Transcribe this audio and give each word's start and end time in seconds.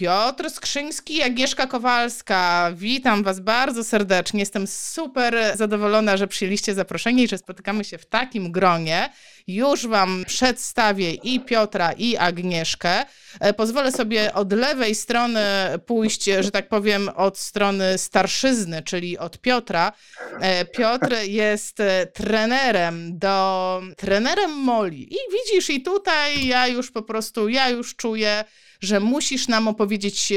Piotr 0.00 0.50
Skrzyński, 0.50 1.22
Agnieszka 1.22 1.66
Kowalska. 1.66 2.70
Witam 2.74 3.22
Was 3.22 3.40
bardzo 3.40 3.84
serdecznie. 3.84 4.40
Jestem 4.40 4.66
super 4.66 5.56
zadowolona, 5.56 6.16
że 6.16 6.28
przyjęliście 6.28 6.74
zaproszenie 6.74 7.22
i 7.24 7.28
że 7.28 7.38
spotykamy 7.38 7.84
się 7.84 7.98
w 7.98 8.06
takim 8.06 8.52
gronie. 8.52 9.10
Już 9.46 9.86
Wam 9.86 10.24
przedstawię 10.26 11.14
i 11.14 11.40
Piotra, 11.40 11.92
i 11.92 12.16
Agnieszkę. 12.16 13.04
E, 13.40 13.54
Pozwolę 13.54 13.92
sobie 13.92 14.34
od 14.34 14.52
lewej 14.52 14.94
strony 14.94 15.40
pójść, 15.86 16.24
że 16.24 16.50
tak 16.50 16.68
powiem, 16.68 17.08
od 17.08 17.38
strony 17.38 17.98
starszyzny, 17.98 18.82
czyli 18.82 19.18
od 19.18 19.38
Piotra. 19.38 19.92
E, 20.40 20.64
Piotr 20.64 21.16
jest 21.22 21.80
e, 21.80 22.06
trenerem 22.06 23.18
do 23.18 23.82
trenerem 23.96 24.50
Moli. 24.50 25.14
I 25.14 25.18
widzisz, 25.32 25.70
i 25.70 25.82
tutaj 25.82 26.46
ja 26.46 26.66
już 26.66 26.90
po 26.90 27.02
prostu, 27.02 27.48
ja 27.48 27.68
już 27.68 27.96
czuję, 27.96 28.44
że 28.80 29.00
musisz 29.00 29.48
nam 29.48 29.68
opowiedzieć, 29.68 30.32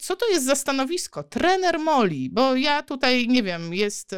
co 0.00 0.16
to 0.16 0.28
jest 0.28 0.46
za 0.46 0.54
stanowisko. 0.54 1.22
Trener 1.22 1.78
Moli, 1.78 2.30
bo 2.30 2.56
ja 2.56 2.82
tutaj 2.82 3.28
nie 3.28 3.42
wiem, 3.42 3.74
jest 3.74 4.14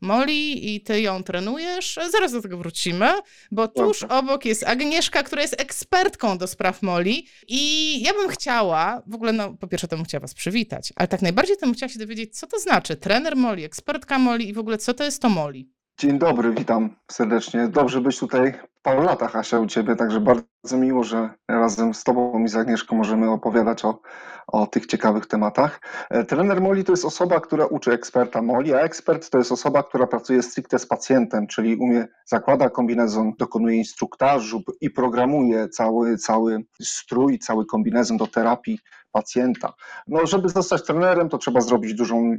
Moli 0.00 0.74
i 0.74 0.80
ty 0.80 1.00
ją 1.00 1.22
trenujesz. 1.22 1.98
Zaraz 2.12 2.32
do 2.32 2.42
tego 2.42 2.58
wrócimy, 2.58 3.10
bo 3.50 3.68
tuż 3.68 4.02
obok 4.02 4.44
jest 4.44 4.64
Agnieszka, 4.64 5.22
która 5.22 5.42
jest 5.42 5.60
ekspertką 5.60 6.38
do 6.38 6.46
spraw 6.46 6.82
Moli. 6.82 7.26
I 7.48 8.02
ja 8.02 8.12
bym 8.12 8.28
chciała, 8.28 9.02
w 9.06 9.14
ogóle, 9.14 9.32
no 9.32 9.54
po 9.54 9.68
pierwsze, 9.68 9.88
to 9.88 9.96
bym 9.96 10.04
chciała 10.04 10.20
was 10.20 10.34
przywitać, 10.34 10.92
ale 10.96 11.08
tak 11.08 11.22
najbardziej 11.22 11.56
to 11.56 11.66
bym 11.66 11.74
chciała 11.74 11.90
się 11.90 11.98
dowiedzieć, 11.98 12.38
co 12.38 12.46
to 12.46 12.58
znaczy 12.58 12.96
trener 12.96 13.36
Moli, 13.36 13.64
ekspertka 13.64 14.18
Moli 14.18 14.48
i 14.48 14.52
w 14.52 14.58
ogóle 14.58 14.78
co 14.78 14.94
to 14.94 15.04
jest 15.04 15.22
to 15.22 15.28
Moli. 15.28 15.79
Dzień 16.00 16.18
dobry, 16.18 16.54
witam 16.54 16.96
serdecznie. 17.10 17.68
Dobrze 17.68 18.00
być 18.00 18.18
tutaj 18.18 18.54
po 18.82 18.94
latach, 18.94 19.36
Asia, 19.36 19.58
u 19.58 19.66
Ciebie, 19.66 19.96
także 19.96 20.20
bardzo 20.20 20.76
miło, 20.76 21.04
że 21.04 21.30
razem 21.48 21.94
z 21.94 22.04
Tobą 22.04 22.44
i 22.44 22.48
z 22.48 22.56
Agnieszką 22.56 22.96
możemy 22.96 23.30
opowiadać 23.30 23.84
o, 23.84 24.00
o 24.46 24.66
tych 24.66 24.86
ciekawych 24.86 25.26
tematach. 25.26 25.80
E, 26.10 26.24
Trener 26.24 26.60
Moli 26.60 26.84
to 26.84 26.92
jest 26.92 27.04
osoba, 27.04 27.40
która 27.40 27.66
uczy 27.66 27.92
eksperta 27.92 28.42
Moli, 28.42 28.74
a 28.74 28.80
ekspert 28.80 29.30
to 29.30 29.38
jest 29.38 29.52
osoba, 29.52 29.82
która 29.82 30.06
pracuje 30.06 30.42
stricte 30.42 30.78
z 30.78 30.86
pacjentem, 30.86 31.46
czyli 31.46 31.76
umie, 31.76 32.08
zakłada 32.26 32.70
kombinezon, 32.70 33.32
dokonuje 33.38 33.76
instruktażu 33.76 34.62
i 34.80 34.90
programuje 34.90 35.68
cały, 35.68 36.16
cały 36.16 36.64
strój, 36.82 37.38
cały 37.38 37.66
kombinezon 37.66 38.16
do 38.16 38.26
terapii 38.26 38.78
pacjenta. 39.12 39.72
No, 40.06 40.26
żeby 40.26 40.48
zostać 40.48 40.82
trenerem, 40.82 41.28
to 41.28 41.38
trzeba 41.38 41.60
zrobić 41.60 41.94
dużą, 41.94 42.36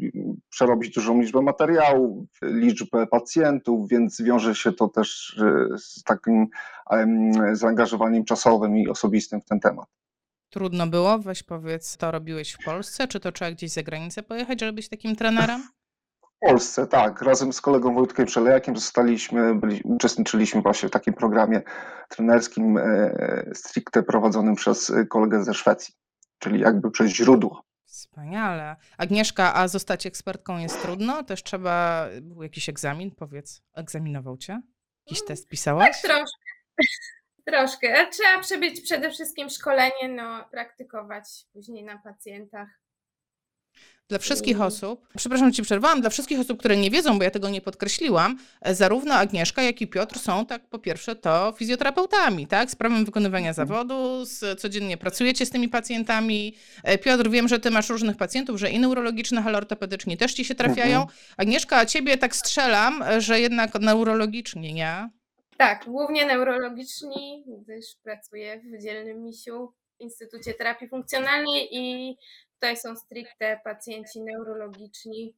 przerobić 0.49 0.95
dużą 0.95 1.21
liczbę 1.21 1.41
materiałów, 1.41 2.27
liczbę 2.41 3.07
pacjentów, 3.07 3.89
więc 3.89 4.21
wiąże 4.21 4.55
się 4.55 4.71
to 4.71 4.87
też 4.87 5.39
e, 5.39 5.77
z 5.77 6.03
takim 6.03 6.47
em, 6.89 7.31
zaangażowaniem 7.55 8.25
czasowym 8.25 8.77
i 8.77 8.87
osobistym 8.87 9.41
w 9.41 9.45
ten 9.45 9.59
temat. 9.59 9.85
Trudno 10.49 10.87
było? 10.87 11.19
Weź 11.19 11.43
powiedz, 11.43 11.97
to 11.97 12.11
robiłeś 12.11 12.53
w 12.53 12.65
Polsce, 12.65 13.07
czy 13.07 13.19
to 13.19 13.31
trzeba 13.31 13.51
gdzieś 13.51 13.71
za 13.71 13.83
granicę 13.83 14.23
pojechać, 14.23 14.59
żeby 14.59 14.73
być 14.73 14.89
takim 14.89 15.15
trenerem? 15.15 15.63
W 16.21 16.47
Polsce, 16.47 16.87
tak, 16.87 17.21
razem 17.21 17.53
z 17.53 17.61
kolegą 17.61 17.93
Wojtkiem 17.93 18.25
Przelejakiem 18.25 18.75
zostaliśmy, 18.75 19.55
byli, 19.55 19.81
uczestniczyliśmy 19.83 20.61
właśnie 20.61 20.89
w 20.89 20.91
takim 20.91 21.13
programie 21.13 21.61
trenerskim 22.09 22.77
e, 22.77 23.51
stricte 23.53 24.03
prowadzonym 24.03 24.55
przez 24.55 24.91
kolegę 25.09 25.43
ze 25.43 25.53
Szwecji, 25.53 25.93
czyli 26.41 26.59
jakby 26.59 26.91
przez 26.91 27.11
źródło. 27.11 27.63
Wspaniale. 27.85 28.75
Agnieszka, 28.97 29.55
a 29.55 29.67
zostać 29.67 30.05
ekspertką 30.05 30.57
jest 30.57 30.81
trudno? 30.81 31.23
Też 31.23 31.43
trzeba, 31.43 32.07
był 32.21 32.43
jakiś 32.43 32.69
egzamin, 32.69 33.11
powiedz, 33.11 33.61
egzaminował 33.73 34.37
cię? 34.37 34.61
Jakiś 35.05 35.25
test 35.25 35.47
pisałaś? 35.47 36.01
Tak, 36.01 36.11
troszkę. 36.11 36.37
Troszkę. 37.47 38.07
Trzeba 38.11 38.39
przebyć 38.41 38.81
przede 38.81 39.11
wszystkim 39.11 39.49
szkolenie, 39.49 40.09
no, 40.09 40.45
praktykować 40.51 41.25
później 41.53 41.83
na 41.83 41.97
pacjentach. 41.97 42.80
Dla 44.11 44.19
wszystkich 44.19 44.61
osób, 44.61 45.07
przepraszam, 45.17 45.47
że 45.49 45.53
ci 45.53 45.61
przerwałam, 45.63 46.01
dla 46.01 46.09
wszystkich 46.09 46.39
osób, 46.39 46.59
które 46.59 46.77
nie 46.77 46.91
wiedzą, 46.91 47.17
bo 47.17 47.23
ja 47.23 47.31
tego 47.31 47.49
nie 47.49 47.61
podkreśliłam, 47.61 48.37
e, 48.61 48.75
zarówno 48.75 49.13
Agnieszka, 49.13 49.61
jak 49.61 49.81
i 49.81 49.87
Piotr 49.87 50.19
są, 50.19 50.45
tak 50.45 50.67
po 50.69 50.79
pierwsze, 50.79 51.15
to 51.15 51.53
fizjoterapeutami, 51.57 52.47
tak? 52.47 52.71
Z 52.71 52.75
prawem 52.75 53.05
wykonywania 53.05 53.49
Mhm. 53.49 53.67
zawodu, 53.67 54.25
z, 54.25 54.61
codziennie 54.61 54.97
pracujecie 54.97 55.45
z 55.45 55.49
tymi 55.49 55.69
pacjentami. 55.69 56.55
E, 56.83 56.97
Piotr, 56.97 57.29
wiem, 57.29 57.47
że 57.47 57.59
ty 57.59 57.71
masz 57.71 57.89
różnych 57.89 58.17
pacjentów, 58.17 58.59
że 58.59 58.69
i 58.69 58.79
neurologicznych, 58.79 59.47
ale 59.47 59.57
ortopedyczni 59.57 60.17
też 60.17 60.33
ci 60.33 60.45
się 60.45 60.55
trafiają. 60.55 61.01
Mhm. 61.01 61.17
Agnieszka, 61.37 61.77
a 61.77 61.85
ciebie 61.85 62.17
tak 62.17 62.35
strzelam, 62.35 63.03
że 63.17 63.39
jednak 63.39 63.79
neurologiczni, 63.79 64.73
nie? 64.73 65.09
Tak, 65.57 65.85
głównie 65.85 66.25
neurologiczni, 66.25 67.43
gdyż 67.63 67.85
pracuję 68.03 68.61
w 68.63 68.83
dzielnym 68.83 69.23
misiu 69.23 69.73
w 69.97 70.01
Instytucie 70.01 70.53
Terapii 70.53 70.87
Funkcjonalnej 70.89 71.67
i 71.71 72.15
tutaj 72.61 72.77
są 72.77 72.95
stricte 72.95 73.59
pacjenci 73.63 74.21
neurologiczni 74.21 75.35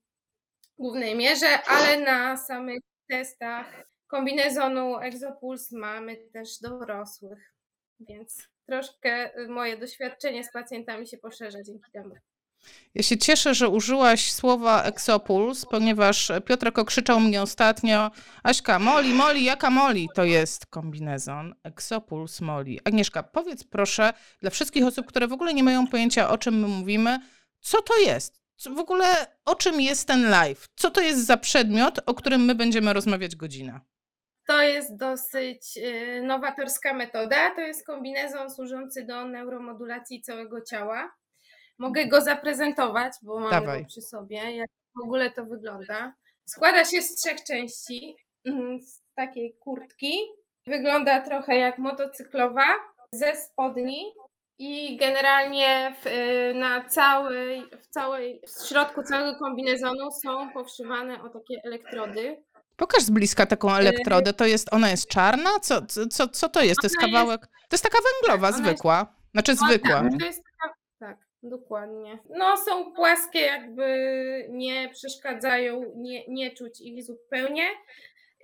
w 0.73 0.81
głównej 0.81 1.15
mierze, 1.15 1.61
ale 1.67 1.99
na 1.99 2.37
samych 2.37 2.79
testach 3.09 3.85
kombinezonu 4.07 4.97
Exopuls 4.97 5.71
mamy 5.71 6.17
też 6.33 6.59
dorosłych, 6.59 7.53
więc 7.99 8.49
troszkę 8.65 9.31
moje 9.47 9.77
doświadczenie 9.77 10.43
z 10.43 10.51
pacjentami 10.51 11.07
się 11.07 11.17
poszerza 11.17 11.63
dzięki 11.63 11.91
temu. 11.91 12.15
Ja 12.95 13.03
się 13.03 13.17
cieszę, 13.17 13.53
że 13.53 13.69
użyłaś 13.69 14.33
słowa 14.33 14.83
Exopuls, 14.83 15.65
ponieważ 15.65 16.31
Piotrek 16.45 16.79
okrzyczał 16.79 17.19
mnie 17.19 17.41
ostatnio, 17.41 18.11
Aśka, 18.43 18.79
Moli, 18.79 19.13
Moli, 19.13 19.43
jaka 19.43 19.69
Moli? 19.69 20.09
To 20.15 20.23
jest 20.23 20.65
kombinezon 20.65 21.55
Exopuls 21.63 22.41
Moli. 22.41 22.79
Agnieszka, 22.83 23.23
powiedz 23.23 23.63
proszę 23.63 24.13
dla 24.41 24.49
wszystkich 24.49 24.85
osób, 24.85 25.05
które 25.05 25.27
w 25.27 25.33
ogóle 25.33 25.53
nie 25.53 25.63
mają 25.63 25.87
pojęcia, 25.87 26.29
o 26.29 26.37
czym 26.37 26.59
my 26.59 26.67
mówimy, 26.67 27.19
co 27.59 27.81
to 27.81 27.99
jest? 27.99 28.41
Co, 28.55 28.71
w 28.71 28.79
ogóle 28.79 29.05
o 29.45 29.55
czym 29.55 29.81
jest 29.81 30.07
ten 30.07 30.29
live? 30.29 30.67
Co 30.75 30.91
to 30.91 31.01
jest 31.01 31.25
za 31.25 31.37
przedmiot, 31.37 31.99
o 32.05 32.13
którym 32.13 32.45
my 32.45 32.55
będziemy 32.55 32.93
rozmawiać 32.93 33.35
godzinę? 33.35 33.79
To 34.47 34.61
jest 34.61 34.95
dosyć 34.95 35.77
y, 35.77 36.21
nowatorska 36.23 36.93
metoda. 36.93 37.55
To 37.55 37.61
jest 37.61 37.85
kombinezon 37.85 38.51
służący 38.51 39.05
do 39.05 39.25
neuromodulacji 39.25 40.21
całego 40.21 40.61
ciała. 40.61 41.11
Mogę 41.79 42.07
go 42.07 42.21
zaprezentować, 42.21 43.13
bo 43.21 43.39
mam 43.39 43.51
Dawaj. 43.51 43.81
go 43.81 43.87
przy 43.87 44.01
sobie. 44.01 44.55
Jak 44.55 44.69
w 44.95 45.03
ogóle 45.03 45.31
to 45.31 45.45
wygląda? 45.45 46.13
Składa 46.45 46.85
się 46.85 47.01
z 47.01 47.15
trzech 47.15 47.43
części. 47.43 48.15
mm, 48.45 48.81
Z 48.81 49.01
takiej 49.15 49.55
kurtki. 49.59 50.13
Wygląda 50.67 51.21
trochę 51.21 51.57
jak 51.57 51.77
motocyklowa, 51.77 52.65
ze 53.13 53.35
spodni. 53.35 54.05
I 54.59 54.97
generalnie 54.97 55.95
w, 56.01 56.07
y, 56.07 56.53
na 56.55 56.89
całej, 56.89 57.63
w 57.81 57.87
całej, 57.87 58.41
w 58.47 58.67
środku 58.69 59.03
całego 59.03 59.39
kombinezonu 59.39 60.11
są 60.23 60.49
powszywane 60.51 61.21
o 61.23 61.29
takie 61.29 61.61
elektrody. 61.63 62.43
Pokaż 62.77 63.03
z 63.03 63.09
bliska 63.09 63.45
taką 63.45 63.75
elektrodę. 63.75 64.33
To 64.33 64.45
jest, 64.45 64.73
ona 64.73 64.89
jest 64.89 65.07
czarna? 65.07 65.49
Co, 65.59 65.81
co, 66.11 66.27
co 66.27 66.49
to 66.49 66.61
jest? 66.61 66.81
To 66.81 66.85
jest 66.85 66.95
Ona 66.97 67.07
jest- 67.07 67.17
kawałek. 67.19 67.41
To 67.41 67.67
jest 67.71 67.83
taka 67.83 67.97
węglowa, 68.21 68.51
Tak, 68.51 68.61
zwykła. 68.61 69.15
Znaczy 69.31 69.51
O, 69.51 69.55
zwykła. 69.55 70.01
Tak, 70.01 70.11
to 70.19 70.25
jest 70.25 70.41
taka, 70.61 70.73
tak, 70.99 71.17
dokładnie. 71.43 72.19
No 72.29 72.57
są 72.57 72.93
płaskie, 72.93 73.39
jakby 73.39 73.85
nie 74.49 74.89
przeszkadzają, 74.89 75.91
nie, 75.95 76.27
nie 76.27 76.51
czuć 76.51 76.81
ich 76.81 77.03
zupełnie. 77.03 77.63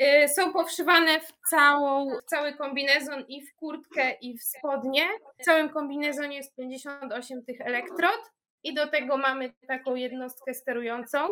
Y, 0.02 0.28
Są 0.28 0.54
powszywane 0.54 1.20
w, 1.20 1.50
całą, 1.50 2.10
w 2.20 2.24
cały 2.24 2.54
kombinezon 2.54 3.26
i 3.28 3.46
w 3.46 3.56
kurtkę 3.56 4.12
i 4.22 4.38
w 4.38 4.44
spodnie. 4.44 5.02
W 5.40 5.46
całym 5.46 5.70
kombinezonie 5.70 6.38
jest 6.38 6.56
58 6.56 7.46
tych 7.46 7.62
elektrod 7.62 8.32
i 8.64 8.74
do 8.74 8.88
tego 8.88 9.18
mamy 9.18 9.54
taką 9.68 9.96
jednostkę 9.96 10.54
sterującą, 10.54 11.28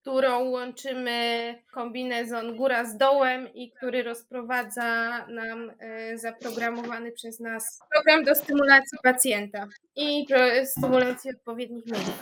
którą 0.00 0.44
łączymy 0.44 1.54
kombinezon 1.72 2.56
góra 2.56 2.84
z 2.84 2.96
dołem 2.96 3.54
i 3.54 3.70
który 3.70 4.02
rozprowadza 4.02 5.26
nam 5.26 5.72
e, 5.78 6.18
zaprogramowany 6.18 7.12
przez 7.12 7.40
nas 7.40 7.80
program 7.92 8.24
do 8.24 8.34
stymulacji 8.34 8.98
pacjenta 9.02 9.66
i 9.96 10.26
stymulacji 10.64 11.30
odpowiednich 11.30 11.86
mięśni. 11.86 12.12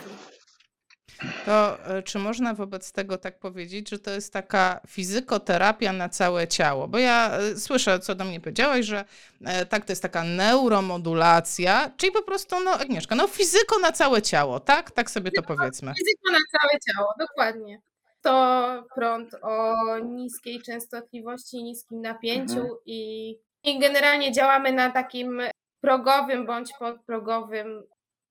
To 1.45 1.85
e, 1.97 2.03
czy 2.03 2.19
można 2.19 2.53
wobec 2.53 2.91
tego 2.91 3.17
tak 3.17 3.39
powiedzieć, 3.39 3.89
że 3.89 3.99
to 3.99 4.11
jest 4.11 4.33
taka 4.33 4.79
fizykoterapia 4.87 5.93
na 5.93 6.09
całe 6.09 6.47
ciało? 6.47 6.87
Bo 6.87 6.97
ja 6.97 7.31
e, 7.37 7.57
słyszę, 7.57 7.99
co 7.99 8.15
do 8.15 8.25
mnie 8.25 8.39
powiedziałaś, 8.39 8.85
że 8.85 9.05
e, 9.45 9.65
tak, 9.65 9.85
to 9.85 9.91
jest 9.91 10.01
taka 10.01 10.23
neuromodulacja, 10.23 11.91
czyli 11.97 12.11
po 12.11 12.21
prostu, 12.23 12.59
no 12.63 12.71
Agnieszka, 12.71 13.15
no 13.15 13.27
fizyko 13.27 13.79
na 13.79 13.91
całe 13.91 14.21
ciało, 14.21 14.59
tak? 14.59 14.91
Tak 14.91 15.11
sobie 15.11 15.31
to 15.31 15.41
powiedzmy. 15.43 15.93
Fizyko 15.93 16.31
na 16.31 16.59
całe 16.59 16.79
ciało, 16.87 17.13
dokładnie. 17.19 17.79
To 18.21 18.83
prąd 18.95 19.35
o 19.41 19.75
niskiej 19.99 20.61
częstotliwości, 20.61 21.63
niskim 21.63 22.01
napięciu 22.01 22.59
Mhm. 22.59 22.77
i, 22.85 23.29
i 23.63 23.79
generalnie 23.79 24.31
działamy 24.31 24.71
na 24.73 24.91
takim 24.91 25.41
progowym 25.81 26.45
bądź 26.45 26.69
podprogowym, 26.79 27.83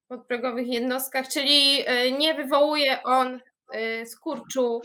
podprogowych 0.08 0.68
jednostkach, 0.68 1.28
czyli 1.28 1.82
e, 1.86 2.12
nie 2.12 2.34
wywołuje 2.34 3.02
on 3.02 3.40
e, 3.72 4.06
skurczu 4.06 4.82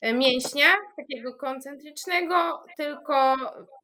e, 0.00 0.12
mięśnia, 0.12 0.68
takiego 0.96 1.34
koncentrycznego, 1.34 2.64
tylko 2.76 3.36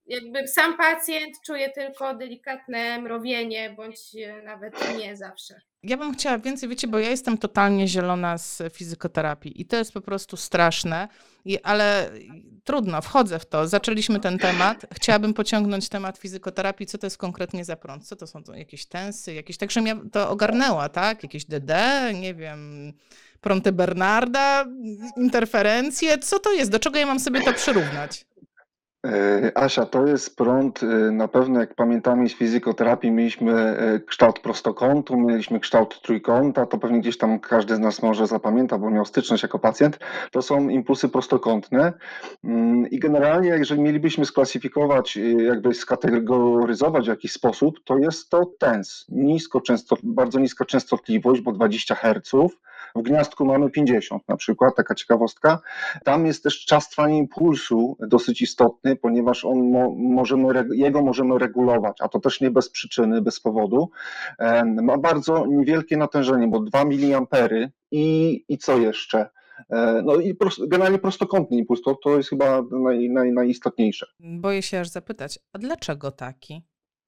jakby 0.06 0.48
sam 0.48 0.76
pacjent 0.76 1.36
czuje 1.46 1.70
tylko 1.70 2.14
delikatne 2.14 3.00
mrowienie, 3.00 3.70
bądź 3.70 3.98
nawet 4.44 4.98
nie 4.98 5.16
zawsze. 5.16 5.60
Ja 5.88 5.96
bym 5.96 6.14
chciała 6.14 6.38
więcej, 6.38 6.68
wiecie, 6.68 6.88
bo 6.88 6.98
ja 6.98 7.10
jestem 7.10 7.38
totalnie 7.38 7.88
zielona 7.88 8.38
z 8.38 8.62
fizykoterapii 8.72 9.60
i 9.60 9.64
to 9.64 9.76
jest 9.76 9.92
po 9.92 10.00
prostu 10.00 10.36
straszne, 10.36 11.08
I, 11.44 11.62
ale 11.62 12.10
trudno, 12.64 13.02
wchodzę 13.02 13.38
w 13.38 13.46
to. 13.46 13.68
Zaczęliśmy 13.68 14.20
ten 14.20 14.38
temat. 14.38 14.86
Chciałabym 14.94 15.34
pociągnąć 15.34 15.88
temat 15.88 16.18
fizykoterapii. 16.18 16.86
Co 16.86 16.98
to 16.98 17.06
jest 17.06 17.18
konkretnie 17.18 17.64
za 17.64 17.76
prąd? 17.76 18.06
Co 18.06 18.16
to 18.16 18.26
są 18.26 18.42
to 18.42 18.54
jakieś 18.54 18.86
tensy, 18.86 19.34
jakieś, 19.34 19.56
tak, 19.56 19.70
żebym 19.70 19.86
ja 19.86 19.96
to 20.12 20.30
ogarnęła, 20.30 20.88
tak? 20.88 21.22
Jakieś 21.22 21.44
DD, 21.44 21.74
nie 22.14 22.34
wiem, 22.34 22.92
prąty 23.40 23.72
Bernarda, 23.72 24.66
interferencje. 25.16 26.18
Co 26.18 26.38
to 26.38 26.52
jest? 26.52 26.70
Do 26.70 26.78
czego 26.78 26.98
ja 26.98 27.06
mam 27.06 27.20
sobie 27.20 27.40
to 27.40 27.52
przyrównać? 27.52 28.26
E, 29.06 29.58
Asia, 29.58 29.86
to 29.86 30.06
jest 30.06 30.36
prąd, 30.36 30.82
e, 30.82 30.86
na 31.10 31.28
pewno 31.28 31.60
jak 31.60 31.74
pamiętamy 31.74 32.28
z 32.28 32.34
fizykoterapii 32.34 33.10
mieliśmy 33.10 33.52
e, 33.52 34.00
kształt 34.00 34.40
prostokątu, 34.40 35.16
mieliśmy 35.16 35.60
kształt 35.60 36.00
trójkąta, 36.02 36.66
to 36.66 36.78
pewnie 36.78 37.00
gdzieś 37.00 37.18
tam 37.18 37.40
każdy 37.40 37.76
z 37.76 37.78
nas 37.78 38.02
może 38.02 38.26
zapamięta, 38.26 38.78
bo 38.78 38.90
miał 38.90 39.04
styczność 39.04 39.42
jako 39.42 39.58
pacjent. 39.58 39.98
To 40.30 40.42
są 40.42 40.68
impulsy 40.68 41.08
prostokątne 41.08 41.92
Mm, 42.44 42.90
i 42.90 42.98
generalnie 42.98 43.48
jeżeli 43.48 43.80
mielibyśmy 43.80 44.24
sklasyfikować, 44.24 45.16
jakby 45.38 45.74
skategoryzować 45.74 47.04
w 47.04 47.08
jakiś 47.08 47.32
sposób, 47.32 47.80
to 47.84 47.98
jest 47.98 48.30
to 48.30 48.46
TENS, 48.58 49.06
nisko 49.08 49.60
często, 49.60 49.96
bardzo 50.02 50.38
niska 50.38 50.64
częstotliwość, 50.64 51.40
bo 51.40 51.52
20 51.52 51.94
Hz. 51.94 52.32
W 52.96 53.02
gniazdku 53.02 53.44
mamy 53.44 53.70
50 53.70 54.28
na 54.28 54.36
przykład, 54.36 54.76
taka 54.76 54.94
ciekawostka. 54.94 55.60
Tam 56.04 56.26
jest 56.26 56.42
też 56.42 56.64
czas 56.64 56.88
trwania 56.90 57.16
impulsu 57.16 57.96
dosyć 58.00 58.42
istotny, 58.42 58.96
ponieważ 58.96 59.44
on 59.44 59.70
mo, 59.70 59.94
możemy, 59.98 60.64
jego 60.72 61.02
możemy 61.02 61.38
regulować, 61.38 61.96
a 62.00 62.08
to 62.08 62.20
też 62.20 62.40
nie 62.40 62.50
bez 62.50 62.70
przyczyny, 62.70 63.22
bez 63.22 63.40
powodu. 63.40 63.90
Ma 64.82 64.98
bardzo 64.98 65.46
niewielkie 65.46 65.96
natężenie, 65.96 66.48
bo 66.48 66.60
2 66.60 66.84
mA 66.84 66.90
i, 67.90 68.44
i 68.48 68.58
co 68.58 68.78
jeszcze? 68.78 69.30
E, 69.70 70.02
No 70.04 70.16
i 70.16 70.36
generalnie 70.68 70.98
prostokątny 70.98 71.56
impuls, 71.56 71.82
to, 71.82 71.94
to 71.94 72.16
jest 72.16 72.28
chyba 72.28 72.62
naj, 72.70 73.10
naj, 73.10 73.32
najistotniejsze. 73.32 74.06
Boję 74.20 74.62
się 74.62 74.80
aż 74.80 74.88
zapytać, 74.88 75.38
a 75.52 75.58
dlaczego 75.58 76.10
taki? 76.10 76.62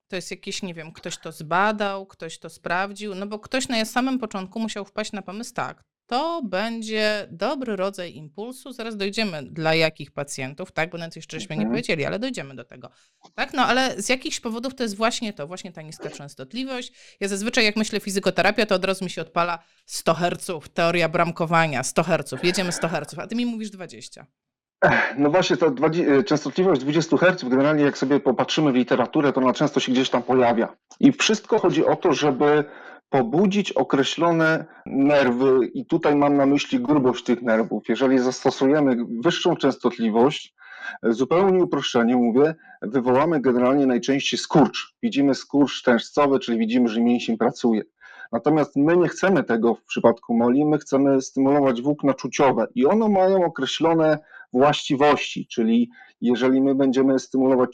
To 0.09 0.17
jest 0.17 0.31
jakiś, 0.31 0.63
nie 0.63 0.75
wiem, 0.75 0.93
ktoś 0.93 1.19
to 1.19 1.33
zbadał, 1.33 2.07
ktoś 2.07 2.39
to 2.39 2.51
sprawdził, 2.51 3.15
no 3.15 3.27
bo 3.27 3.39
ktoś 3.39 3.69
na 3.69 3.85
samym 3.85 4.19
początku 4.19 4.61
musiał 4.61 4.85
wpaść 4.85 5.13
na 5.13 5.23
pomysł, 5.23 5.55
tak, 5.55 5.83
to 6.07 6.43
będzie 6.45 7.29
dobry 7.31 7.77
rodzaj 7.77 8.15
impulsu, 8.15 8.73
zaraz 8.73 8.97
dojdziemy 8.97 9.43
dla 9.43 9.75
jakich 9.75 10.11
pacjentów, 10.11 10.73
tak, 10.73 10.91
bo 10.91 10.99
nawet 10.99 11.17
jeszcze 11.17 11.41
żeśmy 11.41 11.57
nie 11.57 11.63
Mhm. 11.63 11.73
powiedzieli, 11.73 12.05
ale 12.05 12.19
dojdziemy 12.19 12.55
do 12.55 12.65
tego. 12.65 12.91
Tak, 13.35 13.55
no 13.55 13.63
ale 13.67 14.03
z 14.03 14.09
jakichś 14.09 14.41
powodów 14.41 14.75
to 14.75 14.83
jest 14.83 14.97
właśnie 14.97 15.33
to, 15.33 15.47
właśnie 15.47 15.73
ta 15.73 15.83
niska 15.83 16.11
częstotliwość. 16.11 16.93
Ja 17.21 17.29
zazwyczaj 17.29 17.65
jak 17.65 17.77
myślę 17.77 18.01
fizykoterapia, 18.01 18.67
to 18.67 18.75
od 18.75 18.85
razu 18.85 19.05
mi 19.05 19.11
się 19.11 19.23
odpala 19.23 19.59
100 19.87 20.15
Hz, 20.15 20.51
teoria 20.75 21.09
bramkowania, 21.09 21.83
100 21.83 22.03
Hz, 22.03 22.43
jedziemy 22.43 22.73
100 22.73 22.89
Hz, 22.89 23.19
a 23.19 23.27
ty 23.27 23.35
mi 23.35 23.47
mówisz 23.47 23.71
20. 23.71 24.27
No 25.19 25.31
właśnie, 25.31 25.57
ta 25.57 25.71
dwadzie- 25.71 26.23
częstotliwość 26.25 26.81
20 26.81 27.17
Hz, 27.17 27.45
generalnie 27.49 27.85
jak 27.85 27.99
sobie 27.99 28.21
popatrzymy 28.21 28.73
w 28.73 28.75
literaturę, 28.75 29.33
to 29.33 29.41
ona 29.41 29.53
często 29.53 29.81
się 29.81 29.93
gdzieś 29.93 30.11
tam 30.11 30.23
pojawia. 30.23 30.69
I 31.01 31.13
wszystko 31.13 31.59
chodzi 31.59 31.87
o 31.87 31.97
to, 31.97 32.13
żeby 32.13 32.65
pobudzić 33.11 33.73
określone 33.73 34.65
nerwy, 34.87 35.67
i 35.75 35.87
tutaj 35.87 36.17
mam 36.17 36.37
na 36.37 36.47
myśli 36.47 36.81
grubość 36.81 37.25
tych 37.25 37.43
nerwów. 37.43 37.89
Jeżeli 37.89 38.19
zastosujemy 38.19 38.97
wyższą 39.21 39.57
częstotliwość, 39.57 40.55
zupełnie 41.03 41.65
uproszczenie 41.65 42.17
mówię, 42.17 42.55
wywołamy 42.83 43.41
generalnie 43.41 43.87
najczęściej 43.87 44.39
skurcz. 44.39 44.95
Widzimy 45.03 45.35
skurcz 45.35 45.83
tężcowy, 45.83 46.39
czyli 46.39 46.59
widzimy, 46.59 46.89
że 46.89 47.01
mięsień 47.01 47.39
pracuje. 47.39 47.83
Natomiast 48.33 48.77
my 48.77 48.97
nie 48.97 49.09
chcemy 49.09 49.45
tego 49.45 49.75
w 49.75 49.85
przypadku 49.85 50.35
moli, 50.35 50.65
my 50.65 50.79
chcemy 50.79 51.23
stymulować 51.23 51.83
włókna 51.83 52.15
czuciowe 52.15 52.67
i 52.75 52.87
one 52.87 53.09
mają 53.09 53.45
określone 53.45 54.19
właściwości, 54.53 55.47
czyli 55.47 55.91
jeżeli 56.21 56.61
my 56.61 56.75
będziemy 56.75 57.19
stymulować 57.19 57.71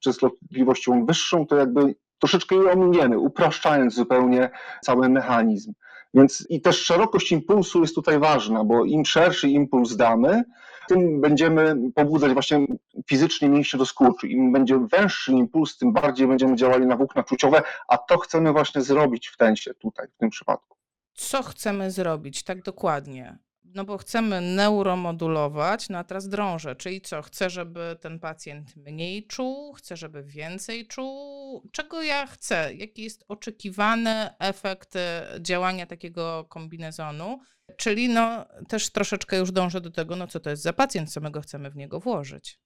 częstotliwością 0.00 1.06
wyższą, 1.06 1.46
to 1.46 1.56
jakby 1.56 1.94
troszeczkę 2.18 2.56
je 2.56 2.72
ominiemy, 2.72 3.18
upraszczając 3.18 3.94
zupełnie 3.94 4.50
cały 4.84 5.08
mechanizm. 5.08 5.72
Więc 6.14 6.46
i 6.48 6.60
też 6.60 6.84
szerokość 6.84 7.32
impulsu 7.32 7.80
jest 7.80 7.94
tutaj 7.94 8.18
ważna, 8.18 8.64
bo 8.64 8.84
im 8.84 9.04
szerszy 9.04 9.48
impuls 9.48 9.96
damy, 9.96 10.42
tym 10.88 11.20
będziemy 11.20 11.76
pobudzać 11.94 12.32
właśnie 12.32 12.66
fizycznie 13.06 13.48
mięśnie 13.48 13.78
do 13.78 13.86
skurczu. 13.86 14.26
Im 14.26 14.52
będzie 14.52 14.78
węższy 14.92 15.32
impuls, 15.32 15.78
tym 15.78 15.92
bardziej 15.92 16.26
będziemy 16.26 16.56
działali 16.56 16.86
na 16.86 16.96
włókna 16.96 17.22
czuciowe, 17.22 17.62
a 17.88 17.98
to 17.98 18.18
chcemy 18.18 18.52
właśnie 18.52 18.82
zrobić 18.82 19.28
w 19.28 19.36
tensie 19.36 19.74
tutaj, 19.74 20.06
w 20.08 20.16
tym 20.16 20.30
przypadku. 20.30 20.76
co 21.14 21.42
chcemy 21.42 21.90
zrobić 21.90 22.42
tak 22.42 22.62
dokładnie? 22.62 23.38
No 23.74 23.84
bo 23.84 23.98
chcemy 23.98 24.40
neuromodulować, 24.40 25.88
no 25.88 25.98
a 25.98 26.04
teraz 26.04 26.28
drążę, 26.28 26.76
czyli 26.76 27.00
co? 27.00 27.22
Chcę, 27.22 27.50
żeby 27.50 27.96
ten 28.00 28.20
pacjent 28.20 28.76
mniej 28.76 29.26
czuł, 29.26 29.72
chcę, 29.72 29.96
żeby 29.96 30.22
więcej 30.22 30.86
czuł. 30.86 31.62
Czego 31.72 32.02
ja 32.02 32.26
chcę? 32.26 32.74
Jaki 32.74 33.02
jest 33.02 33.24
oczekiwany 33.28 34.30
efekt 34.38 34.96
e, 34.96 35.26
działania 35.40 35.86
takiego 35.86 36.44
kombinezonu? 36.44 37.40
Czyli 37.76 38.08
no 38.08 38.46
też 38.68 38.90
troszeczkę 38.90 39.36
już 39.36 39.52
dążę 39.52 39.80
do 39.80 39.90
tego, 39.90 40.16
no 40.16 40.26
co 40.26 40.40
to 40.40 40.50
jest 40.50 40.62
za 40.62 40.72
pacjent, 40.72 41.12
co 41.12 41.20
my 41.20 41.30
go 41.30 41.40
chcemy 41.40 41.70
w 41.70 41.76
niego 41.76 42.00
włożyć. 42.00 42.58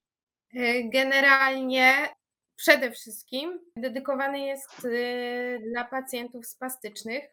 Y, 0.56 0.90
Generalnie 0.92 2.08
przede 2.56 2.90
wszystkim 2.90 3.60
dedykowany 3.76 4.40
jest 4.40 4.84
y, 4.84 5.60
dla 5.70 5.84
pacjentów 5.84 6.46
spastycznych 6.46 7.24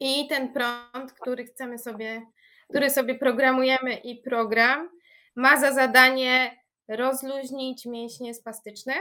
i 0.00 0.28
ten 0.28 0.52
prąd, 0.52 1.12
który 1.12 1.44
chcemy 1.44 1.78
sobie, 1.78 2.22
który 2.70 2.90
sobie 2.90 3.14
programujemy 3.14 3.94
i 3.94 4.16
program 4.16 4.88
ma 5.36 5.60
za 5.60 5.72
zadanie 5.72 6.58
rozluźnić 6.88 7.86
mięśnie 7.86 8.34
spastyczne. 8.34 8.94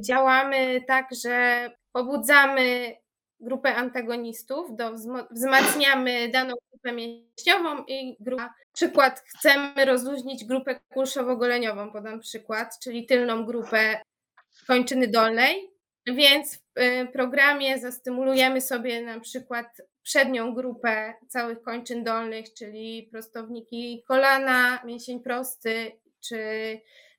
Działamy 0.00 0.80
tak, 0.86 1.06
że 1.24 1.70
pobudzamy 1.92 2.96
grupę 3.40 3.74
antagonistów, 3.74 4.76
do 4.76 4.92
wzmacniamy 5.30 6.28
daną 6.28 6.54
grupę 6.72 6.92
mięśniową 6.92 7.84
i 7.84 8.16
grupę 8.20 8.48
Przykład, 8.76 9.20
chcemy 9.20 9.84
rozluźnić 9.84 10.44
grupę 10.44 10.80
kulszowo-goleniową, 10.94 11.92
podam 11.92 12.20
przykład, 12.20 12.78
czyli 12.82 13.06
tylną 13.06 13.44
grupę 13.44 14.00
kończyny 14.66 15.08
dolnej, 15.08 15.70
więc 16.06 16.56
w 16.56 16.80
y, 16.80 17.08
programie 17.12 17.78
zastymulujemy 17.78 18.60
sobie 18.60 19.02
na 19.02 19.20
przykład 19.20 19.66
przednią 20.02 20.54
grupę 20.54 21.14
całych 21.28 21.62
kończyn 21.62 22.04
dolnych, 22.04 22.54
czyli 22.54 23.08
prostowniki 23.12 24.02
kolana, 24.08 24.82
mięsień 24.84 25.20
prosty, 25.20 25.92
czy 26.28 26.36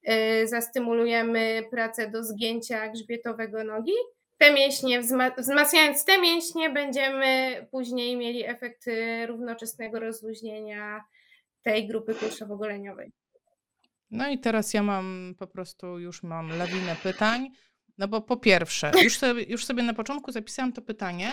y, 0.09 0.47
zastymulujemy 0.47 1.63
pracę 1.71 2.09
do 2.11 2.23
zgięcia 2.23 2.87
grzbietowego 2.87 3.63
nogi. 3.63 3.93
Te 4.37 4.53
mięśnie, 4.53 5.01
wzma- 5.01 5.35
wzmacniając 5.37 6.05
te 6.05 6.21
mięśnie, 6.21 6.69
będziemy 6.69 7.67
później 7.71 8.17
mieli 8.17 8.45
efekt 8.45 8.87
y, 8.87 9.25
równoczesnego 9.25 9.99
rozluźnienia 9.99 11.03
tej 11.63 11.87
grupy 11.87 12.13
kulszowo-goleniowej. 12.13 13.11
No 14.11 14.29
i 14.29 14.39
teraz 14.39 14.73
ja 14.73 14.83
mam 14.83 15.35
po 15.39 15.47
prostu 15.47 15.99
już 15.99 16.23
mam 16.23 16.57
lawinę 16.57 16.95
pytań. 17.03 17.49
No 17.97 18.07
bo 18.07 18.21
po 18.21 18.37
pierwsze, 18.37 18.91
już 19.03 19.17
sobie, 19.17 19.43
już 19.43 19.65
sobie 19.65 19.83
na 19.83 19.93
początku 19.93 20.31
zapisałam 20.31 20.73
to 20.73 20.81
pytanie. 20.81 21.31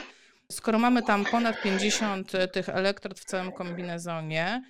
Skoro 0.52 0.78
mamy 0.78 1.02
tam 1.02 1.24
ponad 1.24 1.62
50 1.62 2.32
tych 2.52 2.68
elektrod 2.68 3.20
w 3.20 3.24
całym 3.24 3.52
kombinezonie, 3.52 4.62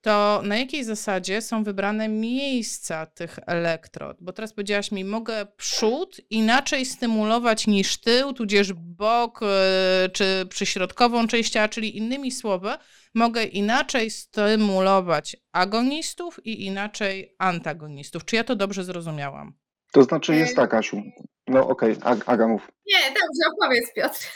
to 0.00 0.42
na 0.44 0.56
jakiej 0.56 0.84
zasadzie 0.84 1.42
są 1.42 1.64
wybrane 1.64 2.08
miejsca 2.08 3.06
tych 3.06 3.38
elektrod? 3.46 4.16
Bo 4.20 4.32
teraz 4.32 4.52
powiedziałaś 4.52 4.92
mi, 4.92 5.04
mogę 5.04 5.46
przód 5.56 6.20
inaczej 6.30 6.86
stymulować 6.86 7.66
niż 7.66 8.00
tył, 8.00 8.32
tudzież 8.32 8.72
bok 8.72 9.40
e, 9.42 10.08
czy 10.12 10.46
przyśrodkową 10.50 11.26
część 11.26 11.52
ciała, 11.52 11.68
czyli 11.68 11.96
innymi 11.96 12.32
słowy, 12.32 12.70
mogę 13.14 13.44
inaczej 13.44 14.10
stymulować 14.10 15.36
agonistów 15.52 16.46
i 16.46 16.66
inaczej 16.66 17.34
antagonistów. 17.38 18.24
Czy 18.24 18.36
ja 18.36 18.44
to 18.44 18.56
dobrze 18.56 18.84
zrozumiałam? 18.84 19.52
To 19.92 20.02
znaczy 20.02 20.36
jest 20.36 20.56
tak, 20.56 20.74
Asiu. 20.74 21.02
No 21.48 21.68
okej, 21.68 21.94
Ag- 21.94 22.22
Aga 22.26 22.48
mów. 22.48 22.70
Nie, 22.86 22.98
dobrze, 23.08 23.52
opowiedz 23.56 23.92
Piotr, 23.94 24.30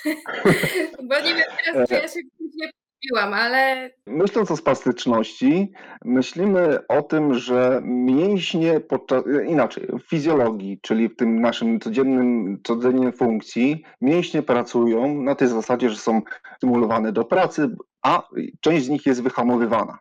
bo 1.08 1.14
nie 1.20 1.34
wiem 1.34 1.44
teraz, 1.64 1.88
czy 1.88 1.94
ja 1.94 2.08
się 2.08 2.20
później 2.38 2.70
mówiłam, 3.04 3.34
ale 3.34 3.90
Myśląc 4.06 4.50
o 4.50 4.56
spastyczności, 4.56 5.72
myślimy 6.04 6.86
o 6.88 7.02
tym, 7.02 7.34
że 7.34 7.80
mięśnie 7.84 8.80
podczas, 8.80 9.24
inaczej, 9.46 9.86
w 9.86 10.10
fizjologii, 10.10 10.78
czyli 10.82 11.08
w 11.08 11.16
tym 11.16 11.40
naszym 11.40 11.80
codziennym, 11.80 12.60
codziennej 12.64 13.12
funkcji, 13.12 13.84
mięśnie 14.00 14.42
pracują 14.42 15.22
na 15.22 15.34
tej 15.34 15.48
zasadzie, 15.48 15.90
że 15.90 15.96
są 15.96 16.22
stymulowane 16.56 17.12
do 17.12 17.24
pracy, 17.24 17.68
a 18.02 18.28
część 18.60 18.86
z 18.86 18.88
nich 18.88 19.06
jest 19.06 19.22
wyhamowywana. 19.22 19.98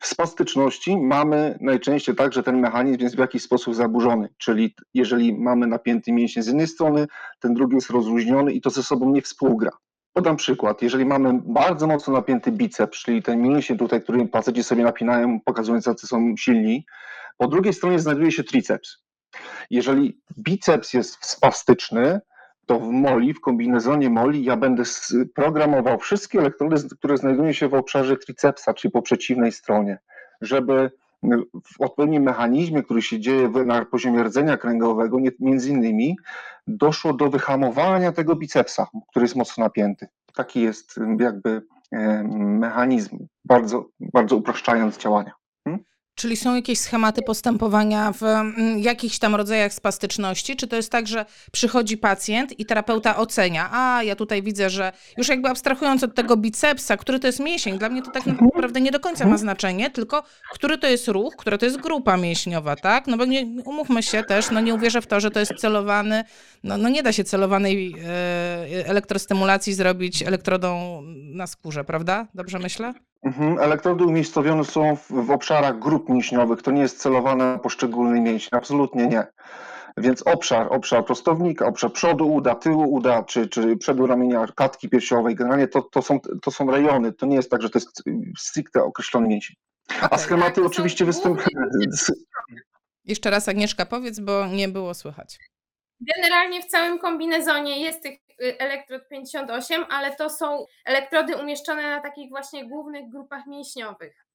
W 0.00 0.06
spastyczności 0.06 0.96
mamy 0.96 1.58
najczęściej 1.60 2.14
tak, 2.14 2.32
że 2.32 2.42
ten 2.42 2.60
mechanizm 2.60 3.02
jest 3.02 3.16
w 3.16 3.18
jakiś 3.18 3.42
sposób 3.42 3.74
zaburzony, 3.74 4.28
czyli 4.38 4.74
jeżeli 4.94 5.38
mamy 5.38 5.66
napięty 5.66 6.12
mięsień 6.12 6.42
z 6.42 6.46
jednej 6.46 6.66
strony, 6.66 7.06
ten 7.40 7.54
drugi 7.54 7.74
jest 7.74 7.90
rozluźniony 7.90 8.52
i 8.52 8.60
to 8.60 8.70
ze 8.70 8.82
sobą 8.82 9.10
nie 9.10 9.22
współgra. 9.22 9.70
Podam 10.12 10.36
przykład. 10.36 10.82
Jeżeli 10.82 11.04
mamy 11.04 11.40
bardzo 11.44 11.86
mocno 11.86 12.12
napięty 12.12 12.52
biceps, 12.52 12.98
czyli 12.98 13.22
ten 13.22 13.42
mięsień 13.42 13.78
tutaj, 13.78 14.02
który 14.02 14.28
faceci 14.28 14.64
sobie 14.64 14.84
napinają, 14.84 15.40
pokazując, 15.44 15.86
jacy 15.86 16.06
są 16.06 16.34
silni, 16.38 16.86
po 17.36 17.48
drugiej 17.48 17.72
stronie 17.72 17.98
znajduje 17.98 18.32
się 18.32 18.44
triceps. 18.44 18.98
Jeżeli 19.70 20.20
biceps 20.38 20.92
jest 20.92 21.26
spastyczny, 21.26 22.20
to 22.66 22.78
w 22.78 22.90
moli, 22.90 23.34
w 23.34 23.40
kombinezonie 23.40 24.10
moli, 24.10 24.44
ja 24.44 24.56
będę 24.56 24.82
programował 25.34 25.98
wszystkie 25.98 26.38
elektrody, 26.38 26.76
które 26.98 27.16
znajdują 27.16 27.52
się 27.52 27.68
w 27.68 27.74
obszarze 27.74 28.16
tricepsa, 28.16 28.74
czyli 28.74 28.92
po 28.92 29.02
przeciwnej 29.02 29.52
stronie, 29.52 29.98
żeby 30.40 30.90
w 31.64 31.80
odpowiednim 31.80 32.22
mechanizmie, 32.22 32.82
który 32.82 33.02
się 33.02 33.20
dzieje 33.20 33.48
na 33.48 33.84
poziomie 33.84 34.22
rdzenia 34.22 34.56
kręgowego, 34.56 35.18
między 35.40 35.70
innymi, 35.70 36.16
doszło 36.66 37.12
do 37.12 37.30
wyhamowania 37.30 38.12
tego 38.12 38.36
bicepsa, 38.36 38.86
który 39.10 39.24
jest 39.24 39.36
mocno 39.36 39.64
napięty. 39.64 40.08
Taki 40.34 40.60
jest 40.60 41.00
jakby 41.20 41.62
em, 41.92 42.58
mechanizm, 42.58 43.26
bardzo, 43.44 43.88
bardzo 44.00 44.36
upraszczając 44.36 44.98
działania. 44.98 45.32
Czyli 46.16 46.36
są 46.36 46.54
jakieś 46.54 46.78
schematy 46.78 47.22
postępowania 47.22 48.12
w 48.12 48.22
mm, 48.22 48.78
jakichś 48.78 49.18
tam 49.18 49.34
rodzajach 49.34 49.72
spastyczności? 49.72 50.56
Czy 50.56 50.66
to 50.66 50.76
jest 50.76 50.92
tak, 50.92 51.06
że 51.06 51.24
przychodzi 51.52 51.96
pacjent 51.96 52.60
i 52.60 52.66
terapeuta 52.66 53.16
ocenia, 53.16 53.68
a 53.72 54.02
ja 54.02 54.16
tutaj 54.16 54.42
widzę, 54.42 54.70
że 54.70 54.92
już 55.16 55.28
jakby 55.28 55.48
abstrahując 55.48 56.02
od 56.04 56.14
tego 56.14 56.36
bicepsa, 56.36 56.96
który 56.96 57.18
to 57.18 57.26
jest 57.26 57.40
mięsień, 57.40 57.78
dla 57.78 57.88
mnie 57.88 58.02
to 58.02 58.10
tak 58.10 58.26
naprawdę 58.26 58.80
nie 58.80 58.90
do 58.90 59.00
końca 59.00 59.26
ma 59.26 59.36
znaczenie, 59.38 59.90
tylko 59.90 60.22
który 60.52 60.78
to 60.78 60.86
jest 60.86 61.08
ruch, 61.08 61.36
która 61.36 61.58
to 61.58 61.64
jest 61.64 61.80
grupa 61.80 62.16
mięśniowa, 62.16 62.76
tak? 62.76 63.06
No 63.06 63.16
bo 63.16 63.24
nie, 63.24 63.62
umówmy 63.64 64.02
się 64.02 64.22
też, 64.22 64.50
no 64.50 64.60
nie 64.60 64.74
uwierzę 64.74 65.00
w 65.00 65.06
to, 65.06 65.20
że 65.20 65.30
to 65.30 65.40
jest 65.40 65.52
celowany, 65.58 66.24
no, 66.64 66.78
no 66.78 66.88
nie 66.88 67.02
da 67.02 67.12
się 67.12 67.24
celowanej 67.24 67.94
e, 68.04 68.86
elektrostymulacji 68.86 69.74
zrobić 69.74 70.22
elektrodą 70.22 71.00
na 71.12 71.46
skórze, 71.46 71.84
prawda? 71.84 72.26
Dobrze 72.34 72.58
myślę? 72.58 72.94
Mhm. 73.26 73.58
Elektrody 73.58 74.04
umiejscowione 74.04 74.64
są 74.64 74.96
w, 74.96 75.08
w 75.08 75.30
obszarach 75.30 75.78
grup 75.78 76.08
mięśniowych. 76.08 76.62
To 76.62 76.70
nie 76.70 76.82
jest 76.82 76.98
celowane 76.98 77.52
na 77.52 77.58
poszczególny 77.58 78.20
mięsień. 78.20 78.48
Absolutnie 78.52 79.06
nie. 79.06 79.26
Więc 79.96 80.22
obszar, 80.22 80.66
obszar 80.70 81.04
prostownika, 81.04 81.66
obszar 81.66 81.92
przodu 81.92 82.32
uda, 82.32 82.54
tyłu 82.54 82.92
uda, 82.92 83.22
czy, 83.22 83.48
czy 83.48 83.76
przodu 83.76 84.06
ramienia, 84.06 84.46
klatki 84.46 84.88
piersiowej, 84.88 85.34
generalnie 85.34 85.68
to, 85.68 85.82
to, 85.82 86.02
są, 86.02 86.20
to 86.42 86.50
są 86.50 86.70
rejony. 86.70 87.12
To 87.12 87.26
nie 87.26 87.36
jest 87.36 87.50
tak, 87.50 87.62
że 87.62 87.70
to 87.70 87.78
jest 87.78 88.02
stricte 88.38 88.82
określony 88.82 89.28
mięsień. 89.28 89.56
A 90.00 90.06
Okej. 90.06 90.18
schematy 90.18 90.54
Tak, 90.54 90.64
oczywiście 90.64 91.04
występują. 91.04 91.68
Jeszcze 93.04 93.30
raz 93.30 93.48
Agnieszka 93.48 93.86
powiedz, 93.86 94.20
bo 94.20 94.46
nie 94.46 94.68
było 94.68 94.94
słychać. 94.94 95.38
Generalnie 96.00 96.62
w 96.62 96.66
całym 96.66 96.98
kombinezonie 96.98 97.80
jest 97.80 98.02
tych 98.02 98.25
elektrod 98.38 99.08
58, 99.08 99.84
ale 99.90 100.16
to 100.16 100.30
są 100.30 100.66
elektrody 100.84 101.36
umieszczone 101.36 101.82
na 101.82 102.00
takich 102.00 102.30
właśnie 102.30 102.68
głównych 102.68 103.10
grupach 103.10 103.46
mięśniowych. 103.46 104.26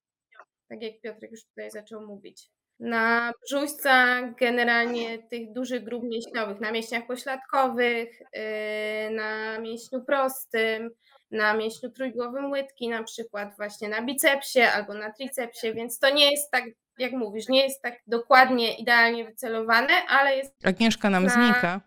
Tak 0.70 0.82
jak 0.82 1.02
Piotrek 1.02 1.32
już 1.32 1.46
tutaj 1.46 1.72
zaczął 1.72 2.02
mówić. 2.08 2.48
Na 2.80 3.32
brzuszcach 3.46 4.36
generalnie 4.36 5.20
tych 5.20 5.54
dużych 5.54 5.84
grup 5.84 6.04
mięśniowych, 6.04 6.60
na 6.60 6.72
mięśniach 6.72 7.08
pośladkowych, 7.08 8.20
yy, 8.20 9.16
na 9.16 9.60
mięśniu 9.60 10.02
prostym, 10.06 10.90
na 11.32 11.54
mięśniu 11.54 11.90
trójgłowym 11.90 12.52
łydki 12.52 12.90
na 12.90 13.04
przykład, 13.04 13.56
właśnie 13.58 13.90
na 13.90 14.02
bicepsie 14.02 14.62
albo 14.62 14.94
na 14.94 15.12
tricepsie, 15.14 15.74
więc 15.74 16.00
to 16.00 16.10
nie 16.10 16.32
jest 16.32 16.52
tak, 16.52 16.64
jak 16.98 17.12
mówisz, 17.12 17.48
nie 17.50 17.64
jest 17.64 17.82
tak 17.82 17.94
dokładnie, 18.08 18.78
idealnie 18.78 19.26
wycelowane, 19.26 19.94
ale 20.10 20.36
jest 20.38 20.66
Agnieszka 20.66 21.10
nam 21.10 21.24
Na- 21.24 21.30
znika. 21.30 21.82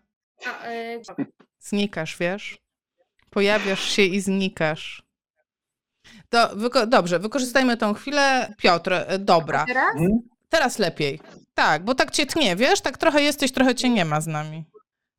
a, 0.63 0.71
yy, 0.71 1.01
Znikasz, 1.65 2.17
wiesz? 2.17 2.57
Pojawiasz 3.29 3.83
się 3.89 4.01
i 4.01 4.21
znikasz. 4.21 5.03
To, 6.29 6.47
wyko- 6.55 6.87
dobrze, 6.87 7.19
wykorzystajmy 7.19 7.77
tą 7.77 7.93
chwilę. 7.93 8.53
Piotr, 8.57 8.93
e, 8.93 9.19
dobra. 9.19 9.65
teraz? 9.65 9.95
Mhm. 9.95 10.19
Teraz 10.49 10.79
lepiej. 10.79 11.19
Tak, 11.53 11.83
bo 11.85 11.95
tak 11.95 12.11
cię 12.11 12.25
tnie, 12.25 12.55
wiesz? 12.55 12.81
Tak 12.81 12.97
trochę 12.97 13.21
jesteś, 13.21 13.51
trochę 13.51 13.75
cię 13.75 13.89
nie 13.89 14.05
ma 14.05 14.21
z 14.21 14.27
nami. 14.27 14.65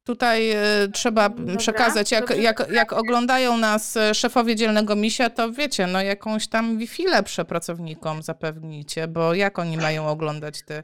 Tutaj 0.05 0.51
e, 0.51 0.89
trzeba 0.93 1.29
Dobra, 1.29 1.57
przekazać, 1.57 2.13
jak, 2.13 2.29
dobrze. 2.29 2.43
jak, 2.43 2.69
jak 2.73 2.93
oglądają 2.93 3.57
nas 3.57 3.97
e, 3.97 4.15
szefowie 4.15 4.57
dzielnego 4.57 4.97
misia, 4.97 5.31
to 5.31 5.53
wiecie, 5.53 5.87
no 5.87 6.03
jakąś 6.03 6.49
tam 6.49 6.79
Wi-Fi 6.79 7.05
lepsze 7.07 7.45
pracownikom 7.45 8.23
zapewnicie, 8.23 9.09
bo 9.09 9.35
jak 9.35 9.59
oni 9.59 9.77
mają 9.77 10.09
oglądać 10.09 10.63
te 10.65 10.83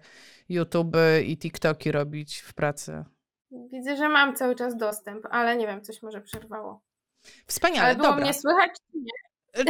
YouTube 0.49 0.97
i 1.27 1.39
TikToki 1.39 1.93
robić 1.93 2.39
w 2.39 2.55
pracy? 2.55 3.05
Widzę, 3.53 3.97
że 3.97 4.09
mam 4.09 4.37
cały 4.37 4.55
czas 4.55 4.77
dostęp, 4.77 5.27
ale 5.31 5.57
nie 5.57 5.67
wiem, 5.67 5.83
coś 5.83 6.03
może 6.03 6.21
przerwało. 6.21 6.81
Wspaniale, 7.47 7.87
ale 7.87 7.97
było 7.97 8.09
dobra. 8.09 8.25
mnie 8.25 8.35
słychać? 8.35 8.71
czy 8.73 8.99
nie? 8.99 9.22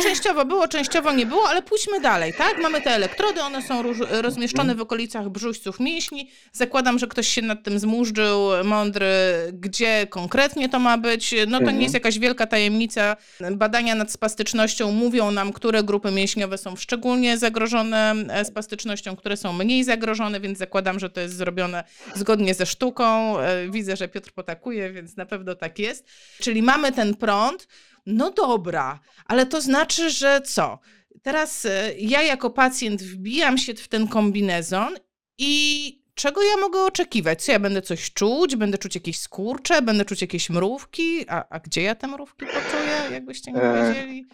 Częściowo 0.03 0.45
było, 0.45 0.69
częściowo 0.69 1.13
nie 1.13 1.27
było, 1.27 1.49
ale 1.49 1.63
pójdźmy 1.63 2.01
dalej, 2.01 2.35
tak? 2.39 2.59
Mamy 2.63 2.81
te 2.81 2.91
elektrody, 2.91 3.43
one 3.43 3.63
są 3.63 3.83
rozmieszczone 4.11 4.75
w 4.75 4.81
okolicach 4.81 5.29
brzuszców 5.29 5.81
mięśni. 5.81 6.31
Zakładam, 6.53 6.99
że 6.99 7.07
ktoś 7.07 7.29
się 7.29 7.43
nad 7.43 7.63
tym 7.63 7.79
zmurzył, 7.79 8.41
mądry, 8.65 9.07
gdzie 9.53 10.07
konkretnie 10.07 10.69
to 10.69 10.79
ma 10.79 10.99
być. 10.99 11.35
No 11.47 11.59
to 11.59 11.65
nie 11.65 11.69
Mhm. 11.69 11.83
jest 11.83 11.95
jakaś 11.95 12.19
wielka 12.19 12.47
tajemnica. 12.47 13.17
Badania 13.53 13.95
nad 13.95 14.13
spastycznością 14.13 14.93
mówią 14.93 15.31
nam, 15.31 15.53
które 15.53 15.83
grupy 15.83 16.11
mięśniowe 16.11 16.59
są 16.59 16.77
szczególnie 16.77 17.39
zagrożone 17.39 18.15
e, 18.31 18.45
spastycznością, 18.45 19.17
które 19.17 19.37
są 19.37 19.53
mniej 19.53 19.85
zagrożone, 19.85 20.41
więc 20.41 20.59
zakładam, 20.59 20.99
że 21.01 21.11
to 21.11 21.21
jest 21.21 21.37
zrobione 21.37 21.85
zgodnie 22.15 22.55
ze 22.55 22.67
sztuką. 22.67 23.39
E, 23.41 23.69
Widzę, 23.71 23.97
że 23.97 24.09
Piotr 24.09 24.33
potakuje, 24.33 24.93
więc 24.93 25.17
na 25.17 25.27
pewno 25.27 25.55
tak 25.55 25.79
jest. 25.79 26.07
Czyli 26.41 26.63
mamy 26.63 26.93
ten 26.93 27.15
prąd. 27.17 27.69
No 28.07 28.31
dobra, 28.31 29.01
ale 29.27 29.47
to 29.47 29.61
znaczy, 29.61 30.11
że 30.11 30.41
co? 30.41 30.79
Teraz 31.23 31.65
e, 31.65 31.93
ja 31.99 32.23
jako 32.23 32.51
pacjent 32.51 33.03
wbijam 33.03 33.59
się 33.59 33.75
w 33.75 33.89
ten 33.89 34.09
kombinezon 34.09 34.95
i 35.39 36.03
czego 36.15 36.43
ja 36.43 36.57
mogę 36.57 36.83
oczekiwać? 36.83 37.43
Co 37.45 37.53
ja 37.53 37.59
będę 37.59 37.83
coś 37.83 38.13
czuć? 38.13 38.57
Będę 38.57 38.79
czuć 38.79 38.95
jakieś 38.95 39.21
skurcze? 39.21 39.83
Będę 39.83 40.05
czuć 40.05 40.21
jakieś 40.23 40.51
mrówki? 40.51 41.25
A, 41.29 41.45
a 41.51 41.61
gdzie 41.61 41.83
ja 41.83 41.95
te 41.95 42.07
mrówki 42.07 42.47
poczuję, 42.47 43.13
jakbyście 43.13 43.53
nie 43.53 43.63
E, 43.63 43.89
wiedzieli? 43.89 44.27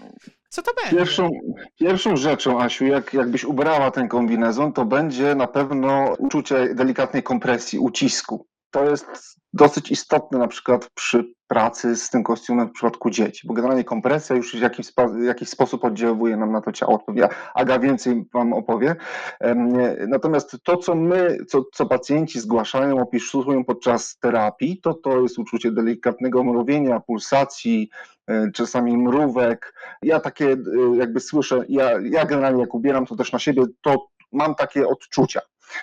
Co 0.48 0.62
to 0.62 0.72
będzie? 0.75 0.96
Pierwszą, 0.96 1.30
pierwszą 1.78 2.16
rzeczą, 2.16 2.60
Asiu, 2.60 2.84
jak, 2.87 3.14
jakbyś 3.14 3.44
ubrała 3.44 3.90
ten 3.90 4.08
kombinezon, 4.08 4.72
to 4.72 4.84
będzie 4.84 5.34
na 5.34 5.46
pewno 5.46 6.14
uczucie 6.18 6.75
delikatnej 6.75 7.22
kompresji, 7.22 7.78
ucisku. 7.78 8.46
To 8.70 8.90
jest 8.90 9.06
dosyć 9.52 9.90
istotne 9.90 10.38
na 10.38 10.48
przykład 10.48 10.90
przy 10.94 11.24
pracy 11.46 11.96
z 11.96 12.10
tym 12.10 12.22
kostiumem 12.22 12.68
w 12.68 12.72
przypadku 12.72 13.10
dzieci, 13.10 13.46
bo 13.46 13.54
generalnie 13.54 13.84
kompresja 13.84 14.36
już 14.36 14.56
w 14.56 14.60
jakiś, 14.60 14.86
w 15.20 15.24
jakiś 15.24 15.48
sposób 15.48 15.84
oddziałuje 15.84 16.36
nam 16.36 16.52
na 16.52 16.60
to 16.60 16.72
ciało. 16.72 17.04
Ja- 17.14 17.28
Aga 17.54 17.78
więcej 17.78 18.24
Wam 18.34 18.52
opowie. 18.52 18.96
Natomiast 20.08 20.56
to, 20.64 20.76
co 20.76 20.94
my, 20.94 21.38
co, 21.48 21.64
co 21.74 21.86
pacjenci 21.86 22.40
zgłaszają, 22.40 23.00
opisują 23.02 23.64
podczas 23.64 24.18
terapii, 24.18 24.80
to 24.80 24.94
to 24.94 25.20
jest 25.20 25.38
uczucie 25.38 25.72
delikatnego 25.72 26.44
mrowienia, 26.44 27.00
pulsacji, 27.00 27.90
e, 28.30 28.50
czasami 28.54 28.96
mrówek. 28.96 29.74
Ja 30.02 30.20
takie 30.20 30.46
e, 30.52 30.56
jakby 30.96 31.20
słyszę, 31.20 31.64
ja, 31.68 31.90
ja 32.02 32.24
generalnie 32.24 32.60
jak 32.60 32.74
ubieram 32.74 33.06
to 33.06 33.16
też 33.16 33.32
na 33.32 33.38
siebie, 33.38 33.62
to 33.82 34.06
mam 34.32 34.54
takie 34.54 34.88
odczucia. 34.88 35.40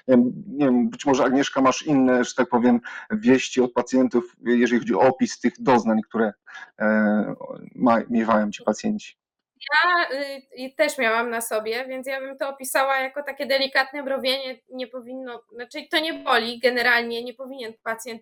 Nie 0.07 0.65
wiem, 0.65 0.89
być 0.89 1.05
może 1.05 1.23
Agnieszka 1.23 1.61
masz 1.61 1.81
inne, 1.81 2.23
że 2.23 2.33
tak 2.33 2.49
powiem, 2.49 2.81
wieści 3.11 3.61
od 3.61 3.73
pacjentów, 3.73 4.35
jeżeli 4.45 4.79
chodzi 4.79 4.95
o 4.95 4.99
opis 4.99 5.39
tych 5.39 5.53
doznań, 5.59 6.01
które 6.01 6.33
e, 6.79 7.35
miewają 8.09 8.51
ci 8.51 8.63
pacjenci. 8.63 9.17
Ja 9.73 10.09
y, 10.65 10.75
też 10.77 10.97
miałam 10.97 11.29
na 11.29 11.41
sobie, 11.41 11.85
więc 11.87 12.07
ja 12.07 12.19
bym 12.19 12.37
to 12.37 12.49
opisała 12.49 12.99
jako 12.99 13.23
takie 13.23 13.45
delikatne 13.45 14.03
mrowienie. 14.03 14.59
Nie 14.69 14.87
powinno, 14.87 15.41
znaczy 15.51 15.87
to 15.91 15.99
nie 15.99 16.13
boli 16.13 16.59
generalnie, 16.59 17.23
nie 17.23 17.33
powinien 17.33 17.73
pacjent 17.83 18.21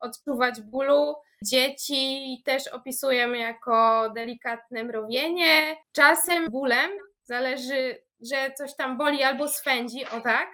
odczuwać 0.00 0.60
bólu. 0.60 1.14
Dzieci 1.44 2.42
też 2.44 2.68
opisujemy 2.68 3.38
jako 3.38 4.10
delikatne 4.14 4.84
mrowienie. 4.84 5.76
Czasem 5.92 6.50
bólem 6.50 6.90
zależy, 7.22 7.98
że 8.20 8.52
coś 8.58 8.76
tam 8.76 8.96
boli 8.98 9.22
albo 9.22 9.48
swędzi, 9.48 10.04
o 10.06 10.20
tak, 10.20 10.48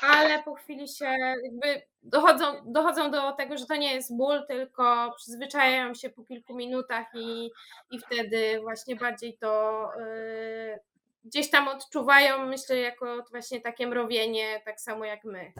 ale 0.00 0.42
po 0.42 0.54
chwili 0.54 0.88
się 0.88 1.04
jakby 1.44 1.82
dochodzą, 2.02 2.72
dochodzą 2.72 3.10
do 3.10 3.32
tego, 3.32 3.58
że 3.58 3.66
to 3.66 3.76
nie 3.76 3.94
jest 3.94 4.16
ból, 4.16 4.46
tylko 4.48 5.14
przyzwyczajają 5.16 5.94
się 5.94 6.10
po 6.10 6.24
kilku 6.24 6.54
minutach 6.54 7.06
i, 7.14 7.50
i 7.90 7.98
wtedy 7.98 8.60
właśnie 8.60 8.96
bardziej 8.96 9.38
to 9.38 9.88
y, 10.00 10.78
gdzieś 11.24 11.50
tam 11.50 11.68
odczuwają, 11.68 12.46
myślę, 12.46 12.76
jako 12.76 13.24
właśnie 13.30 13.60
takie 13.60 13.86
mrowienie, 13.86 14.60
tak 14.64 14.80
samo 14.80 15.04
jak 15.04 15.24
my. 15.24 15.52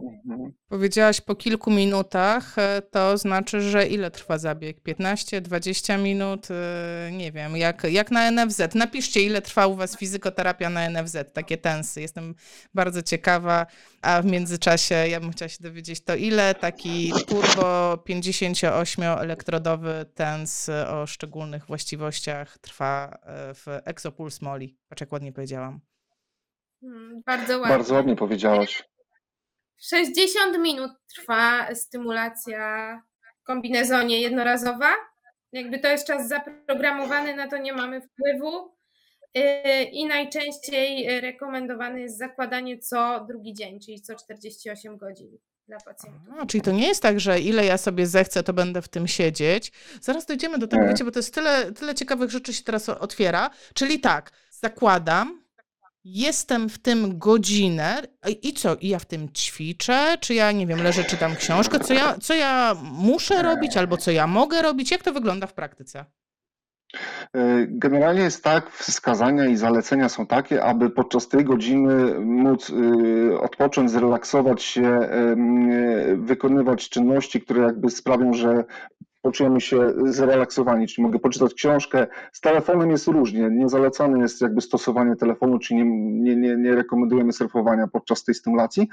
Mhm. 0.00 0.52
Powiedziałaś 0.68 1.20
po 1.20 1.34
kilku 1.34 1.70
minutach, 1.70 2.58
e, 2.58 2.82
to 2.90 3.18
znaczy, 3.18 3.60
że 3.60 3.86
ile 3.86 4.10
trwa 4.10 4.38
zabieg? 4.38 4.82
15-20 4.82 5.98
minut? 6.02 6.48
E, 6.50 7.10
Nie 7.12 7.32
wiem, 7.32 7.56
jak, 7.56 7.84
jak 7.84 8.10
na 8.10 8.30
NFZ. 8.30 8.74
Napiszcie, 8.74 9.20
ile 9.20 9.42
trwa 9.42 9.66
u 9.66 9.74
Was 9.74 9.96
fizykoterapia 9.98 10.70
na 10.70 10.88
NFZ, 10.90 11.16
takie 11.32 11.56
tensy. 11.58 12.00
Jestem 12.00 12.34
bardzo 12.74 13.02
ciekawa, 13.02 13.66
a 14.02 14.22
w 14.22 14.26
międzyczasie 14.26 14.94
ja 14.94 15.20
bym 15.20 15.32
chciała 15.32 15.48
się 15.48 15.62
dowiedzieć, 15.62 16.04
to 16.04 16.14
ile 16.14 16.54
taki 16.54 17.12
turbo 17.26 17.94
58-elektrodowy 18.08 20.04
tens 20.14 20.68
o 20.68 21.06
szczególnych 21.06 21.66
właściwościach 21.66 22.58
trwa 22.58 23.18
e, 23.22 23.54
w 23.54 23.66
Exopulse 23.84 24.38
Moli? 24.44 24.76
Patrz, 24.88 25.00
jak 25.00 25.12
ładnie 25.12 25.32
powiedziałam. 25.32 25.80
Hmm, 26.80 27.22
Bardzo 27.26 27.58
ładnie. 27.58 27.76
Bardzo 27.76 27.94
ładnie 27.94 28.16
powiedziałaś. 28.16 28.84
60 29.82 30.58
minut 30.58 30.90
trwa 31.14 31.74
stymulacja 31.74 33.02
w 33.42 33.44
kombinezonie 33.44 34.20
jednorazowa. 34.20 34.90
Jakby 35.52 35.78
to 35.78 35.88
jest 35.88 36.06
czas 36.06 36.28
zaprogramowany, 36.28 37.36
na 37.36 37.48
to 37.48 37.58
nie 37.58 37.72
mamy 37.72 38.00
wpływu. 38.00 38.74
Yy, 39.34 39.84
I 39.84 40.04
najczęściej 40.04 41.20
rekomendowane 41.20 42.00
jest 42.00 42.18
zakładanie 42.18 42.78
co 42.78 43.26
drugi 43.28 43.54
dzień, 43.54 43.80
czyli 43.80 44.00
co 44.00 44.14
48 44.14 44.96
godzin 44.96 45.38
dla 45.68 45.78
pacjentów. 45.80 46.34
A, 46.38 46.46
czyli 46.46 46.62
to 46.62 46.72
nie 46.72 46.86
jest 46.86 47.02
tak, 47.02 47.20
że 47.20 47.40
ile 47.40 47.64
ja 47.64 47.78
sobie 47.78 48.06
zechcę, 48.06 48.42
to 48.42 48.52
będę 48.52 48.82
w 48.82 48.88
tym 48.88 49.08
siedzieć. 49.08 49.72
Zaraz 50.00 50.26
dojdziemy 50.26 50.58
do 50.58 50.66
tego, 50.66 50.88
wiecie, 50.88 51.04
bo 51.04 51.10
to 51.10 51.18
jest 51.18 51.34
tyle, 51.34 51.72
tyle 51.72 51.94
ciekawych 51.94 52.30
rzeczy 52.30 52.54
się 52.54 52.64
teraz 52.64 52.88
otwiera. 52.88 53.50
Czyli 53.74 54.00
tak, 54.00 54.30
zakładam, 54.50 55.41
jestem 56.04 56.68
w 56.68 56.78
tym 56.78 57.18
godzinę 57.18 58.02
i 58.42 58.52
co? 58.52 58.76
I 58.76 58.88
ja 58.88 58.98
w 58.98 59.04
tym 59.04 59.32
ćwiczę? 59.32 60.16
Czy 60.20 60.34
ja, 60.34 60.52
nie 60.52 60.66
wiem, 60.66 60.82
leżę, 60.82 61.04
czytam 61.04 61.36
książkę? 61.36 61.80
Co 61.80 61.94
ja, 61.94 62.18
co 62.18 62.34
ja 62.34 62.74
muszę 62.82 63.42
robić 63.42 63.76
albo 63.76 63.96
co 63.96 64.10
ja 64.10 64.26
mogę 64.26 64.62
robić? 64.62 64.90
Jak 64.90 65.02
to 65.02 65.12
wygląda 65.12 65.46
w 65.46 65.54
praktyce? 65.54 66.04
E, 67.34 67.66
Generalnie 67.68 68.22
jest 68.22 68.44
tak, 68.44 68.70
wskazania 68.70 69.46
i 69.46 69.56
zalecenia 69.56 70.08
są 70.08 70.26
takie, 70.26 70.64
aby 70.64 70.90
podczas 70.90 71.28
tej 71.28 71.44
godziny 71.44 72.20
móc 72.20 72.70
y, 72.70 73.40
odpocząć, 73.40 73.90
zrelaksować 73.90 74.62
się, 74.62 74.86
e, 74.86 75.36
wykonywać 76.16 76.88
czynności, 76.88 77.40
które 77.40 77.62
jakby 77.62 77.90
sprawią, 77.90 78.34
że 78.34 78.64
poczujemy 79.22 79.60
się 79.60 79.92
zrelaksowani, 80.04 80.86
czyli 80.86 81.02
mogę 81.02 81.18
poczytać 81.18 81.54
książkę. 81.54 82.06
Z 82.32 82.40
telefonem 82.40 82.90
jest 82.90 83.06
różnie, 83.06 83.48
nie 83.50 83.68
zalecane 83.68 84.18
jest 84.18 84.40
jakby 84.40 84.60
stosowanie 84.60 85.16
telefonu, 85.16 85.58
czyli 85.58 85.84
nie, 85.84 85.84
nie, 85.84 86.36
nie, 86.36 86.56
nie 86.56 86.74
rekomendujemy 86.74 87.32
surfowania 87.32 87.86
podczas 87.88 88.24
tej 88.24 88.34
stymulacji. 88.34 88.88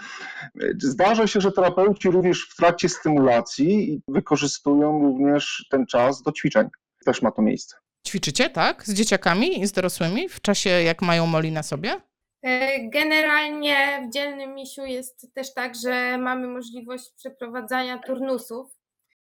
E, 0.62 0.68
Zdarza 0.78 1.28
się, 1.28 1.42
że 1.42 1.52
terapeuci 1.52 2.12
również 2.12 2.50
w 2.50 2.56
trakcie 2.56 2.90
stymulacji 2.90 4.02
wykorzystują 4.08 5.02
również 5.02 5.68
ten 5.72 5.86
czas 5.86 6.22
do 6.22 6.32
ćwiczeń. 6.32 6.68
Też 7.06 7.22
ma 7.22 7.32
to 7.32 7.42
miejsce. 7.42 7.76
Ćwiczycie, 8.08 8.50
tak? 8.50 8.84
Z 8.84 8.94
dzieciakami 8.94 9.62
i 9.62 9.68
z 9.68 9.72
dorosłymi 9.72 10.30
w 10.30 10.42
czasie, 10.42 10.70
jak 10.70 11.02
mają 11.02 11.26
moli 11.26 11.52
na 11.52 11.64
sobie? 11.64 11.90
Yy, 12.44 12.90
Generalnie 12.94 14.08
w 14.08 14.14
dzielnym 14.14 14.56
misiu 14.56 14.86
jest 14.86 15.34
też 15.34 15.54
tak, 15.54 15.76
że 15.76 16.18
mamy 16.18 16.48
możliwość 16.48 17.12
przeprowadzania 17.18 17.98
turnusów. 17.98 18.79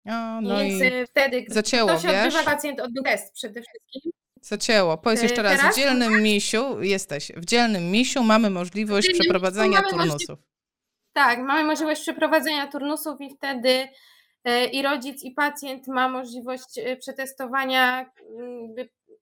O, 0.07 0.40
no 0.40 0.59
Więc 0.59 0.75
i 0.83 0.85
yy, 0.85 1.07
wtedy, 1.07 1.45
zacięło, 1.49 1.90
to 1.90 1.99
się 1.99 2.09
wiesz? 2.09 2.26
odbywa, 2.35 2.42
pacjent 2.50 2.80
odbył 2.80 3.02
test 3.02 3.35
przede 3.35 3.62
wszystkim. 3.62 4.12
zacięło. 4.40 4.99
Powiedz 4.99 5.21
E, 5.21 5.23
jeszcze 5.23 5.42
raz, 5.42 5.54
w 5.54 5.57
teraz? 5.61 5.76
dzielnym 5.76 6.23
misiu 6.23 6.83
jesteś. 6.83 7.33
W 7.37 7.45
dzielnym 7.45 7.90
misiu 7.90 8.23
mamy 8.23 8.50
możliwość 8.50 9.07
dzielnym 9.07 9.21
przeprowadzania 9.21 9.71
mamy 9.83 9.83
możliwość- 9.92 10.26
turnusów. 10.26 10.38
Tak, 11.12 11.38
mamy 11.38 11.64
możliwość 11.64 12.02
przeprowadzenia 12.02 12.66
turnusów 12.66 13.21
i 13.21 13.35
wtedy 13.37 13.88
e, 14.45 14.64
i 14.66 14.83
rodzic, 14.83 15.23
i 15.25 15.30
pacjent 15.30 15.88
ma 15.88 16.09
możliwość 16.09 16.80
przetestowania 17.00 18.11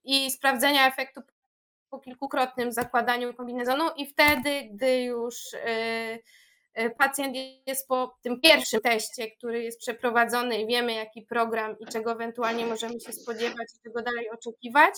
i 0.04 0.30
sprawdzenia 0.30 0.88
efektu 0.88 1.20
po 1.90 1.98
kilkukrotnym 1.98 2.72
zakładaniu 2.72 3.34
kombinezonu 3.34 3.84
i 3.96 4.06
wtedy, 4.06 4.68
gdy 4.72 5.02
już 5.02 5.34
pacjent 6.98 7.36
jest 7.66 7.88
po 7.88 8.16
tym 8.22 8.40
pierwszym 8.40 8.80
teście, 8.80 9.30
który 9.30 9.62
jest 9.62 9.80
przeprowadzony 9.80 10.60
i 10.60 10.66
wiemy 10.66 10.92
jaki 10.92 11.22
program 11.22 11.78
i 11.78 11.86
czego 11.86 12.12
ewentualnie 12.12 12.66
możemy 12.66 13.00
się 13.00 13.12
spodziewać 13.12 13.68
i 13.74 13.82
czego 13.84 14.02
dalej 14.02 14.30
oczekiwać, 14.30 14.94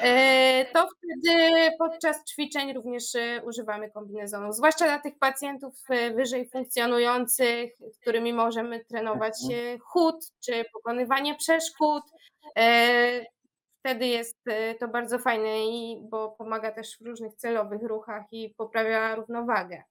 e, 0.00 0.64
to 0.72 0.88
wtedy 0.88 1.70
podczas 1.78 2.24
ćwiczeń 2.24 2.72
również 2.72 3.14
e, 3.14 3.42
używamy 3.44 3.90
kombinezonów, 3.90 4.56
zwłaszcza 4.56 4.84
dla 4.84 4.98
tych 4.98 5.18
pacjentów 5.18 5.74
e, 5.90 6.10
wyżej 6.10 6.48
funkcjonujących, 6.48 7.72
z 7.92 7.98
którymi 7.98 8.32
możemy 8.32 8.84
trenować 8.84 9.34
e, 9.52 9.78
chód 9.78 10.16
czy 10.44 10.64
pokonywanie 10.72 11.34
przeszkód. 11.34 12.02
E, 12.56 13.24
Wtedy 13.80 14.06
jest 14.06 14.38
e, 14.46 14.74
to 14.74 14.88
bardzo 14.88 15.18
fajne, 15.18 15.48
bo 16.02 16.30
pomaga 16.30 16.72
też 16.72 16.98
w 16.98 17.06
różnych 17.06 17.34
celowych 17.34 17.82
ruchach 17.82 18.22
i 18.32 18.54
poprawia 18.56 19.14
równowagę. 19.14 19.82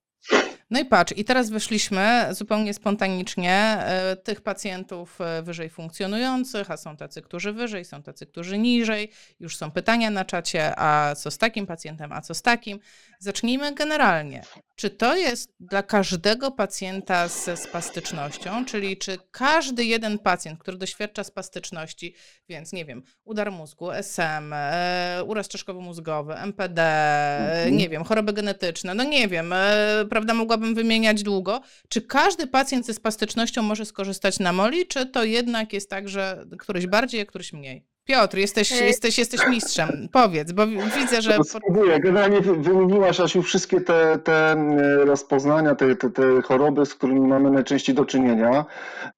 No 0.70 0.80
i 0.80 0.84
patrz, 0.84 1.14
i 1.16 1.24
teraz 1.24 1.50
wyszliśmy 1.50 2.28
zupełnie 2.30 2.74
spontanicznie 2.74 3.52
e, 3.52 4.16
tych 4.16 4.40
pacjentów 4.40 5.20
e, 5.20 5.42
wyżej 5.42 5.70
funkcjonujących, 5.70 6.70
a 6.70 6.76
są 6.76 6.96
tacy, 6.96 7.22
którzy 7.22 7.52
wyżej, 7.52 7.84
są 7.84 8.02
tacy, 8.02 8.26
którzy 8.26 8.58
niżej. 8.58 9.10
Już 9.40 9.56
są 9.56 9.70
pytania 9.70 10.10
na 10.10 10.24
czacie, 10.24 10.72
a 10.76 11.14
co 11.14 11.30
z 11.30 11.38
takim 11.38 11.66
pacjentem, 11.66 12.12
a 12.12 12.20
co 12.20 12.34
z 12.34 12.42
takim. 12.42 12.80
Zacznijmy 13.18 13.74
generalnie. 13.74 14.42
Czy 14.80 14.90
to 14.90 15.16
jest 15.16 15.52
dla 15.60 15.82
każdego 15.82 16.50
pacjenta 16.50 17.28
ze 17.28 17.56
spastycznością, 17.56 18.64
czyli 18.64 18.96
czy 18.96 19.18
każdy 19.30 19.84
jeden 19.84 20.18
pacjent, 20.18 20.58
który 20.58 20.76
doświadcza 20.76 21.24
spastyczności, 21.24 22.14
więc 22.48 22.72
nie 22.72 22.84
wiem, 22.84 23.02
udar 23.24 23.52
mózgu, 23.52 23.90
SM, 23.92 24.52
e, 24.52 25.24
uraz 25.26 25.48
czaszkowo-mózgowy, 25.48 26.34
MPD, 26.34 26.82
e, 26.82 27.52
Mhm. 27.56 27.76
nie 27.76 27.88
wiem, 27.88 28.04
choroby 28.04 28.32
genetyczne, 28.32 28.94
no 28.94 29.04
nie 29.04 29.28
wiem, 29.28 29.52
e, 29.52 30.04
prawda, 30.10 30.34
mogłabym 30.34 30.74
wymieniać 30.74 31.22
długo. 31.22 31.60
Czy 31.88 32.02
każdy 32.02 32.46
pacjent 32.46 32.86
ze 32.86 32.94
spastycznością 32.94 33.62
może 33.62 33.84
skorzystać 33.84 34.38
na 34.38 34.52
moli, 34.52 34.86
czy 34.86 35.06
to 35.06 35.24
jednak 35.24 35.72
jest 35.72 35.90
tak, 35.90 36.08
że 36.08 36.44
któryś 36.58 36.86
bardziej, 36.86 37.20
a 37.20 37.26
któryś 37.26 37.52
mniej? 37.52 37.89
Piotr, 38.04 38.36
jesteś, 38.38 38.70
jesteś, 38.80 39.18
jesteś 39.18 39.40
mistrzem. 39.48 40.08
Powiedz, 40.12 40.52
bo 40.52 40.66
wi- 40.66 40.78
widzę, 41.00 41.22
że... 41.22 41.38
Spróbuję. 41.44 42.00
Generalnie 42.00 42.40
wy- 42.40 42.56
wymieniłaś 42.56 43.20
Asiu 43.20 43.42
wszystkie 43.42 43.80
te, 43.80 44.18
te 44.24 44.52
e, 44.52 45.04
rozpoznania, 45.04 45.74
te, 45.74 45.96
te, 45.96 46.10
te 46.10 46.42
choroby, 46.42 46.86
z 46.86 46.94
którymi 46.94 47.20
mamy 47.20 47.50
najczęściej 47.50 47.94
do 47.94 48.04
czynienia. 48.04 48.64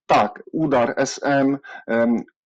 Tak, 0.07 0.43
udar, 0.53 0.95
SM, 0.97 1.57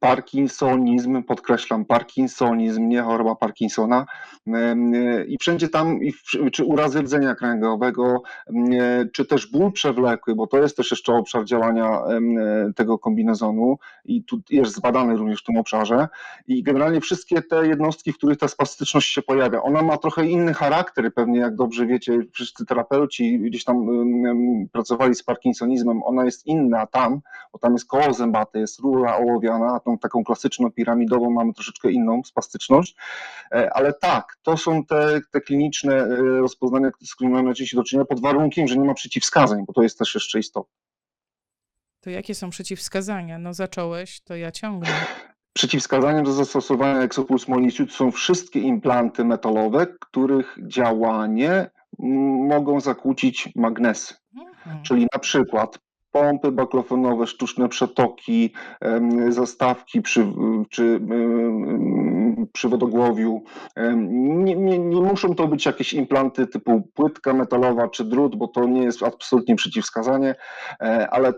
Parkinsonizm, 0.01 1.23
podkreślam, 1.23 1.85
Parkinsonizm, 1.85 2.89
nie 2.89 3.03
choroba 3.03 3.35
Parkinsona. 3.35 4.07
E, 4.47 4.77
I 5.25 5.39
wszędzie 5.39 5.69
tam, 5.69 5.99
czy 6.53 6.65
urazy 6.65 7.03
rdzenia 7.03 7.35
kręgowego, 7.35 8.23
e, 8.49 9.07
czy 9.13 9.25
też 9.25 9.51
ból 9.51 9.73
przewlekły, 9.73 10.35
bo 10.35 10.47
to 10.47 10.59
jest 10.59 10.77
też 10.77 10.91
jeszcze 10.91 11.13
obszar 11.13 11.45
działania 11.45 12.03
e, 12.03 12.21
tego 12.77 12.99
kombinezonu 12.99 13.79
i 14.05 14.25
tu 14.25 14.41
jest 14.51 14.75
zbadany 14.75 15.17
również 15.17 15.41
w 15.41 15.45
tym 15.45 15.57
obszarze. 15.57 16.09
I 16.47 16.63
generalnie 16.63 17.01
wszystkie 17.01 17.43
te 17.43 17.67
jednostki, 17.67 18.13
w 18.13 18.19
których 18.19 18.39
ta 18.39 18.49
spastyczność 18.49 19.15
się 19.15 19.23
pojawia, 19.23 19.63
ona 19.63 19.83
ma 19.83 19.97
trochę 19.97 20.27
inny 20.27 20.55
charakter, 20.55 21.15
pewnie 21.15 21.41
jak 21.41 21.57
dobrze 21.57 21.87
wiecie, 21.87 22.19
wszyscy 22.33 22.67
terapeuci 22.67 23.39
gdzieś 23.39 23.65
tam 23.65 23.87
pracowali 24.73 25.15
z 25.15 25.23
parkinsonizmem, 25.23 26.03
ona 26.03 26.25
jest 26.25 26.47
inna 26.47 26.87
tam, 26.87 27.21
bo 27.53 27.59
tam 27.59 27.73
jest 27.73 27.87
koło 27.87 28.13
zębate, 28.13 28.59
jest 28.59 28.81
rura 28.81 29.17
ołowiana, 29.17 29.81
tą 29.87 29.99
taką 29.99 30.25
klasyczną 30.25 30.71
piramidową 30.71 31.31
mamy 31.31 31.53
troszeczkę 31.55 31.91
inną 31.91 32.23
spastyczność, 32.25 32.97
E, 33.53 33.71
ale 33.75 33.93
tak, 33.93 34.37
to 34.43 34.57
są 34.57 34.85
te, 34.85 35.21
te 35.31 35.41
kliniczne 35.41 35.95
e, 35.95 36.17
rozpoznania, 36.17 36.91
z 37.05 37.15
którymi 37.15 37.35
mamy 37.35 37.45
najczęściej 37.45 37.79
do 37.79 37.85
czynienia, 37.85 38.05
pod 38.05 38.21
warunkiem, 38.21 38.69
że 38.69 38.77
nie 38.77 38.85
ma 38.85 38.95
przeciwwskazań, 38.95 39.65
bo 39.67 39.73
to 39.73 39.83
jest 39.83 39.99
też 39.99 40.15
jeszcze 40.15 40.39
istotne. 40.39 40.75
To 42.01 42.11
jakie 42.11 42.35
są 42.35 42.51
przeciwwskazania? 42.51 43.39
No 43.39 43.55
zacząłeś, 43.55 44.21
to 44.21 44.37
ja 44.37 44.53
ciągnę. 44.53 44.89
Przeciwwskazaniem 45.53 46.25
do 46.25 46.33
zastosowania 46.33 47.01
Exopuls 47.03 47.49
Moliciut 47.49 47.93
są 47.93 48.11
wszystkie 48.11 48.61
implanty 48.61 49.25
metalowe, 49.25 49.87
których 50.01 50.59
działanie 50.67 51.71
mogą 52.49 52.81
zakłócić 52.81 53.49
magnesy, 53.57 54.15
Mhm. 54.37 54.83
czyli 54.83 55.07
na 55.13 55.19
przykład 55.19 55.79
pompy 56.21 56.53
baklofonowe, 56.53 57.27
sztuczne 57.27 57.69
przetoki, 57.69 58.53
zastawki 59.29 60.03
przy, 60.03 60.27
czy 60.71 61.01
przy 62.53 62.69
wodogłowiu. 62.69 63.43
Nie, 63.97 64.57
nie, 64.57 64.79
nie 64.79 65.01
muszą 65.01 65.35
to 65.35 65.49
być 65.49 65.67
jakieś 65.67 65.95
implanty 65.95 66.47
typu 66.47 66.83
płytka 66.95 67.33
metalowa 67.33 67.89
czy 67.89 68.05
drut, 68.05 68.37
bo 68.37 68.49
to 68.49 68.65
nie 68.65 68.83
jest 68.83 69.03
absolutnie 69.03 69.57
przeciwwskazanie, 69.57 70.35
e, 70.81 71.11
ale 71.11 71.33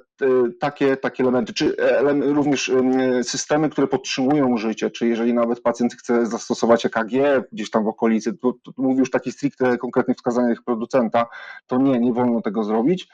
takie, 0.61 0.97
takie 0.97 1.23
elementy, 1.23 1.53
czy 1.53 1.77
również 2.21 2.69
em, 2.69 3.25
systemy, 3.25 3.71
które 3.71 3.87
podtrzymują 3.87 4.57
życie, 4.57 4.91
czy 4.91 5.09
jeżeli 5.09 5.35
nawet 5.35 5.61
pacjent 5.61 5.95
chce 5.95 6.27
zastosować 6.27 6.87
EKG 6.87 7.13
gdzieś 7.53 7.71
tam 7.71 7.85
w 7.85 7.89
okolicy, 7.89 8.33
to, 8.33 8.53
to 8.53 8.73
mówię 8.77 8.99
już 8.99 9.11
takich 9.11 9.35
stricte 9.35 9.79
konkretnych 9.79 10.17
wskazaniach 10.17 10.63
producenta, 10.65 11.27
to 11.67 11.79
nie, 11.79 11.99
nie 11.99 12.13
wolno 12.13 12.43
tego 12.43 12.65
zrobić. 12.65 13.09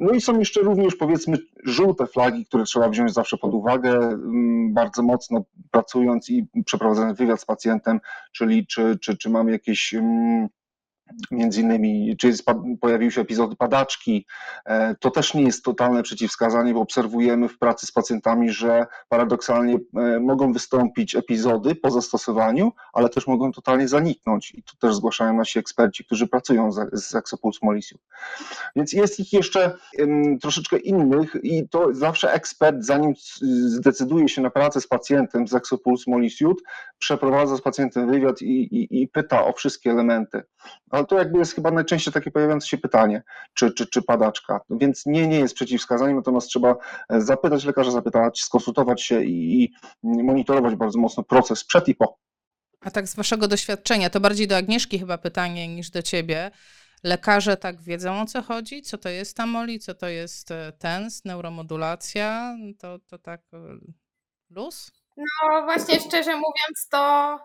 No 0.00 0.12
i 0.12 0.20
są 0.20 0.38
jeszcze 0.38 0.60
również 0.60 0.96
powiedzmy 0.96 1.38
żółte 1.64 2.06
flagi, 2.06 2.46
które 2.46 2.64
trzeba 2.64 2.88
wziąć 2.88 3.12
zawsze 3.12 3.36
pod 3.36 3.54
uwagę, 3.54 3.98
mm, 3.98 4.74
bardzo 4.74 5.02
mocno 5.02 5.44
pracując 5.70 6.30
i 6.30 6.46
przeprowadzając 6.66 7.18
wywiad 7.18 7.40
z 7.40 7.44
pacjentem, 7.44 8.00
czyli 8.32 8.66
czy, 8.66 8.98
czy, 8.98 9.16
czy 9.16 9.30
mamy 9.30 9.50
jakieś 9.50 9.94
mm, 9.94 10.48
między 11.30 11.60
innymi, 11.60 12.16
czy 12.16 12.26
jest, 12.26 12.44
pojawiły 12.80 13.10
się 13.10 13.20
epizody 13.20 13.56
padaczki. 13.56 14.26
E, 14.64 14.94
To 14.94 15.10
też 15.10 15.34
nie 15.34 15.42
jest 15.42 15.64
totalne 15.64 16.02
przeciwwskazanie, 16.02 16.74
bo 16.74 16.80
obserwujemy 16.80 17.48
w 17.48 17.58
pracy 17.58 17.86
z 17.86 17.92
pacjentami, 17.92 18.50
że 18.50 18.86
paradoksalnie 19.08 19.78
e, 19.96 20.20
mogą 20.20 20.52
wystąpić 20.52 21.16
epizody 21.16 21.74
po 21.74 21.90
zastosowaniu, 21.90 22.72
ale 22.92 23.08
też 23.08 23.26
mogą 23.26 23.52
totalnie 23.52 23.88
zaniknąć. 23.88 24.54
I 24.54 24.62
tu 24.62 24.76
też 24.76 24.94
zgłaszają 24.94 25.34
nasi 25.36 25.58
eksperci, 25.58 26.04
którzy 26.04 26.26
pracują 26.26 26.72
z, 26.72 26.88
z 26.92 27.14
Exopuls 27.14 27.62
Molisium. 27.62 28.00
Więc 28.76 28.92
jest 28.92 29.20
ich 29.20 29.32
jeszcze 29.32 29.76
troszeczkę 30.40 30.76
innych 30.78 31.36
i 31.42 31.68
to 31.68 31.94
zawsze 31.94 32.32
ekspert, 32.32 32.76
zanim 32.80 33.14
zdecyduje 33.66 34.28
się 34.28 34.42
na 34.42 34.50
pracę 34.50 34.80
z 34.80 34.86
pacjentem 34.86 35.48
z 35.48 35.54
Exopuls 35.54 36.06
Molisiut, 36.06 36.62
przeprowadza 36.98 37.56
z 37.56 37.60
pacjentem 37.60 38.10
wywiad 38.10 38.42
i, 38.42 38.46
i, 38.46 39.02
i 39.02 39.08
pyta 39.08 39.44
o 39.44 39.52
wszystkie 39.52 39.90
elementy. 39.90 40.42
Ale 41.00 41.06
to 41.06 41.18
jakby 41.18 41.38
jest 41.38 41.54
chyba 41.54 41.70
najczęściej 41.70 42.14
takie 42.14 42.30
pojawiające 42.30 42.66
się 42.66 42.78
pytanie, 42.78 43.22
czy, 43.54 43.72
czy, 43.72 43.86
czy 43.86 44.02
padaczka. 44.02 44.60
Więc 44.70 45.06
nie, 45.06 45.26
nie 45.26 45.38
jest 45.38 45.54
przeciwwskazaniem, 45.54 46.16
natomiast 46.16 46.48
trzeba 46.48 46.76
e, 47.08 47.20
zapytać 47.20 47.64
lekarza, 47.64 47.90
zapytać, 47.90 48.40
skonsultować 48.40 49.02
się 49.02 49.24
i, 49.24 49.64
i 49.64 49.72
monitorować 50.02 50.74
bardzo 50.74 50.98
mocno 50.98 51.22
proces 51.22 51.64
przed 51.64 51.88
i 51.88 51.94
po. 51.94 52.18
A 52.80 52.90
tak 52.90 53.08
z 53.08 53.16
waszego 53.16 53.48
doświadczenia, 53.48 54.10
to 54.10 54.20
bardziej 54.20 54.48
do 54.48 54.56
Agnieszki 54.56 54.98
chyba 54.98 55.18
pytanie 55.18 55.68
niż 55.68 55.90
do 55.90 56.02
ciebie. 56.02 56.50
Lekarze 57.04 57.56
tak 57.56 57.82
wiedzą 57.82 58.20
o 58.20 58.26
co 58.26 58.42
chodzi? 58.42 58.82
Co 58.82 58.98
to 58.98 59.08
jest 59.08 59.36
tamoli? 59.36 59.78
Co 59.78 59.94
to 59.94 60.08
jest 60.08 60.50
e, 60.50 60.72
TENS, 60.78 61.24
neuromodulacja? 61.24 62.56
To, 62.78 62.98
to 62.98 63.18
tak 63.18 63.40
e, 63.52 63.58
luz? 64.50 64.92
No 65.16 65.62
właśnie, 65.64 66.00
szczerze 66.00 66.34
mówiąc, 66.34 66.88
to 66.90 67.38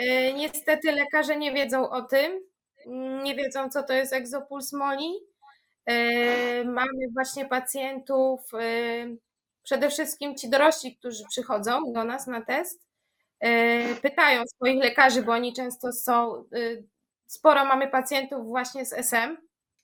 y, 0.00 0.32
niestety 0.34 0.92
lekarze 0.92 1.36
nie 1.36 1.52
wiedzą 1.52 1.90
o 1.90 2.02
tym. 2.02 2.53
Nie 3.22 3.34
wiedzą, 3.34 3.68
co 3.70 3.82
to 3.82 3.92
jest 3.92 4.12
egzopuls 4.12 4.72
moli. 4.72 5.14
Y, 5.90 6.64
Mamy 6.64 7.08
właśnie 7.14 7.46
pacjentów, 7.46 8.40
y, 8.54 9.18
przede 9.62 9.90
wszystkim 9.90 10.36
ci 10.36 10.50
dorośli, 10.50 10.96
którzy 10.96 11.24
przychodzą 11.28 11.92
do 11.92 12.04
nas 12.04 12.26
na 12.26 12.42
test, 12.42 12.86
y, 13.44 13.96
pytają 14.02 14.42
swoich 14.46 14.82
lekarzy, 14.82 15.22
bo 15.22 15.32
oni 15.32 15.52
często 15.52 15.92
są, 15.92 16.44
sporo 17.26 17.64
mamy 17.64 17.88
pacjentów 17.88 18.46
właśnie 18.46 18.86
z 18.86 18.92
SM 18.92 19.36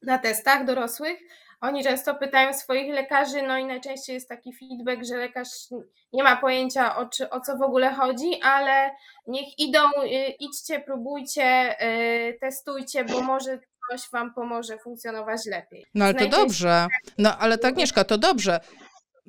na 0.03 0.19
testach 0.19 0.65
dorosłych. 0.65 1.19
Oni 1.61 1.85
często 1.85 2.15
pytają 2.15 2.53
swoich 2.53 2.95
lekarzy, 2.95 3.43
no 3.43 3.59
i 3.59 3.65
najczęściej 3.65 4.15
jest 4.15 4.29
taki 4.29 4.53
feedback, 4.53 5.05
że 5.05 5.17
lekarz 5.17 5.49
nie 6.13 6.23
ma 6.23 6.37
pojęcia 6.37 6.97
o, 6.97 7.07
czy, 7.07 7.31
o 7.31 7.41
co 7.41 7.57
w 7.57 7.63
ogóle 7.63 7.95
chodzi, 7.95 8.43
ale 8.43 8.91
niech 9.27 9.59
idą, 9.59 9.81
y, 10.05 10.35
idźcie, 10.41 10.81
próbujcie, 10.81 11.77
y, 12.29 12.39
testujcie, 12.41 13.05
bo 13.05 13.23
może 13.23 13.59
coś 13.91 14.11
Wam 14.13 14.35
pomoże 14.35 14.79
funkcjonować 14.79 15.47
lepiej. 15.47 15.87
No 15.95 16.05
ale 16.05 16.15
to 16.15 16.29
dobrze. 16.29 16.87
No 17.19 17.39
ale 17.39 17.59
to 17.59 17.69
Agnieszka, 17.69 18.05
to 18.05 18.19
dobrze. 18.19 18.61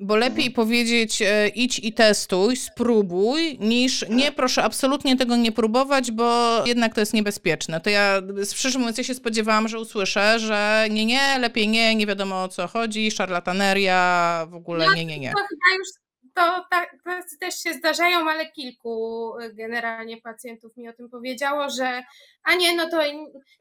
Bo 0.02 0.16
lepiej 0.16 0.50
powiedzieć 0.50 1.22
e, 1.22 1.48
idź 1.48 1.78
i 1.78 1.92
testuj, 1.92 2.56
spróbuj, 2.56 3.58
niż 3.60 4.04
nie, 4.08 4.32
proszę 4.32 4.62
absolutnie 4.62 5.16
tego 5.16 5.36
nie 5.36 5.52
próbować, 5.52 6.10
bo 6.10 6.62
jednak 6.66 6.94
to 6.94 7.00
jest 7.00 7.14
niebezpieczne. 7.14 7.80
To 7.80 7.90
ja, 7.90 8.22
szczerze 8.52 8.78
mówiąc, 8.78 8.98
ja 8.98 9.04
się 9.04 9.14
spodziewałam, 9.14 9.68
że 9.68 9.80
usłyszę, 9.80 10.38
że 10.38 10.86
nie, 10.90 11.06
nie, 11.06 11.38
lepiej 11.38 11.68
nie, 11.68 11.94
nie 11.94 12.06
wiadomo 12.06 12.42
o 12.42 12.48
co 12.48 12.66
chodzi, 12.66 13.10
szarlataneria, 13.10 14.46
w 14.50 14.54
ogóle 14.54 14.86
nie, 14.96 15.04
nie, 15.04 15.18
nie. 15.18 15.32
To 15.32 15.38
chyba 15.38 15.78
już 15.78 15.88
to 16.34 16.66
tak 16.70 16.96
tacy 17.04 17.38
też 17.38 17.58
się 17.58 17.72
zdarzają, 17.74 18.30
ale 18.30 18.46
kilku 18.46 19.32
y, 19.38 19.54
generalnie 19.54 20.20
pacjentów 20.20 20.76
mi 20.76 20.88
o 20.88 20.92
tym 20.92 21.10
powiedziało, 21.10 21.70
że 21.70 22.02
a 22.44 22.54
nie, 22.54 22.76
no 22.76 22.90
to 22.90 23.02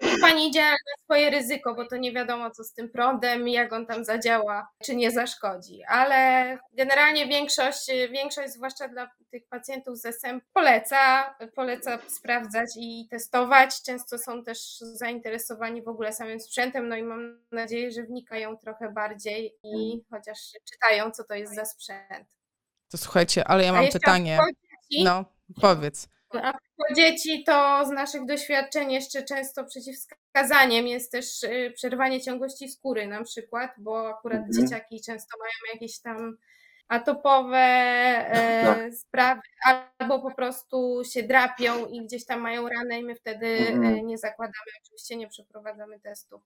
niech 0.02 0.22
pani 0.22 0.48
idzie 0.48 0.62
na 0.62 1.04
swoje 1.04 1.30
ryzyko, 1.30 1.76
bo 1.76 1.86
to 1.86 1.98
nie 1.98 2.12
wiadomo 2.12 2.52
co 2.52 2.64
z 2.64 2.74
tym 2.74 2.90
prądem, 2.90 3.48
jak 3.48 3.74
on 3.74 3.86
tam 3.86 4.06
zadziała, 4.06 4.68
czy 4.84 4.96
nie 4.96 5.12
zaszkodzi. 5.12 5.84
Ale 5.88 6.58
generalnie 6.74 7.28
większość, 7.28 7.88
większość 8.12 8.54
zwłaszcza 8.54 8.88
dla 8.88 9.10
tych 9.32 9.48
pacjentów 9.48 9.98
z 9.98 10.06
SM 10.06 10.42
poleca, 10.54 11.36
poleca 11.56 12.00
sprawdzać 12.08 12.70
i 12.78 13.08
testować. 13.12 13.82
Często 13.82 14.18
są 14.18 14.44
też 14.44 14.78
zainteresowani 14.80 15.82
w 15.82 15.88
ogóle 15.88 16.14
samym 16.14 16.40
sprzętem, 16.40 16.88
no 16.88 16.96
i 16.96 17.04
mam 17.04 17.40
nadzieję, 17.52 17.92
że 17.92 18.04
wnikają 18.04 18.58
trochę 18.58 18.92
bardziej 18.92 19.56
i 19.64 20.04
chociaż 20.10 20.38
czytają, 20.72 21.12
co 21.12 21.24
to 21.24 21.34
jest 21.34 21.56
za 21.56 21.66
sprzęt. 21.66 22.41
To 22.92 22.98
słuchajcie, 22.98 23.48
ale 23.48 23.64
ja 23.66 23.74
mam 23.74 23.88
pytanie. 23.88 24.36
A 24.36 24.38
propos 24.38 24.56
dzieci, 24.92 25.04
No, 25.04 25.26
powiedz. 25.62 26.08
a 26.34 26.40
propos 26.52 26.96
dzieci, 26.98 27.44
to 27.44 27.86
z 27.86 27.90
naszych 27.90 28.26
doświadczeń 28.26 28.92
jeszcze 28.92 29.24
często 29.24 29.66
przeciwwskazaniem 29.66 30.88
jest 30.88 31.12
też 31.12 31.44
y, 31.44 31.72
przerwanie 31.76 32.22
ciągłości 32.22 32.70
skóry 32.70 33.08
na 33.08 33.24
przykład, 33.24 33.72
bo 33.78 34.10
akurat 34.10 34.38
Mhm. 34.40 34.54
dzieciaki 34.54 35.02
często 35.02 35.38
mają 35.40 35.74
jakieś 35.74 36.00
tam 36.00 36.38
atopowe 36.88 37.58
e, 37.58 38.64
Tak. 38.66 38.94
sprawy, 38.96 39.42
albo 40.00 40.20
po 40.20 40.36
prostu 40.36 41.02
się 41.14 41.24
drapią 41.24 41.86
i 41.86 42.06
gdzieś 42.06 42.26
tam 42.26 42.40
mają 42.42 42.70
ranę 42.70 43.00
i 43.00 43.04
my 43.04 43.16
wtedy 43.16 43.48
Mhm. 43.48 43.84
e, 43.96 44.02
nie 44.04 44.18
zakładamy, 44.18 44.72
oczywiście 44.86 45.16
nie 45.16 45.28
przeprowadzamy 45.28 46.00
testu. 46.00 46.42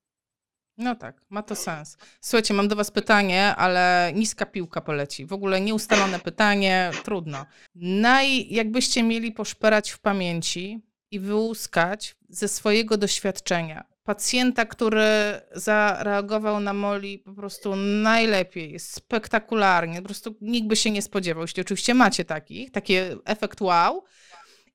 No 0.78 0.96
tak, 0.96 1.22
ma 1.30 1.44
to 1.44 1.56
sens. 1.56 1.98
Słuchajcie, 2.22 2.54
mam 2.54 2.68
do 2.68 2.76
Was 2.76 2.92
pytanie, 2.92 3.56
ale 3.56 4.12
niska 4.16 4.46
piłka 4.46 4.82
poleci. 4.82 5.26
W 5.26 5.34
ogóle 5.34 5.62
nieustalone 5.62 6.20
pytanie, 6.20 6.92
trudno. 7.04 7.46
Naj, 7.76 8.54
jakbyście 8.54 9.04
mieli 9.04 9.32
poszperać 9.32 9.92
w 9.92 10.00
pamięci 10.00 10.82
i 11.12 11.20
wyłuskać 11.20 12.16
ze 12.30 12.48
swojego 12.48 12.98
doświadczenia 12.98 13.96
pacjenta, 14.06 14.66
który 14.66 15.42
zareagował 15.52 16.60
na 16.60 16.74
Moli 16.74 17.20
po 17.20 17.34
prostu 17.34 17.76
najlepiej, 17.76 18.80
spektakularnie, 18.80 20.02
po 20.02 20.06
prostu 20.06 20.36
nikt 20.42 20.68
by 20.68 20.76
się 20.76 20.92
nie 20.92 21.02
spodziewał. 21.02 21.44
Jeśli 21.44 21.62
oczywiście 21.62 21.94
macie 21.94 22.26
takich, 22.26 22.72
taki 22.72 22.94
efekt 23.26 23.62
wow, 23.62 24.04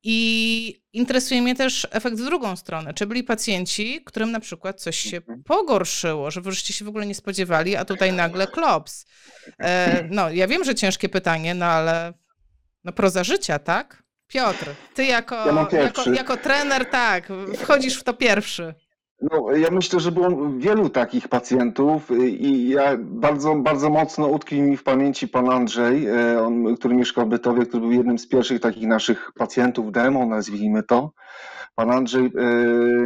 i 0.02 0.82
interesuje 0.92 1.42
mnie 1.42 1.54
też 1.54 1.86
efekt 1.90 2.16
w 2.16 2.24
drugą 2.24 2.56
stronę. 2.56 2.94
Czy 2.94 3.06
byli 3.06 3.24
pacjenci, 3.24 4.02
którym 4.04 4.30
na 4.30 4.40
przykład 4.40 4.80
coś 4.80 4.96
się 4.96 5.20
pogorszyło, 5.44 6.30
że 6.30 6.40
wyście 6.40 6.72
się 6.72 6.84
w 6.84 6.88
ogóle 6.88 7.06
nie 7.06 7.14
spodziewali, 7.14 7.76
a 7.76 7.84
tutaj 7.84 8.12
nagle 8.12 8.46
klops? 8.46 9.06
E, 9.58 10.08
no, 10.10 10.30
ja 10.30 10.46
wiem, 10.46 10.64
że 10.64 10.74
ciężkie 10.74 11.08
pytanie, 11.08 11.54
no 11.54 11.66
ale 11.66 12.12
no 12.84 12.92
proza 12.92 13.24
życia, 13.24 13.58
tak? 13.58 14.02
Piotr, 14.26 14.74
ty 14.94 15.04
jako, 15.04 15.36
Ja 15.46 15.82
jako, 15.82 16.12
jako 16.12 16.36
trener, 16.36 16.86
tak, 16.86 17.28
wchodzisz 17.58 18.00
w 18.00 18.04
to 18.04 18.14
pierwszy. 18.14 18.74
No, 19.22 19.56
ja 19.56 19.70
myślę, 19.70 20.00
że 20.00 20.12
było 20.12 20.50
wielu 20.58 20.88
takich 20.88 21.28
pacjentów 21.28 22.10
y, 22.10 22.28
i 22.28 22.68
ja 22.68 22.96
bardzo, 23.00 23.54
bardzo 23.54 23.90
mocno 23.90 24.26
utkwił 24.26 24.62
mi 24.62 24.76
w 24.76 24.82
pamięci 24.82 25.28
pan 25.28 25.50
Andrzej, 25.50 26.06
e, 26.06 26.42
on, 26.42 26.76
który 26.76 26.94
mieszkał 26.94 27.26
w 27.26 27.28
Bytowie, 27.28 27.66
który 27.66 27.80
był 27.80 27.92
jednym 27.92 28.18
z 28.18 28.28
pierwszych 28.28 28.60
takich 28.60 28.86
naszych 28.86 29.32
pacjentów 29.38 29.92
demo, 29.92 30.26
nazwijmy 30.26 30.82
to. 30.82 31.12
Pan 31.74 31.90
Andrzej 31.90 32.26
e, 32.26 32.30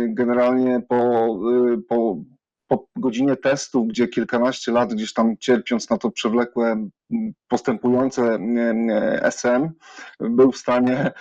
generalnie 0.08 0.80
po, 0.88 1.28
po, 1.88 2.16
po 2.78 3.00
godzinie 3.00 3.36
testu, 3.36 3.84
gdzie 3.84 4.08
kilkanaście 4.08 4.72
lat 4.72 4.94
gdzieś 4.94 5.12
tam 5.12 5.36
cierpiąc 5.36 5.90
na 5.90 5.98
to 5.98 6.10
przewlekłe, 6.10 6.88
postępujące 7.48 8.38
SM, 9.22 9.68
był 10.20 10.52
w 10.52 10.56
stanie 10.56 11.12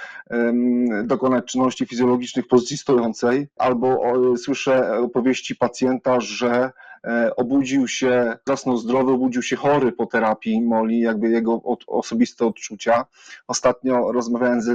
dokonać 1.04 1.46
czynności 1.46 1.86
fizjologicznych 1.86 2.48
pozycji 2.48 2.78
stojącej, 2.78 3.48
albo 3.58 4.02
słyszę 4.38 4.98
opowieści 4.98 5.56
pacjenta, 5.56 6.20
że 6.20 6.72
e, 7.08 7.36
obudził 7.36 7.88
się, 7.88 8.38
zasnął 8.48 8.78
zdrowy, 8.78 9.12
obudził 9.12 9.42
się 9.42 9.56
chory 9.56 9.92
po 9.92 10.06
terapii 10.06 10.62
Moli, 10.62 11.00
jakby 11.00 11.30
jego 11.30 11.62
od, 11.64 11.84
osobiste 11.88 12.46
odczucia. 12.46 13.06
Ostatnio 13.48 14.12
rozmawiałem 14.12 14.62
z 14.62 14.74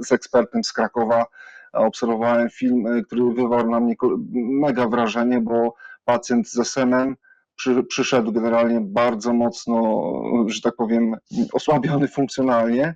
z 0.00 0.12
ekspertem 0.12 0.64
z 0.64 0.72
Krakowa, 0.72 1.26
obserwowałem 1.72 2.50
film, 2.50 2.86
e, 2.86 3.02
który 3.02 3.34
wywarł 3.34 3.70
na 3.70 3.80
mnie 3.80 3.94
mega 4.32 4.88
wrażenie, 4.88 5.40
bo 5.40 5.74
pacjent 6.04 6.48
z 6.48 6.58
SM-em 6.58 7.16
przy, 7.56 7.84
przyszedł 7.84 8.32
generalnie 8.32 8.80
bardzo 8.80 9.32
mocno, 9.32 10.02
że 10.46 10.60
tak 10.60 10.76
powiem, 10.76 11.16
osłabiony 11.52 12.08
funkcjonalnie, 12.08 12.94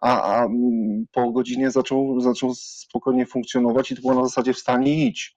a, 0.00 0.22
a 0.22 0.44
mm, 0.44 1.04
po 1.12 1.32
godzinie 1.32 1.70
zaczął, 1.70 2.20
zaczął 2.20 2.54
spokojnie 2.54 3.26
funkcjonować 3.26 3.90
i 3.90 3.96
to 3.96 4.00
było 4.00 4.14
na 4.14 4.24
zasadzie 4.24 4.54
wstanie 4.54 4.94
i 4.94 5.06
idź. 5.06 5.36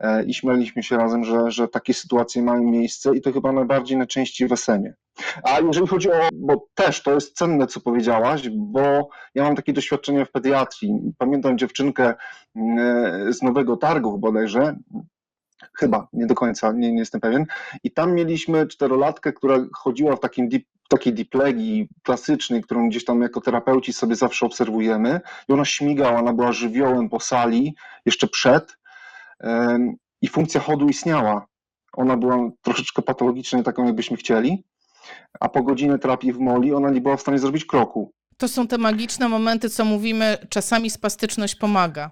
E, 0.00 0.24
I 0.24 0.34
śmialiśmy 0.34 0.82
się 0.82 0.96
razem, 0.96 1.24
że, 1.24 1.50
że 1.50 1.68
takie 1.68 1.94
sytuacje 1.94 2.42
mają 2.42 2.62
miejsce 2.62 3.16
i 3.16 3.20
to 3.20 3.32
chyba 3.32 3.52
najbardziej 3.52 3.98
najczęściej 3.98 4.48
w 4.48 4.52
SM-ie. 4.52 4.94
A 5.42 5.60
jeżeli 5.60 5.86
chodzi 5.86 6.10
o, 6.10 6.28
bo 6.32 6.66
też 6.74 7.02
to 7.02 7.14
jest 7.14 7.36
cenne, 7.36 7.66
co 7.66 7.80
powiedziałaś, 7.80 8.48
bo 8.48 9.08
ja 9.34 9.44
mam 9.44 9.56
takie 9.56 9.72
doświadczenie 9.72 10.26
w 10.26 10.30
pediatrii. 10.30 11.12
Pamiętam 11.18 11.58
dziewczynkę 11.58 12.14
mm, 12.56 13.32
z 13.32 13.42
Nowego 13.42 13.76
Targu 13.76 14.18
bodajże, 14.18 14.76
chyba, 15.76 16.08
nie 16.12 16.26
do 16.26 16.34
końca, 16.34 16.72
nie, 16.72 16.92
nie 16.92 16.98
jestem 16.98 17.20
pewien. 17.20 17.46
I 17.84 17.90
tam 17.90 18.14
mieliśmy 18.14 18.66
czterolatkę, 18.66 19.32
która 19.32 19.58
chodziła 19.72 20.16
w 20.16 20.20
takim 20.20 20.48
deep, 20.48 20.62
takiej 20.88 21.14
diplegi 21.14 21.88
klasycznej, 22.02 22.62
którą 22.62 22.88
gdzieś 22.88 23.04
tam 23.04 23.22
jako 23.22 23.40
terapeuci 23.40 23.92
sobie 23.92 24.16
zawsze 24.16 24.46
obserwujemy. 24.46 25.20
I 25.48 25.52
ona 25.52 25.64
śmigała, 25.64 26.20
ona 26.20 26.32
była 26.32 26.52
żywiołem 26.52 27.08
po 27.08 27.20
sali 27.20 27.74
jeszcze 28.06 28.28
przed 28.28 28.76
i 30.22 30.28
funkcja 30.28 30.60
chodu 30.60 30.88
istniała. 30.88 31.46
Ona 31.92 32.16
była 32.16 32.50
troszeczkę 32.62 33.02
patologiczna, 33.02 33.62
taką 33.62 33.84
jakbyśmy 33.84 34.16
chcieli, 34.16 34.64
a 35.40 35.48
po 35.48 35.62
godzinie 35.62 35.98
terapii 35.98 36.32
w 36.32 36.38
Moli 36.38 36.74
ona 36.74 36.90
nie 36.90 37.00
była 37.00 37.16
w 37.16 37.20
stanie 37.20 37.38
zrobić 37.38 37.64
kroku. 37.64 38.12
To 38.36 38.48
są 38.48 38.66
te 38.66 38.78
magiczne 38.78 39.28
momenty, 39.28 39.70
co 39.70 39.84
mówimy, 39.84 40.38
czasami 40.48 40.90
spastyczność 40.90 41.54
pomaga. 41.54 42.10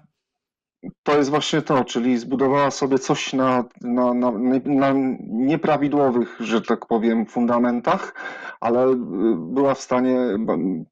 To 1.03 1.17
jest 1.17 1.29
właśnie 1.29 1.61
to, 1.61 1.83
czyli 1.83 2.17
zbudowała 2.17 2.71
sobie 2.71 2.99
coś 2.99 3.33
na, 3.33 3.63
na, 3.81 4.13
na, 4.13 4.31
na 4.65 4.93
nieprawidłowych, 5.19 6.37
że 6.39 6.61
tak 6.61 6.85
powiem, 6.85 7.25
fundamentach, 7.25 8.13
ale 8.59 8.87
y, 8.87 8.95
była 9.37 9.73
w 9.73 9.81
stanie 9.81 10.17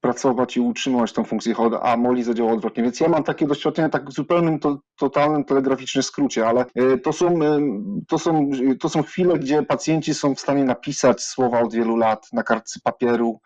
pracować 0.02 0.58
i 0.58 0.60
utrzymywać 0.60 1.14
tą 1.14 1.24
funkcję 1.24 1.56
a 1.82 1.98
Moli 1.98 2.24
zadziałał 2.24 2.54
odwrotnie. 2.54 2.84
Więc 2.84 3.00
ja 3.00 3.10
mam 3.10 3.24
takie 3.24 3.48
doświadczenie 3.48 3.90
tak 3.90 4.10
w 4.10 4.14
zupełnym, 4.14 4.60
to, 4.60 4.80
totalnym, 4.98 5.44
telegraficznym 5.44 6.04
skrócie, 6.04 6.48
ale 6.48 6.66
y, 6.80 6.98
to 6.98 7.14
są, 7.14 7.44
y, 7.44 7.60
to, 8.08 8.20
są, 8.20 8.50
to 8.80 8.90
są 8.90 9.04
chwile, 9.04 9.40
gdzie 9.40 9.64
pacjenci 9.64 10.14
są 10.14 10.36
w 10.36 10.40
stanie 10.40 10.64
napisać 10.64 11.24
słowa 11.24 11.62
od 11.62 11.74
wielu 11.74 11.96
lat 11.96 12.28
na 12.34 12.44
kartce 12.44 12.80
papieru, 12.84 13.40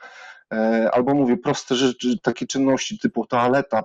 Albo 0.91 1.13
mówię, 1.13 1.37
proste 1.37 1.75
rzeczy, 1.75 2.19
takie 2.23 2.47
czynności 2.47 2.99
typu 2.99 3.25
toaleta, 3.25 3.83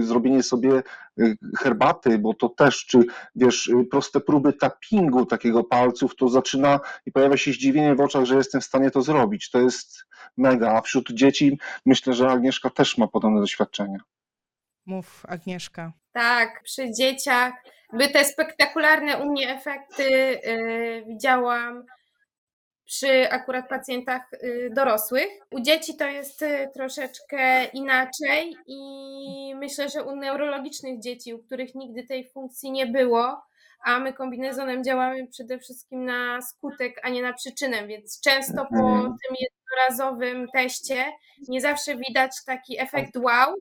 zrobienie 0.00 0.42
sobie 0.42 0.82
y, 1.20 1.36
herbaty, 1.58 2.18
bo 2.18 2.34
to 2.34 2.48
też, 2.48 2.86
czy 2.86 2.98
wiesz, 3.34 3.66
y, 3.66 3.84
proste 3.90 4.20
próby 4.20 4.52
tappingu 4.52 5.26
takiego 5.26 5.64
palców, 5.64 6.16
to 6.16 6.28
zaczyna 6.28 6.80
i 7.06 7.12
pojawia 7.12 7.36
się 7.36 7.52
zdziwienie 7.52 7.94
w 7.94 8.00
oczach, 8.00 8.24
że 8.24 8.36
jestem 8.36 8.60
w 8.60 8.64
stanie 8.64 8.90
to 8.90 9.02
zrobić. 9.02 9.50
To 9.50 9.60
jest 9.60 10.04
mega. 10.36 10.76
A 10.76 10.80
wśród 10.80 11.10
dzieci 11.10 11.58
myślę, 11.86 12.14
że 12.14 12.30
Agnieszka 12.30 12.70
też 12.70 12.98
ma 12.98 13.08
podobne 13.08 13.40
doświadczenia. 13.40 13.98
Mów, 14.86 15.22
Agnieszka. 15.28 15.92
Tak, 16.12 16.62
przy 16.62 16.92
dzieciach. 16.92 17.52
By 17.92 18.08
te 18.08 18.24
spektakularne 18.24 19.18
u 19.18 19.30
mnie 19.30 19.54
efekty 19.54 20.04
y, 20.04 21.04
widziałam 21.08 21.84
przy 22.86 23.30
akurat 23.30 23.68
pacjentach 23.68 24.22
y, 24.32 24.70
dorosłych. 24.74 25.28
U 25.50 25.60
dzieci 25.60 25.96
to 25.96 26.06
jest 26.06 26.42
y, 26.42 26.68
troszeczkę 26.74 27.64
inaczej 27.64 28.56
i 28.66 28.80
myślę, 29.56 29.88
że 29.88 30.02
u 30.02 30.16
neurologicznych 30.16 31.00
dzieci, 31.00 31.34
u 31.34 31.38
których 31.42 31.74
nigdy 31.74 32.06
tej 32.06 32.30
funkcji 32.30 32.70
nie 32.72 32.86
było, 32.86 33.42
a 33.84 33.98
my 33.98 34.12
kombinezonem 34.12 34.84
działamy 34.84 35.26
przede 35.26 35.58
wszystkim 35.58 36.04
na 36.04 36.42
skutek, 36.42 37.00
a 37.02 37.08
nie 37.08 37.22
na 37.22 37.32
przyczynę, 37.32 37.86
więc 37.86 38.20
często 38.20 38.66
po 38.70 38.76
Mhm. 38.76 39.02
tym 39.26 39.36
jednorazowym 39.40 40.46
teście 40.52 41.04
nie 41.48 41.60
zawsze 41.60 41.96
widać 41.96 42.30
taki 42.46 42.80
efekt 42.80 43.16
wow. 43.16 43.54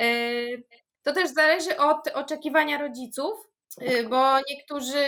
Y, 0.00 0.62
To 1.02 1.12
też 1.12 1.28
zależy 1.30 1.76
od 1.76 2.08
oczekiwania 2.14 2.78
rodziców, 2.78 3.32
bo 4.10 4.38
niektórzy 4.50 5.04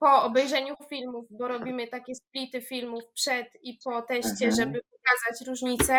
po 0.00 0.22
obejrzeniu 0.22 0.74
filmów, 0.88 1.24
bo 1.30 1.48
robimy 1.48 1.86
takie 1.88 2.14
splity 2.14 2.60
filmów 2.62 3.02
przed 3.14 3.46
i 3.62 3.78
po 3.84 4.02
teście, 4.02 4.46
Mhm. 4.46 4.52
żeby 4.56 4.80
pokazać 4.90 5.46
różnice. 5.48 5.98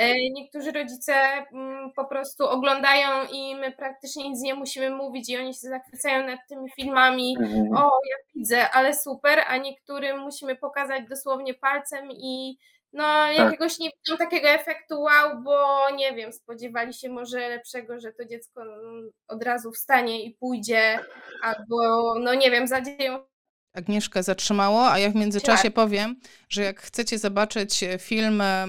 y, 0.00 0.14
Niektórzy 0.32 0.72
rodzice 0.72 1.14
mm, 1.52 1.92
po 1.96 2.04
prostu 2.04 2.44
oglądają 2.48 3.08
i 3.32 3.56
my 3.56 3.72
praktycznie 3.72 4.30
nic 4.30 4.42
nie 4.42 4.54
musimy 4.54 4.90
mówić 4.90 5.28
i 5.30 5.36
oni 5.36 5.54
się 5.54 5.60
zachwycają 5.68 6.26
nad 6.26 6.40
tymi 6.48 6.70
filmami. 6.70 7.36
Mhm. 7.40 7.72
O, 7.76 7.80
ja 8.10 8.16
widzę, 8.34 8.70
ale 8.70 8.94
super, 8.94 9.38
a 9.46 9.56
niektórym 9.56 10.18
musimy 10.20 10.56
pokazać 10.56 11.02
dosłownie 11.08 11.54
palcem 11.54 12.08
i 12.10 12.58
no 12.92 13.32
jakiegoś 13.32 13.78
nie 13.78 13.90
widzą 13.90 14.16
takiego 14.16 14.48
efektu 14.48 15.00
wow, 15.00 15.42
bo 15.42 15.90
nie 15.90 16.14
wiem, 16.14 16.32
spodziewali 16.32 16.94
się 16.94 17.08
może 17.08 17.48
lepszego, 17.48 18.00
że 18.00 18.12
to 18.12 18.24
dziecko 18.24 18.62
mm, 18.62 19.10
od 19.28 19.42
razu 19.42 19.72
wstanie 19.72 20.24
i 20.24 20.34
pójdzie, 20.34 20.98
albo 21.42 22.14
no 22.20 22.34
nie 22.34 22.50
wiem, 22.50 22.66
zadzieją 22.66 23.24
Agnieszkę 23.78 24.22
zatrzymało, 24.22 24.90
a 24.90 24.98
ja 24.98 25.10
w 25.10 25.14
międzyczasie 25.14 25.70
powiem, 25.70 26.16
że 26.48 26.62
jak 26.62 26.80
chcecie 26.80 27.18
zobaczyć 27.18 27.84
film 27.98 28.40
e, 28.40 28.66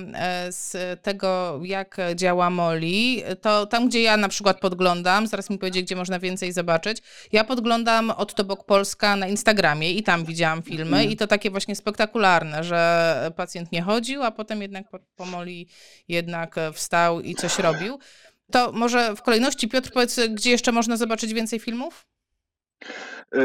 z 0.49 1.01
tego, 1.01 1.59
jak 1.63 1.97
działa 2.15 2.49
Moli, 2.49 3.23
to 3.41 3.65
tam, 3.65 3.89
gdzie 3.89 4.01
ja 4.01 4.17
na 4.17 4.29
przykład 4.29 4.59
podglądam, 4.59 5.27
zaraz 5.27 5.49
mi 5.49 5.57
powiedzieć, 5.57 5.85
gdzie 5.85 5.95
można 5.95 6.19
więcej 6.19 6.53
zobaczyć, 6.53 6.97
ja 7.31 7.43
podglądam 7.43 8.09
od 8.09 8.33
Tobok 8.33 8.65
Polska 8.65 9.15
na 9.15 9.27
Instagramie 9.27 9.93
i 9.93 10.03
tam 10.03 10.25
widziałam 10.25 10.61
filmy 10.63 11.05
i 11.05 11.17
to 11.17 11.27
takie 11.27 11.51
właśnie 11.51 11.75
spektakularne, 11.75 12.63
że 12.63 13.31
pacjent 13.35 13.71
nie 13.71 13.81
chodził, 13.81 14.23
a 14.23 14.31
potem 14.31 14.61
jednak 14.61 14.89
po, 14.89 14.99
po 15.15 15.25
Moli 15.25 15.67
jednak 16.07 16.55
wstał 16.73 17.21
i 17.21 17.35
coś 17.35 17.59
robił. 17.59 17.99
To 18.51 18.71
może 18.71 19.15
w 19.15 19.21
kolejności, 19.21 19.67
Piotr, 19.67 19.91
powiedz, 19.91 20.19
gdzie 20.29 20.51
jeszcze 20.51 20.71
można 20.71 20.97
zobaczyć 20.97 21.33
więcej 21.33 21.59
filmów? 21.59 22.05
Y, 23.35 23.39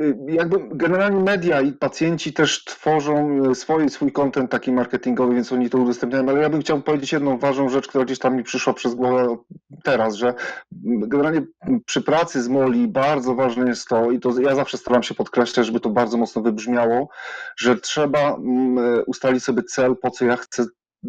y, 0.00 0.16
Jakby 0.28 0.76
generalnie 0.76 1.20
media 1.20 1.60
i 1.60 1.72
pacjenci 1.72 2.32
też 2.32 2.64
tworzą 2.64 3.42
y, 3.50 3.54
swój, 3.90 4.12
content 4.12 4.50
taki 4.50 4.72
marketingowy, 4.72 5.34
więc 5.34 5.52
oni 5.52 5.70
to 5.70 5.78
udostępniają, 5.78 6.28
ale 6.28 6.40
ja 6.40 6.50
bym 6.50 6.60
chciał 6.60 6.82
powiedzieć 6.82 7.12
jedną 7.12 7.38
ważną 7.38 7.68
rzecz, 7.68 7.88
która 7.88 8.04
gdzieś 8.04 8.18
tam 8.18 8.36
mi 8.36 8.42
przyszła 8.42 8.74
przez 8.74 8.94
głowę 8.94 9.36
teraz, 9.84 10.14
że 10.14 10.34
generalnie 10.82 11.46
przy 11.86 12.02
pracy 12.02 12.42
z 12.42 12.48
Moli 12.48 12.88
bardzo 12.88 13.34
ważne 13.34 13.68
jest 13.68 13.88
to, 13.88 14.10
i 14.10 14.20
to 14.20 14.40
ja 14.40 14.54
zawsze 14.54 14.78
staram 14.78 15.02
się 15.02 15.14
podkreślać, 15.14 15.66
żeby 15.66 15.80
to 15.80 15.90
bardzo 15.90 16.16
mocno 16.16 16.42
wybrzmiało, 16.42 17.08
że 17.56 17.76
trzeba 17.76 18.34
mm, 18.34 19.02
ustalić 19.06 19.44
sobie 19.44 19.62
cel, 19.62 19.96
po 19.96 20.10
co 20.10 20.24
ja 20.24 20.36
chcę 20.36 20.64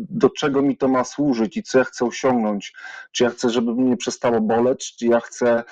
do 0.09 0.29
czego 0.29 0.61
mi 0.61 0.77
to 0.77 0.87
ma 0.87 1.03
służyć 1.03 1.57
i 1.57 1.63
co 1.63 1.77
ja 1.77 1.83
chcę 1.83 2.05
osiągnąć. 2.05 2.73
Czy 3.11 3.23
ja 3.23 3.29
chcę, 3.29 3.49
żeby 3.49 3.75
mnie 3.75 3.89
nie 3.89 3.97
przestało 3.97 4.41
boleć, 4.41 4.95
czy 4.95 5.05
ja 5.05 5.19
chcę 5.19 5.63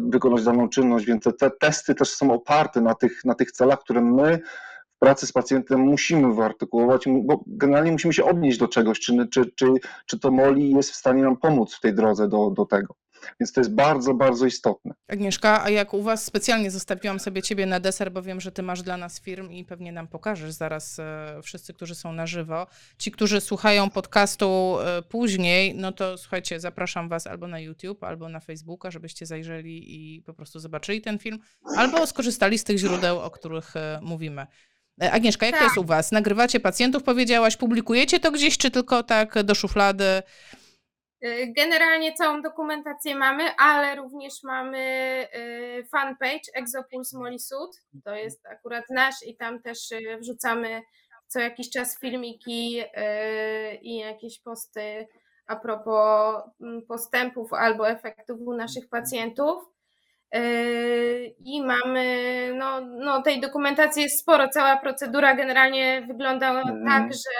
wykonać 0.00 0.44
daną 0.44 0.68
czynność, 0.68 1.06
więc 1.06 1.24
te, 1.24 1.32
te 1.32 1.50
testy 1.50 1.94
też 1.94 2.10
są 2.10 2.32
oparte 2.32 2.80
na 2.80 2.94
tych, 2.94 3.24
na 3.24 3.34
tych 3.34 3.52
celach, 3.52 3.80
które 3.80 4.00
my 4.00 4.40
w 4.96 4.98
pracy 4.98 5.26
z 5.26 5.32
pacjentem 5.32 5.80
musimy 5.80 6.34
wyartykułować, 6.34 7.04
bo 7.22 7.44
generalnie 7.46 7.92
musimy 7.92 8.14
się 8.14 8.24
odnieść 8.24 8.58
do 8.58 8.68
czegoś, 8.68 9.00
czy, 9.00 9.28
czy, 9.28 9.50
czy, 9.54 9.66
czy 10.06 10.18
to 10.18 10.30
MOLI 10.30 10.70
jest 10.70 10.90
w 10.90 10.96
stanie 10.96 11.22
nam 11.22 11.36
pomóc 11.36 11.74
w 11.74 11.80
tej 11.80 11.94
drodze 11.94 12.28
do, 12.28 12.50
do 12.50 12.66
tego. 12.66 12.94
Więc 13.40 13.52
to 13.52 13.60
jest 13.60 13.74
bardzo, 13.74 14.14
bardzo 14.14 14.46
istotne. 14.46 14.94
Agnieszka, 15.08 15.64
a 15.64 15.70
jak 15.70 15.94
u 15.94 16.02
Was 16.02 16.24
specjalnie 16.24 16.70
zostawiłam 16.70 17.20
sobie 17.20 17.42
Ciebie 17.42 17.66
na 17.66 17.80
deser, 17.80 18.12
bo 18.12 18.22
wiem, 18.22 18.40
że 18.40 18.52
Ty 18.52 18.62
masz 18.62 18.82
dla 18.82 18.96
nas 18.96 19.20
firm 19.20 19.50
i 19.50 19.64
pewnie 19.64 19.92
nam 19.92 20.08
pokażesz 20.08 20.52
zaraz 20.52 20.98
e, 20.98 21.40
wszyscy, 21.42 21.74
którzy 21.74 21.94
są 21.94 22.12
na 22.12 22.26
żywo. 22.26 22.66
Ci, 22.98 23.10
którzy 23.10 23.40
słuchają 23.40 23.90
podcastu 23.90 24.76
e, 24.80 25.02
później, 25.02 25.74
no 25.74 25.92
to 25.92 26.18
słuchajcie, 26.18 26.60
zapraszam 26.60 27.08
Was 27.08 27.26
albo 27.26 27.48
na 27.48 27.60
YouTube, 27.60 28.04
albo 28.04 28.28
na 28.28 28.40
Facebooka, 28.40 28.90
żebyście 28.90 29.26
zajrzeli 29.26 30.16
i 30.16 30.22
po 30.22 30.34
prostu 30.34 30.58
zobaczyli 30.58 31.00
ten 31.00 31.18
film, 31.18 31.38
albo 31.76 32.06
skorzystali 32.06 32.58
z 32.58 32.64
tych 32.64 32.78
źródeł, 32.78 33.20
o 33.20 33.30
których 33.30 33.76
e, 33.76 33.98
mówimy. 34.02 34.46
Agnieszka, 35.00 35.46
jak 35.46 35.54
to 35.54 35.58
Tak. 35.58 35.68
jest 35.68 35.78
u 35.78 35.84
Was? 35.84 36.12
Nagrywacie 36.12 36.60
pacjentów, 36.60 37.02
powiedziałaś, 37.02 37.56
publikujecie 37.56 38.20
to 38.20 38.30
gdzieś, 38.32 38.58
czy 38.58 38.70
tylko 38.70 39.02
tak 39.02 39.42
do 39.42 39.54
szuflady? 39.54 40.22
Generalnie 41.56 42.14
całą 42.14 42.42
dokumentację 42.42 43.14
mamy, 43.14 43.44
ale 43.58 43.96
również 43.96 44.42
mamy 44.42 44.78
y, 45.34 45.86
fanpage 45.92 46.52
Exopuls 46.54 47.12
Molisud. 47.12 47.70
To 48.04 48.14
jest 48.14 48.46
akurat 48.46 48.84
nasz 48.90 49.14
i 49.26 49.36
tam 49.36 49.62
też 49.62 49.92
y, 49.92 50.18
wrzucamy 50.20 50.82
co 51.26 51.40
jakiś 51.40 51.70
czas 51.70 51.98
filmiki 51.98 52.80
y, 52.80 53.74
i 53.82 53.96
jakieś 53.96 54.40
posty 54.40 55.06
a 55.46 55.56
propos 55.56 56.42
mm, 56.60 56.82
postępów 56.86 57.52
albo 57.52 57.88
efektów 57.88 58.40
u 58.40 58.56
naszych 58.56 58.88
pacjentów. 58.88 59.70
I 61.44 61.62
mamy, 61.62 62.04
no, 62.54 62.80
no 62.80 63.22
tej 63.22 63.40
dokumentacji 63.40 64.02
jest 64.02 64.18
sporo. 64.18 64.48
Cała 64.48 64.76
procedura 64.76 65.34
generalnie 65.34 66.04
wygląda 66.08 66.50
Mhm. 66.50 66.84
tak, 66.84 67.12
że 67.12 67.30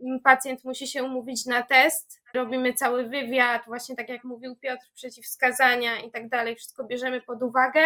mm, 0.00 0.20
pacjent 0.20 0.64
musi 0.64 0.86
się 0.86 1.04
umówić 1.04 1.46
na 1.46 1.62
test. 1.62 2.22
Robimy 2.36 2.74
cały 2.74 3.08
wywiad, 3.08 3.62
właśnie 3.66 3.96
tak 3.96 4.08
jak 4.08 4.24
mówił 4.24 4.56
Piotr, 4.56 4.84
przeciwwskazania 4.94 6.00
i 6.00 6.10
tak 6.10 6.28
dalej. 6.28 6.56
Wszystko 6.56 6.84
bierzemy 6.84 7.20
pod 7.20 7.42
uwagę. 7.42 7.80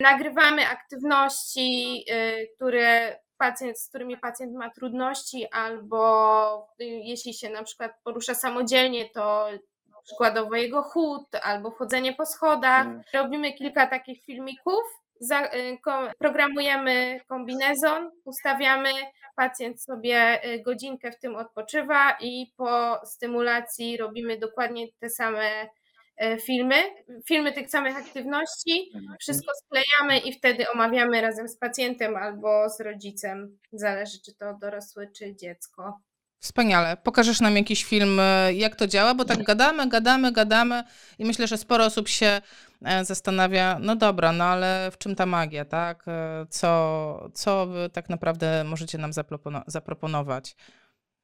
Nagrywamy 0.00 0.66
aktywności, 0.66 2.04
y, 2.10 2.48
które 2.56 3.18
pacjent, 3.38 3.78
z 3.78 3.88
którymi 3.88 4.16
pacjent 4.16 4.54
ma 4.54 4.70
trudności, 4.70 5.46
albo 5.52 6.68
y, 6.80 6.84
jeśli 6.84 7.34
się 7.34 7.50
na 7.50 7.62
przykład 7.62 7.92
porusza 8.04 8.34
samodzielnie, 8.34 9.10
to 9.10 9.48
przykładowo 10.04 10.54
jego 10.54 10.82
chód 10.82 11.34
albo 11.42 11.70
chodzenie 11.70 12.12
po 12.12 12.26
schodach. 12.26 12.86
Mhm. 12.86 13.02
Robimy 13.14 13.52
kilka 13.52 13.86
takich 13.86 14.24
filmików 14.24 14.82
za, 15.20 15.46
y, 15.46 15.78
programujemy 16.18 17.20
kombinezon, 17.28 18.10
ustawiamy, 18.24 18.90
pacjent 19.36 19.82
sobie 19.82 20.40
y, 20.54 20.62
godzinkę 20.62 21.12
w 21.12 21.18
tym 21.18 21.36
odpoczywa 21.36 22.16
i 22.20 22.52
po 22.56 23.00
stymulacji 23.06 23.96
robimy 23.96 24.38
dokładnie 24.38 24.86
te 25.00 25.10
same 25.10 25.68
y, 26.22 26.38
filmy, 26.40 26.76
filmy 27.28 27.52
tych 27.52 27.70
samych 27.70 27.96
aktywności, 27.96 28.92
wszystko 29.20 29.52
sklejamy 29.64 30.18
i 30.18 30.32
wtedy 30.32 30.70
omawiamy 30.70 31.20
razem 31.20 31.48
z 31.48 31.58
pacjentem 31.58 32.16
albo 32.16 32.68
z 32.70 32.80
rodzicem, 32.80 33.58
zależy 33.72 34.18
czy 34.26 34.34
to 34.34 34.54
dorosły 34.60 35.10
czy 35.16 35.36
dziecko. 35.36 36.00
Wspaniale. 36.40 36.96
Pokażesz 36.96 37.40
nam 37.40 37.56
jakiś 37.56 37.84
film, 37.84 38.20
e, 38.20 38.52
jak 38.54 38.76
to 38.76 38.86
działa, 38.86 39.14
bo 39.14 39.24
tak 39.24 39.42
gadamy, 39.42 39.88
gadamy, 39.88 40.32
gadamy 40.32 40.84
i 41.18 41.24
myślę, 41.24 41.46
że 41.46 41.58
sporo 41.58 41.84
osób 41.84 42.08
się 42.08 42.40
e, 42.84 43.04
zastanawia, 43.04 43.78
no 43.80 43.96
dobra, 43.96 44.32
no 44.32 44.44
ale 44.44 44.90
w 44.92 44.98
czym 44.98 45.14
ta 45.16 45.26
magia, 45.26 45.64
tak? 45.64 46.04
E, 46.08 46.46
Co, 46.50 47.30
co 47.34 47.66
wy 47.66 47.90
tak 47.92 48.08
naprawdę 48.08 48.64
możecie 48.64 48.98
nam 48.98 49.10
zapropono- 49.10 49.62
zaproponować? 49.66 50.56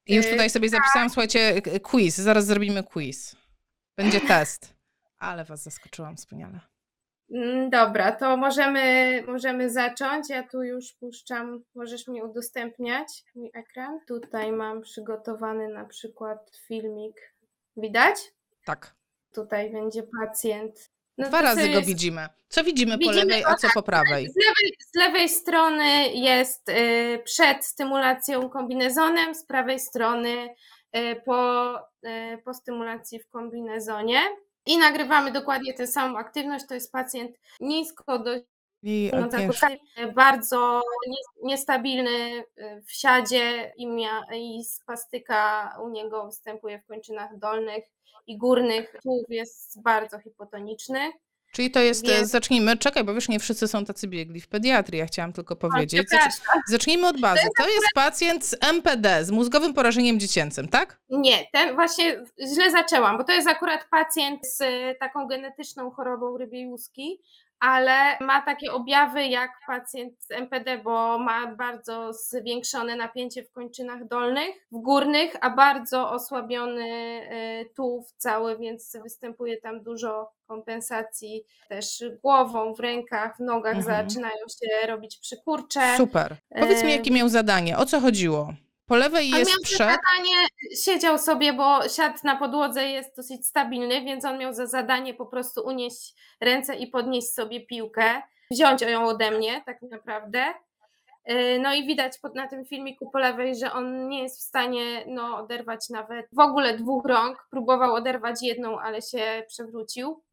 I 0.07 0.15
już 0.15 0.25
Y, 0.25 0.29
tutaj 0.29 0.49
sobie 0.49 0.69
zapisałam, 0.69 1.09
słuchajcie, 1.09 1.61
quiz, 1.61 2.17
zaraz 2.17 2.45
zrobimy 2.45 2.83
quiz. 2.83 3.35
Będzie 3.97 4.21
test. 4.21 4.75
Ale 5.17 5.45
was 5.45 5.63
zaskoczyłam 5.63 6.17
wspaniale. 6.17 6.59
Mm, 7.31 7.69
Dobra, 7.69 8.11
to 8.11 8.37
możemy, 8.37 9.23
możemy 9.27 9.69
zacząć. 9.69 10.29
Ja 10.29 10.43
tu 10.47 10.63
już 10.63 10.93
puszczam, 10.93 11.63
możesz 11.75 12.07
mi 12.07 12.21
udostępniać 12.23 13.07
mój 13.35 13.51
ekran. 13.53 13.99
Tutaj 14.07 14.51
mam 14.51 14.81
przygotowany 14.81 15.67
na 15.67 15.85
przykład 15.85 16.51
filmik. 16.67 17.15
Widać? 17.77 18.15
Tak. 18.65 18.95
Tutaj 19.33 19.71
będzie 19.71 20.03
pacjent. 20.19 20.91
No 21.17 21.27
Dwa 21.27 21.41
razy 21.41 21.61
go 21.61 21.67
jest- 21.75 21.87
widzimy. 21.87 22.27
Co 22.49 22.63
widzimy 22.63 22.91
po 22.93 22.97
Widzimy 22.99 23.25
lewej, 23.25 23.43
go 23.43 23.49
a 23.49 23.55
co 23.55 23.67
po 23.73 23.83
prawej? 23.83 24.29
Z 24.29 24.35
lewej, 24.35 24.77
z 24.93 24.95
lewej 24.95 25.29
strony 25.29 26.07
jest 26.13 26.69
y, 26.69 27.21
przed 27.25 27.65
stymulacją 27.65 28.49
kombinezonem, 28.49 29.35
z 29.35 29.45
prawej 29.45 29.79
strony 29.79 30.49
y, 30.97 31.21
po, 31.25 31.75
y, 31.79 32.37
po 32.45 32.53
stymulacji 32.53 33.19
w 33.19 33.29
kombinezonie. 33.29 34.19
I 34.65 34.77
nagrywamy 34.77 35.31
dokładnie 35.31 35.73
tę 35.73 35.87
samą 35.87 36.17
aktywność. 36.17 36.65
To 36.67 36.73
jest 36.73 36.91
pacjent 36.91 37.31
nisko 37.59 38.19
do 38.19 38.31
Agnieszka. 39.13 39.67
Agnieszka. 39.67 40.13
bardzo 40.15 40.81
nie- 41.07 41.47
niestabilny 41.49 42.43
y, 42.57 42.83
w 42.87 42.91
siadzie 42.91 43.73
i, 43.77 43.87
mia, 43.87 44.21
i 44.35 44.63
spastyka 44.63 45.71
u 45.83 45.89
niego 45.89 46.25
występuje 46.25 46.79
w 46.79 46.85
kończynach 46.85 47.37
dolnych 47.37 47.85
i 48.27 48.37
górnych. 48.37 48.95
Tułów 49.03 49.25
jest 49.29 49.81
bardzo 49.81 50.19
hipotoniczny. 50.19 51.11
Czyli 51.55 51.71
to 51.71 51.79
jest, 51.79 52.07
Więc- 52.07 52.29
zacznijmy, 52.29 52.77
czekaj, 52.77 53.03
bo 53.03 53.13
wiesz, 53.13 53.29
nie 53.29 53.39
wszyscy 53.39 53.67
są 53.67 53.85
tacy 53.85 54.07
biegli 54.07 54.41
w 54.41 54.47
pediatrii, 54.47 54.99
ja 54.99 55.05
chciałam 55.05 55.33
tylko 55.33 55.55
powiedzieć. 55.55 56.07
Zacznijmy 56.67 57.07
od 57.07 57.21
bazy. 57.21 57.47
To 57.57 57.67
jest 57.69 57.85
pacjent 57.95 58.45
z 58.45 58.55
MPD, 58.61 59.25
z 59.25 59.31
mózgowym 59.31 59.73
porażeniem 59.73 60.19
dziecięcym, 60.19 60.67
tak? 60.67 60.99
Nie, 61.09 61.45
ten 61.51 61.75
właśnie 61.75 62.23
źle 62.53 62.71
zaczęłam, 62.71 63.17
bo 63.17 63.23
to 63.23 63.31
jest 63.31 63.47
akurat 63.47 63.87
pacjent 63.91 64.47
z 64.47 64.61
y, 64.61 64.95
taką 64.99 65.27
genetyczną 65.27 65.91
chorobą 65.91 66.37
rybiej 66.37 66.67
łuski, 66.67 67.21
ale 67.59 68.17
ma 68.21 68.41
takie 68.41 68.71
objawy 68.73 69.25
jak 69.25 69.51
pacjent 69.67 70.13
z 70.19 70.31
MPD, 70.31 70.77
bo 70.77 71.17
ma 71.19 71.47
bardzo 71.47 72.13
zwiększone 72.13 72.95
napięcie 72.95 73.43
w 73.43 73.51
kończynach 73.51 74.07
dolnych, 74.07 74.55
w 74.71 74.77
górnych, 74.77 75.35
a 75.41 75.49
bardzo 75.49 76.09
osłabiony 76.09 76.85
y, 77.61 77.69
tułów 77.75 78.11
cały, 78.17 78.57
więc 78.57 78.97
występuje 79.03 79.57
tam 79.61 79.83
dużo 79.83 80.31
kompensacji 80.47 81.43
też 81.69 82.03
głową, 82.23 82.73
w 82.73 82.79
rękach, 82.79 83.37
w 83.37 83.39
nogach 83.39 83.75
Mhm. 83.75 84.09
zaczynają 84.09 84.35
się 84.35 84.87
robić 84.87 85.17
przykurcze. 85.17 85.79
Super. 85.97 86.35
Powiedz 86.59 86.83
mi, 86.83 86.89
E, 86.89 86.95
jakie 86.95 87.11
miał 87.11 87.29
zadanie, 87.29 87.77
o 87.77 87.85
co 87.85 87.99
chodziło? 87.99 88.53
Po 88.87 88.95
lewej 88.95 89.33
On 89.33 89.39
jest 89.39 89.51
miał 89.51 89.59
za 89.61 89.77
zadanie, 89.77 90.47
siedział 90.83 91.17
sobie, 91.17 91.53
bo 91.53 91.89
siat 91.89 92.23
na 92.23 92.35
podłodze 92.35 92.89
jest 92.89 93.15
dosyć 93.17 93.47
stabilny, 93.47 94.01
więc 94.01 94.25
on 94.25 94.37
miał 94.37 94.53
za 94.53 94.67
zadanie 94.67 95.13
po 95.13 95.25
prostu 95.25 95.61
unieść 95.65 96.13
ręce 96.41 96.75
i 96.75 96.87
podnieść 96.87 97.33
sobie 97.33 97.65
piłkę, 97.65 98.21
wziąć 98.51 98.81
ją 98.81 99.05
ode 99.05 99.31
mnie 99.31 99.61
tak 99.65 99.81
naprawdę. 99.81 100.53
Yy, 101.27 101.59
No 101.59 101.73
i 101.73 101.87
widać 101.87 102.19
pod, 102.19 102.35
na 102.35 102.47
tym 102.47 102.65
filmiku 102.65 103.09
po 103.11 103.19
lewej, 103.19 103.55
że 103.55 103.73
on 103.73 104.07
nie 104.07 104.23
jest 104.23 104.39
w 104.39 104.43
stanie 104.43 105.03
no, 105.07 105.37
oderwać 105.37 105.89
nawet 105.89 106.25
w 106.31 106.39
ogóle 106.39 106.77
dwóch 106.77 107.05
rąk. 107.05 107.47
Próbował 107.51 107.93
oderwać 107.93 108.35
jedną, 108.41 108.79
ale 108.79 109.01
się 109.01 109.43
przewrócił. 109.47 110.23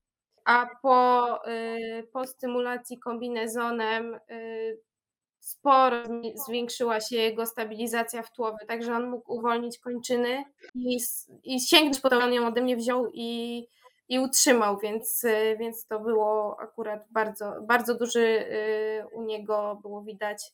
A 0.45 0.67
po, 0.83 1.27
yy, 1.47 2.09
po 2.13 2.27
stymulacji 2.27 2.99
kombinezonem 2.99 4.19
yy, 4.29 4.79
sporo 5.43 5.97
zwiększyła 6.47 7.01
się 7.01 7.17
jego 7.17 7.47
stabilizacja 7.47 8.23
w 8.23 8.33
tułowy, 8.33 8.59
także 8.69 8.95
on 8.95 9.11
mógł 9.11 9.33
uwolnić 9.33 9.79
kończyny 9.79 10.45
i, 10.75 10.99
i 11.45 11.61
sięgnąć 11.61 12.01
po 12.01 12.11
to, 12.11 12.19
on 12.19 12.33
ją 12.33 12.47
ode 12.47 12.61
mnie 12.61 12.77
wziął 12.77 13.07
i, 13.13 13.63
i 14.09 14.19
utrzymał, 14.19 14.79
więc, 14.79 15.27
więc 15.59 15.87
to 15.87 16.01
było 16.01 16.57
akurat 16.61 17.05
bardzo, 17.11 17.53
bardzo 17.63 17.95
duży 17.95 18.21
y, 18.21 19.05
u 19.13 19.23
niego 19.23 19.79
było 19.83 20.03
widać 20.03 20.53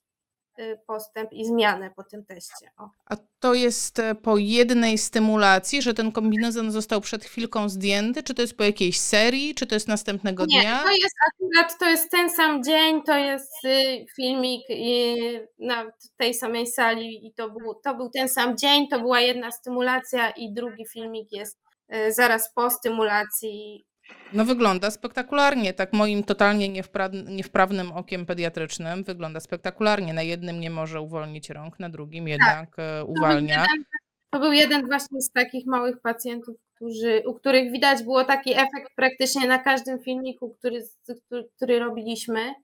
postęp 0.86 1.32
i 1.32 1.44
zmianę 1.46 1.90
po 1.96 2.04
tym 2.04 2.24
teście. 2.24 2.70
O. 2.78 2.88
A 3.06 3.16
to 3.40 3.54
jest 3.54 3.98
e, 3.98 4.14
po 4.14 4.36
jednej 4.38 4.98
stymulacji, 4.98 5.82
że 5.82 5.94
ten 5.94 6.12
kombinezon 6.12 6.70
został 6.70 7.00
przed 7.00 7.24
chwilką 7.24 7.68
zdjęty? 7.68 8.22
Czy 8.22 8.34
to 8.34 8.42
jest 8.42 8.56
po 8.56 8.64
jakiejś 8.64 9.00
serii? 9.00 9.54
Czy 9.54 9.66
to 9.66 9.74
jest 9.74 9.88
następnego 9.88 10.46
Nie, 10.46 10.60
dnia? 10.60 10.82
to 10.82 10.90
jest 10.90 11.16
akurat, 11.32 11.78
to 11.78 11.88
jest 11.90 12.10
ten 12.10 12.30
sam 12.30 12.64
dzień, 12.64 13.02
to 13.02 13.18
jest 13.18 13.64
y, 13.64 14.06
filmik 14.16 14.70
y, 14.70 15.48
na 15.58 15.84
tej 16.16 16.34
samej 16.34 16.66
sali 16.66 17.26
i 17.26 17.32
to 17.34 17.50
był, 17.50 17.74
to 17.84 17.94
był 17.94 18.10
ten 18.10 18.28
sam 18.28 18.56
dzień, 18.56 18.88
to 18.88 19.00
była 19.00 19.20
jedna 19.20 19.50
stymulacja 19.50 20.30
i 20.30 20.52
drugi 20.52 20.86
filmik 20.92 21.32
jest 21.32 21.58
y, 21.94 22.12
zaraz 22.12 22.52
po 22.54 22.70
stymulacji. 22.70 23.84
No 24.32 24.44
wygląda 24.44 24.90
spektakularnie, 24.90 25.72
tak 25.74 25.92
moim 25.92 26.24
totalnie 26.24 26.68
niewpra- 26.72 27.28
niewprawnym 27.30 27.92
okiem 27.92 28.26
pediatrycznym 28.26 29.04
wygląda 29.04 29.40
spektakularnie. 29.40 30.12
Na 30.14 30.22
jednym 30.22 30.60
nie 30.60 30.70
może 30.70 31.00
uwolnić 31.00 31.50
rąk, 31.50 31.78
na 31.80 31.88
drugim 31.88 32.28
jednak 32.28 32.68
e, 32.78 32.98
To 33.00 33.04
był, 33.04 33.12
uwalnia. 33.14 33.60
jeden, 33.60 33.84
to 34.30 34.40
był 34.40 34.52
jeden 34.52 34.86
właśnie 34.86 35.20
z 35.20 35.30
takich 35.30 35.66
małych 35.66 36.00
pacjentów, 36.00 36.56
którzy, 36.74 37.22
u 37.26 37.34
których 37.34 37.72
widać 37.72 38.02
było 38.02 38.24
taki 38.24 38.52
efekt 38.52 38.94
praktycznie 38.96 39.48
na 39.48 39.58
każdym 39.58 39.98
filmiku, 39.98 40.54
który, 40.58 40.82
który, 41.26 41.48
który 41.56 41.78
robiliśmy. 41.78 42.54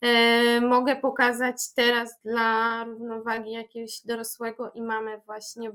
E, 0.00 0.60
Mogę 0.60 0.96
pokazać 0.96 1.56
teraz 1.74 2.20
dla 2.24 2.84
równowagi 2.84 3.52
jakiegoś 3.52 4.00
dorosłego 4.04 4.70
i 4.74 4.82
mamy 4.82 5.20
właśnie 5.26 5.70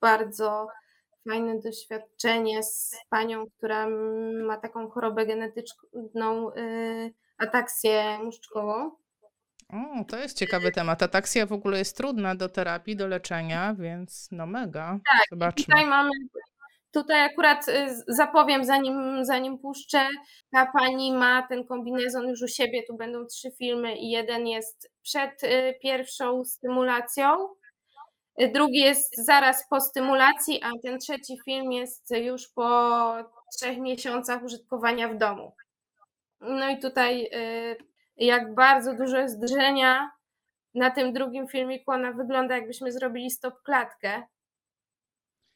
bardzo 0.00 0.68
fajne 1.28 1.60
doświadczenie 1.60 2.62
z 2.62 2.96
panią, 3.10 3.46
która 3.58 3.86
ma 4.46 4.56
taką 4.56 4.90
chorobę 4.90 5.26
genetyczną, 5.26 6.52
y, 6.56 7.14
ataksję 7.38 8.18
muszczkową. 8.24 8.90
O, 9.72 10.04
to 10.08 10.18
jest 10.18 10.38
ciekawy 10.38 10.72
temat. 10.72 11.02
Ataksja 11.02 11.46
w 11.46 11.52
ogóle 11.52 11.78
jest 11.78 11.96
trudna 11.96 12.34
do 12.34 12.48
terapii, 12.48 12.96
do 12.96 13.06
leczenia, 13.06 13.74
więc 13.78 14.28
no 14.32 14.46
mega. 14.46 14.98
Tak, 15.12 15.24
Zobaczmy. 15.30 15.64
Tutaj 15.64 15.86
mamy, 15.86 16.10
tutaj 16.92 17.24
akurat 17.24 17.68
y, 17.68 17.72
zapowiem, 18.08 18.64
zanim, 18.64 19.24
zanim 19.24 19.58
puszczę, 19.58 20.08
ta 20.50 20.66
pani 20.72 21.12
ma 21.12 21.46
ten 21.48 21.64
kombinezon 21.64 22.28
już 22.28 22.42
u 22.42 22.48
siebie, 22.48 22.82
tu 22.82 22.96
będą 22.96 23.26
trzy 23.26 23.50
filmy 23.58 23.96
i 23.96 24.10
jeden 24.10 24.46
jest 24.46 24.92
przed 25.02 25.44
y, 25.44 25.74
pierwszą 25.82 26.44
stymulacją, 26.44 27.48
drugi 28.38 28.78
jest 28.78 29.24
zaraz 29.26 29.68
po 29.70 29.80
stymulacji, 29.80 30.62
a 30.62 30.70
ten 30.82 30.98
trzeci 30.98 31.38
film 31.44 31.72
jest 31.72 32.10
już 32.10 32.48
po 32.48 33.14
trzech 33.56 33.78
miesiącach 33.78 34.42
użytkowania 34.42 35.08
w 35.08 35.18
domu. 35.18 35.52
No 36.40 36.70
i 36.70 36.78
tutaj 36.78 37.28
y, 37.34 37.76
jak 38.16 38.54
bardzo 38.54 38.94
dużo 38.94 39.18
jest 39.18 39.40
drżenia, 39.40 40.10
na 40.74 40.90
tym 40.90 41.12
drugim 41.12 41.48
filmiku 41.48 41.90
ona 41.90 42.12
wygląda 42.12 42.56
jakbyśmy 42.56 42.92
zrobili 42.92 43.30
stop 43.30 43.62
klatkę. 43.62 44.22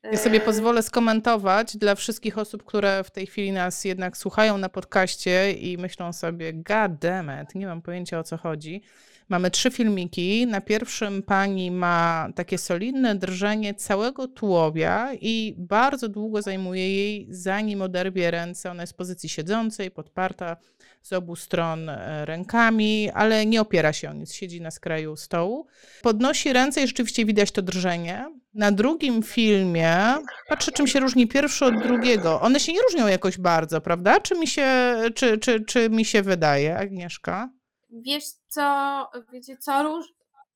Ja 0.03 0.17
sobie 0.19 0.39
Y, 0.39 0.45
pozwolę 0.45 0.83
skomentować 0.83 1.77
dla 1.77 1.95
wszystkich 1.95 2.39
osób, 2.39 2.65
które 2.65 3.05
w 3.05 3.11
tej 3.11 3.27
chwili 3.27 3.53
nas 3.53 3.85
jednak 3.85 4.17
słuchają 4.17 4.59
na 4.59 4.69
podcaście 4.69 5.53
i 5.53 5.79
myślą 5.79 6.12
sobie, 6.12 6.53
god 6.53 6.95
damn 6.99 7.43
it, 7.43 7.55
nie 7.55 7.67
mam 7.67 7.83
pojęcia 7.83 8.19
o 8.19 8.23
co 8.23 8.37
chodzi. 8.37 8.83
Mamy 9.29 9.51
trzy 9.51 9.71
filmiki. 9.71 10.47
Na 10.47 10.61
pierwszym 10.61 11.23
pani 11.23 11.71
ma 11.71 12.29
takie 12.35 12.59
solidne 12.59 13.15
drżenie 13.15 13.75
całego 13.75 14.29
tułowia 14.29 15.15
i 15.21 15.55
bardzo 15.59 16.09
długo 16.09 16.43
zajmuje 16.43 16.95
jej, 16.95 17.27
zanim 17.31 17.83
oderwie 17.83 18.31
ręce. 18.31 18.71
Ona 18.71 18.83
jest 18.83 18.93
w 18.93 18.97
pozycji 18.97 19.29
siedzącej, 19.29 19.91
podparta 19.91 20.57
z 21.03 21.12
obu 21.12 21.37
stron 21.37 21.89
e, 21.89 22.25
rękami, 22.25 23.11
ale 23.15 23.47
nie 23.47 23.61
opiera 23.61 23.93
się 23.93 24.11
o 24.11 24.12
nic, 24.12 24.33
siedzi 24.33 24.61
na 24.61 24.70
skraju 24.70 25.16
stołu. 25.16 25.66
Podnosi 26.03 26.53
ręce 26.53 26.83
i 26.83 26.87
rzeczywiście 26.87 27.24
widać 27.24 27.51
to 27.51 27.62
drżenie. 27.62 28.24
Na 28.55 28.72
drugim 28.72 29.22
filmie 29.22 30.14
patrzę, 30.49 30.72
czym 30.72 30.87
się 30.87 31.01
różni 31.01 31.29
pierwszy 31.29 31.64
od 31.64 31.83
drugiego. 31.83 32.41
One 32.41 32.61
się 32.61 32.72
nie 32.72 32.83
różnią 32.83 33.07
jakoś 33.07 33.39
bardzo, 33.39 33.81
prawda? 33.81 34.20
Czy 34.20 34.35
mi 34.35 34.47
się, 34.47 34.97
czy, 35.14 35.39
czy, 35.39 35.64
czy 35.64 35.91
mi 35.91 36.05
się 36.05 36.22
wydaje, 36.22 36.79
Agnieszka? 36.79 37.56
Wiesz 38.03 38.24
co, 38.49 39.09
wiecie 39.32 39.57
co, 39.57 39.82
róż, 39.82 40.07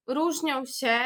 różnią 0.07 0.65
się, 0.67 0.99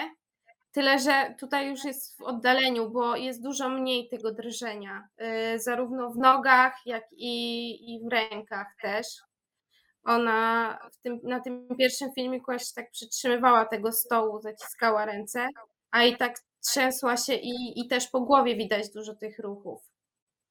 tyle 0.73 0.99
że 0.99 1.35
tutaj 1.41 1.69
już 1.69 1.85
jest 1.85 2.17
w 2.19 2.23
oddaleniu, 2.23 2.91
bo 2.91 3.17
jest 3.17 3.43
dużo 3.43 3.69
mniej 3.69 4.09
tego 4.09 4.33
drżenia, 4.33 5.09
y, 5.55 5.59
zarówno 5.61 6.11
w 6.11 6.17
nogach, 6.19 6.75
jak 6.87 7.05
i, 7.13 7.95
i 7.95 8.01
w 8.05 8.13
rękach 8.13 8.67
też. 8.83 9.07
Ona 10.05 10.79
tym, 11.03 11.21
na 11.23 11.41
tym 11.41 11.69
pierwszym 11.79 12.13
filmiku 12.13 12.53
aż 12.53 12.73
tak 12.73 12.91
przytrzymywała 12.91 13.65
tego 13.65 13.93
stołu, 13.93 14.41
zaciskała 14.41 15.05
ręce, 15.05 15.49
a 15.91 16.05
i 16.05 16.17
tak 16.17 16.35
trzęsła 16.67 17.17
się 17.17 17.35
i, 17.35 17.81
i 17.81 17.89
też 17.89 18.09
po 18.09 18.21
głowie 18.21 18.57
widać 18.57 18.91
dużo 18.91 19.15
tych 19.15 19.39
ruchów. 19.39 19.94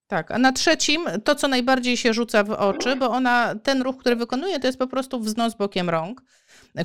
Tak, 0.08 0.32
a 0.32 0.38
na 0.38 0.52
trzecim 0.52 1.02
to, 1.24 1.36
co 1.36 1.48
najbardziej 1.48 1.98
się 1.98 2.14
rzuca 2.14 2.44
w 2.44 2.52
oczy, 2.52 2.96
bo 2.96 3.10
ona, 3.10 3.56
ten 3.64 3.82
ruch, 3.82 3.98
który 3.98 4.16
wykonuje, 4.16 4.60
to 4.60 4.68
jest 4.68 4.80
po 4.80 4.88
prostu 4.88 5.20
wznos 5.20 5.56
bokiem 5.56 5.90
rąk, 5.90 6.22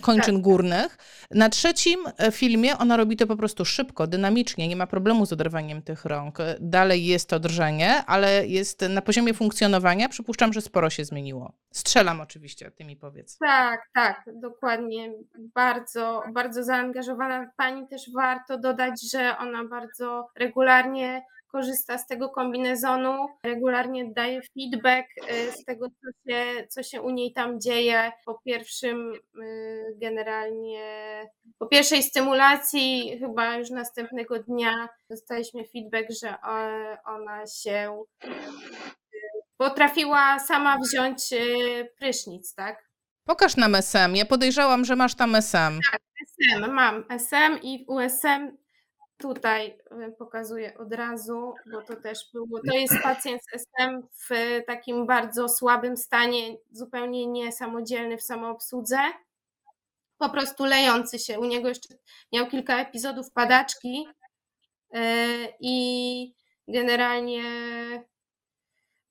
kończyn 0.00 0.34
Tak. 0.34 0.42
górnych. 0.44 0.98
Na 1.30 1.48
trzecim 1.48 2.00
e, 2.18 2.32
filmie 2.32 2.78
ona 2.78 2.96
robi 2.96 3.16
to 3.16 3.26
po 3.26 3.36
prostu 3.36 3.64
szybko, 3.64 4.06
dynamicznie, 4.06 4.68
nie 4.68 4.76
ma 4.76 4.86
problemu 4.86 5.26
z 5.26 5.32
oderwaniem 5.32 5.82
tych 5.82 6.04
rąk. 6.04 6.40
E, 6.40 6.56
Dalej 6.60 7.06
jest 7.06 7.28
to 7.28 7.40
drżenie, 7.40 8.04
ale 8.06 8.46
jest 8.46 8.80
na 8.88 9.02
poziomie 9.02 9.34
funkcjonowania, 9.34 10.08
przypuszczam, 10.08 10.52
że 10.52 10.60
sporo 10.60 10.90
się 10.90 11.04
zmieniło. 11.04 11.52
Strzelam 11.72 12.20
oczywiście, 12.20 12.70
ty 12.70 12.84
mi 12.84 12.96
powiedz. 12.96 13.38
Tak, 13.38 13.80
tak, 13.94 14.24
dokładnie. 14.34 15.12
Bardzo, 15.54 16.22
bardzo 16.32 16.64
zaangażowana 16.64 17.50
pani. 17.56 17.88
Też 17.88 18.02
warto 18.14 18.58
dodać, 18.58 19.10
że 19.12 19.34
ona 19.38 19.64
bardzo 19.64 20.28
regularnie 20.36 21.22
korzysta 21.48 21.98
z 21.98 22.06
tego 22.06 22.28
kombinezonu, 22.28 23.26
regularnie 23.42 24.12
daje 24.12 24.40
feedback 24.54 25.06
y, 25.30 25.52
z 25.52 25.64
tego, 25.64 25.86
co 25.88 26.30
się, 26.30 26.66
co 26.68 26.82
się 26.82 27.02
u 27.02 27.10
niej 27.10 27.32
tam 27.32 27.60
dzieje. 27.60 28.12
Po 28.24 28.40
pierwszym 28.44 29.12
y, 29.42 29.96
generalnie, 29.96 30.82
po 31.58 31.66
pierwszej 31.66 32.02
stymulacji, 32.02 33.18
chyba 33.18 33.56
już 33.56 33.70
następnego 33.70 34.42
dnia 34.42 34.88
dostaliśmy 35.10 35.64
feedback, 35.64 36.08
że 36.22 36.34
ona 37.04 37.46
się 37.46 38.04
y, 38.24 38.28
potrafiła 39.56 40.38
sama 40.38 40.78
wziąć 40.78 41.22
prysznic, 41.98 42.54
tak? 42.54 42.88
Pokaż 43.24 43.56
nam 43.56 43.74
SM. 43.74 44.16
Ja 44.16 44.24
podejrzałam, 44.24 44.84
że 44.84 44.96
masz 44.96 45.14
tam 45.14 45.34
SM. 45.34 45.80
SM, 46.22 46.72
mam 46.72 47.04
SM 47.08 47.58
i 47.62 47.84
USM 47.88 48.56
tutaj 49.18 49.78
y, 50.08 50.12
pokazuję 50.18 50.78
od 50.78 50.92
razu, 50.92 51.54
bo 51.72 51.82
to 51.82 51.96
też 51.96 52.18
było, 52.32 52.60
to 52.70 52.76
jest 52.76 52.94
pacjent 53.02 53.42
z 53.42 53.54
SM 53.54 54.02
w 54.12 54.60
takim 54.66 55.06
bardzo 55.06 55.48
słabym 55.48 55.96
stanie, 55.96 56.56
zupełnie 56.70 57.26
niesamodzielny 57.26 58.16
w 58.16 58.22
samoobsłudze, 58.22 58.98
po 60.18 60.30
prostu 60.30 60.64
lejący 60.64 61.18
się. 61.18 61.38
U 61.38 61.44
niego 61.44 61.68
jeszcze 61.68 61.94
miał 62.32 62.46
kilka 62.46 62.80
epizodów 62.80 63.32
padaczki 63.32 64.08
y, 64.96 64.98
i 65.60 66.34
generalnie 66.68 67.42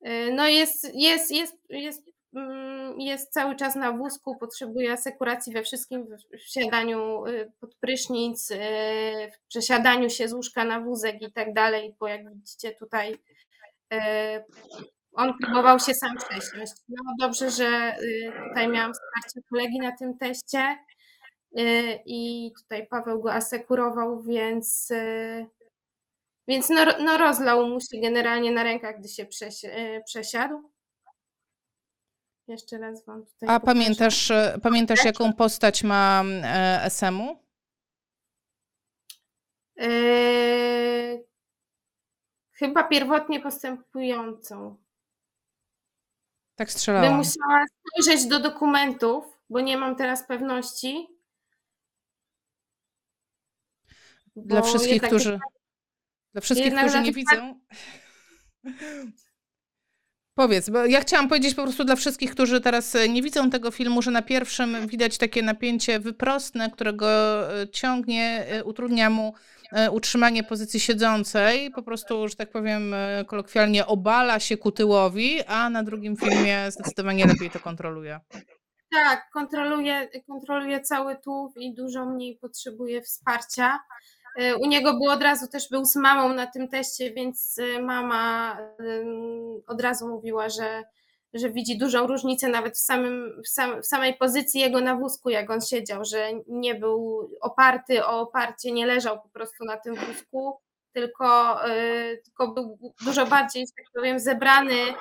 y, 0.08 0.32
no 0.32 0.48
jest, 0.48 0.92
jest, 0.94 1.32
jest, 1.32 1.56
jest, 1.70 2.17
jest 3.00 3.34
cały 3.34 3.56
czas 3.56 3.76
na 3.76 3.92
wózku, 3.92 4.36
potrzebuje 4.38 4.92
asekuracji 4.92 5.54
we 5.54 5.64
wszystkim, 5.64 6.06
w- 6.06 6.38
w 6.38 6.50
siadaniu 6.52 7.26
y, 7.26 7.52
pod 7.60 7.76
prysznic, 7.76 8.52
y, 8.52 8.56
w 9.36 9.48
przesiadaniu 9.48 10.10
się 10.10 10.28
z 10.28 10.34
łóżka 10.34 10.66
na 10.66 10.80
wózek 10.82 11.22
i 11.22 11.32
tak 11.32 11.54
dalej, 11.54 11.96
bo 12.00 12.08
jak 12.08 12.34
widzicie 12.34 12.72
tutaj 12.72 13.14
y, 13.94 13.98
on 15.14 15.34
próbował 15.44 15.80
się 15.80 15.94
sam 15.94 16.18
przesiąść. 16.18 16.74
No 16.90 17.14
dobrze, 17.20 17.52
że 17.52 17.96
tutaj 18.50 18.68
miałam 18.68 18.94
wsparcie 18.94 19.48
kolegi 19.50 19.80
na 19.80 19.98
tym 19.98 20.18
teście 20.18 20.78
i 22.06 22.52
tutaj 22.64 22.88
Paweł 22.88 23.22
go 23.22 23.34
asekurował, 23.34 24.22
więc 24.22 24.90
więc 26.48 26.70
no, 26.70 26.86
no 27.00 27.18
rozlał 27.18 27.68
mu 27.68 27.80
się 27.82 28.02
generalnie 28.02 28.52
na 28.52 28.64
rękach, 28.64 29.00
gdy 29.00 29.08
się 29.10 29.26
przesi- 29.26 30.02
przesiadł. 30.06 30.72
Jeszcze 32.48 32.78
raz 32.78 33.06
wam 33.06 33.26
tutaj 33.26 33.50
A 33.50 33.60
pokażę. 33.60 33.74
pamiętasz, 33.80 34.32
e, 34.32 34.60
pamiętasz 34.64 35.06
jaką 35.06 35.34
postać 35.34 35.84
ma 35.84 36.24
e, 36.44 36.82
SM-u? 36.84 37.48
Yy, 39.76 41.26
chyba 42.52 42.84
pierwotnie 42.84 43.40
postępującą. 43.40 44.78
Tak 46.56 46.68
Bym 46.68 46.72
strzelałam. 46.78 47.18
musiała 47.18 47.66
spojrzeć 47.68 48.28
do 48.28 48.40
dokumentów, 48.40 49.26
bo 49.50 49.60
nie 49.62 49.78
mam 49.78 49.96
teraz 49.96 50.28
pewności. 50.28 51.08
Dla 54.36 54.62
wszystkich, 54.62 55.02
którzy, 55.02 55.40
dla 56.34 56.42
wszystkich, 56.42 56.76
którzy 56.76 57.02
nie 57.02 57.12
widzą. 57.12 57.60
Powiedz, 60.38 60.70
bo 60.70 60.86
ja 60.86 61.02
chciałam 61.02 61.28
powiedzieć 61.30 61.56
po 61.56 61.64
prostu 61.64 61.84
dla 61.84 61.96
wszystkich, 61.96 62.32
którzy 62.32 62.62
teraz 62.62 62.96
e, 62.96 63.10
nie 63.10 63.22
widzą 63.22 63.50
tego 63.50 63.72
filmu, 63.72 64.02
że 64.02 64.12
na 64.12 64.22
pierwszym 64.22 64.88
widać 64.88 65.18
takie 65.18 65.42
napięcie 65.42 66.00
wyprostne, 66.00 66.72
którego 66.72 67.08
e, 67.62 67.70
ciągnie, 67.70 68.46
e, 68.48 68.64
utrudnia 68.64 69.10
mu 69.10 69.34
utrzymanie 69.92 70.44
pozycji 70.44 70.80
siedzącej. 70.80 71.72
Po 71.72 71.84
prostu, 71.84 72.28
że 72.28 72.36
tak 72.36 72.52
powiem 72.52 72.96
kolokwialnie, 73.28 73.86
obala 73.86 74.40
się 74.40 74.58
ku 74.58 74.72
tyłowi, 74.72 75.44
a 75.44 75.70
na 75.70 75.84
drugim 75.84 76.16
filmie 76.18 76.72
zdecydowanie 76.72 77.26
lepiej 77.26 77.50
to 77.50 77.60
kontroluje. 77.60 78.20
Tak, 78.92 79.30
kontroluje, 79.34 80.10
kontroluje 80.28 80.82
cały 80.82 81.16
tułów 81.16 81.54
i 81.58 81.74
dużo 81.74 82.06
mniej 82.06 82.38
potrzebuje 82.42 83.02
wsparcia. 83.02 83.80
Y, 84.42 84.58
U 84.58 84.66
niego 84.68 84.94
był 84.94 85.10
od 85.10 85.24
razu 85.24 85.48
też 85.48 85.70
był 85.70 85.86
z 85.86 85.96
mamą 85.96 86.34
na 86.34 86.48
tym 86.48 86.68
teście, 86.68 87.12
więc 87.12 87.58
y, 87.58 87.82
mama 87.82 88.58
ym, 88.80 89.62
od 89.68 89.82
razu 89.82 90.08
mówiła, 90.08 90.50
że, 90.50 90.84
że 91.34 91.50
widzi 91.50 91.78
dużą 91.78 92.08
różnicę 92.08 92.48
nawet 92.48 92.76
w, 92.76 92.80
samym, 92.80 93.42
w, 93.46 93.48
sam, 93.48 93.82
w 93.82 93.86
samej 93.86 94.14
pozycji 94.14 94.62
jego 94.62 94.82
na 94.82 94.96
wózku, 94.96 95.30
jak 95.30 95.50
on 95.50 95.62
siedział, 95.62 96.06
że 96.06 96.30
nie 96.48 96.76
był 96.76 97.30
oparty 97.42 98.06
o 98.06 98.20
oparcie, 98.20 98.72
nie 98.72 98.86
leżał 98.86 99.22
po 99.22 99.30
prostu 99.30 99.66
na 99.66 99.78
tym 99.78 99.96
wózku, 99.96 100.60
tylko, 100.94 101.60
y, 101.70 102.22
tylko 102.26 102.48
był 102.48 102.94
dużo 103.06 103.26
bardziej, 103.26 103.68
że 103.68 103.74
tak 103.78 103.86
powiem, 103.94 104.20
zebrany 104.20 104.74
y, 104.74 104.96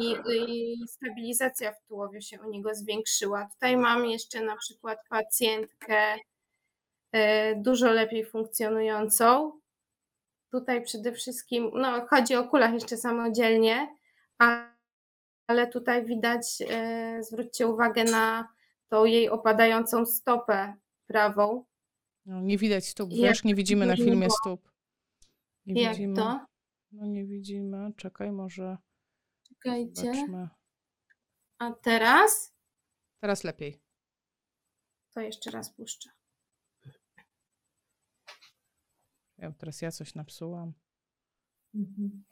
i, 0.00 0.16
i 0.36 0.88
stabilizacja 0.88 1.72
w 1.72 1.88
tułowiu 1.88 2.20
się 2.20 2.40
u 2.40 2.50
niego 2.50 2.74
zwiększyła. 2.74 3.48
Tutaj 3.54 3.76
mam 3.76 4.06
jeszcze 4.06 4.40
na 4.40 4.56
przykład 4.56 4.98
pacjentkę 5.08 6.14
y, 6.14 6.29
dużo 7.56 7.90
lepiej 7.92 8.24
funkcjonującą. 8.24 9.52
Tutaj 10.50 10.84
przede 10.84 11.12
wszystkim, 11.12 11.70
no 11.74 12.06
chodzi 12.06 12.34
o 12.34 12.48
kulach 12.48 12.72
jeszcze 12.72 12.96
samodzielnie, 12.96 13.96
ale 15.46 15.66
tutaj 15.72 16.06
widać, 16.06 16.60
y, 17.18 17.24
zwróćcie 17.24 17.66
uwagę 17.68 18.04
na 18.04 18.48
tą 18.88 19.04
jej 19.04 19.28
opadającą 19.28 20.06
stopę 20.06 20.74
prawą. 21.06 21.64
No, 22.26 22.40
nie 22.40 22.58
widać 22.58 22.86
stóp, 22.88 23.10
wiesz, 23.14 23.44
nie 23.44 23.54
widzimy 23.54 23.86
na 23.86 23.96
filmie 23.96 24.26
było. 24.26 24.36
stóp. 24.40 24.70
Nie 25.66 25.82
Jak 25.82 25.92
widzimy. 25.92 26.16
to? 26.16 26.46
No 26.92 27.06
nie 27.06 27.24
widzimy. 27.24 27.92
Czekaj, 27.96 28.32
może 28.32 28.76
Czekajcie. 29.48 30.14
zobaczmy. 30.14 30.48
A 31.58 31.70
teraz? 31.72 32.54
Teraz 33.20 33.44
lepiej. 33.44 33.80
To 35.14 35.20
jeszcze 35.20 35.50
raz 35.50 35.70
puszczę. 35.70 36.10
Ja, 39.40 39.52
teraz 39.52 39.82
ja 39.82 39.90
coś 39.90 40.14
napsułam. 40.14 40.72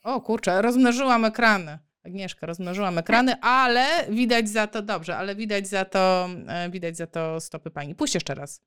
O 0.02 0.20
kurczę, 0.20 0.62
rozmnożyłam 0.62 1.24
ekrany. 1.24 1.78
Agnieszka, 2.02 2.46
rozmnożyłam 2.46 2.98
ekrany, 2.98 3.40
ale 3.40 4.06
widać 4.10 4.48
za 4.48 4.66
to 4.66 4.82
dobrze, 4.82 5.16
ale 5.16 5.34
widać 5.34 5.68
za 5.68 5.84
to, 5.84 6.28
e, 6.48 6.70
widać 6.70 6.96
za 6.96 7.06
to 7.06 7.40
stopy 7.40 7.70
pani. 7.70 7.94
Puść 7.94 8.14
jeszcze 8.14 8.34
raz. 8.34 8.62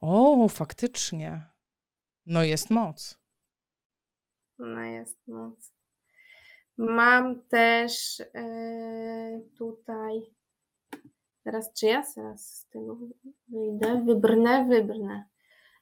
O, 0.00 0.48
faktycznie. 0.48 1.46
No 2.26 2.42
jest 2.42 2.70
moc. 2.70 3.18
No 4.58 4.80
jest 4.80 5.26
moc. 5.26 5.72
Mam 6.76 7.42
też 7.42 8.20
e, 8.34 9.40
tutaj. 9.58 10.22
Teraz 11.44 11.72
czy 11.72 11.86
ja 11.86 12.02
teraz 12.14 12.56
z 12.56 12.68
tego 12.68 12.96
wyjdę? 13.48 14.04
Wybrnę, 14.06 14.66
wybrnę. 14.68 15.31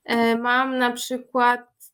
E, 0.04 0.36
mam 0.36 0.78
na 0.78 0.92
przykład 0.92 1.92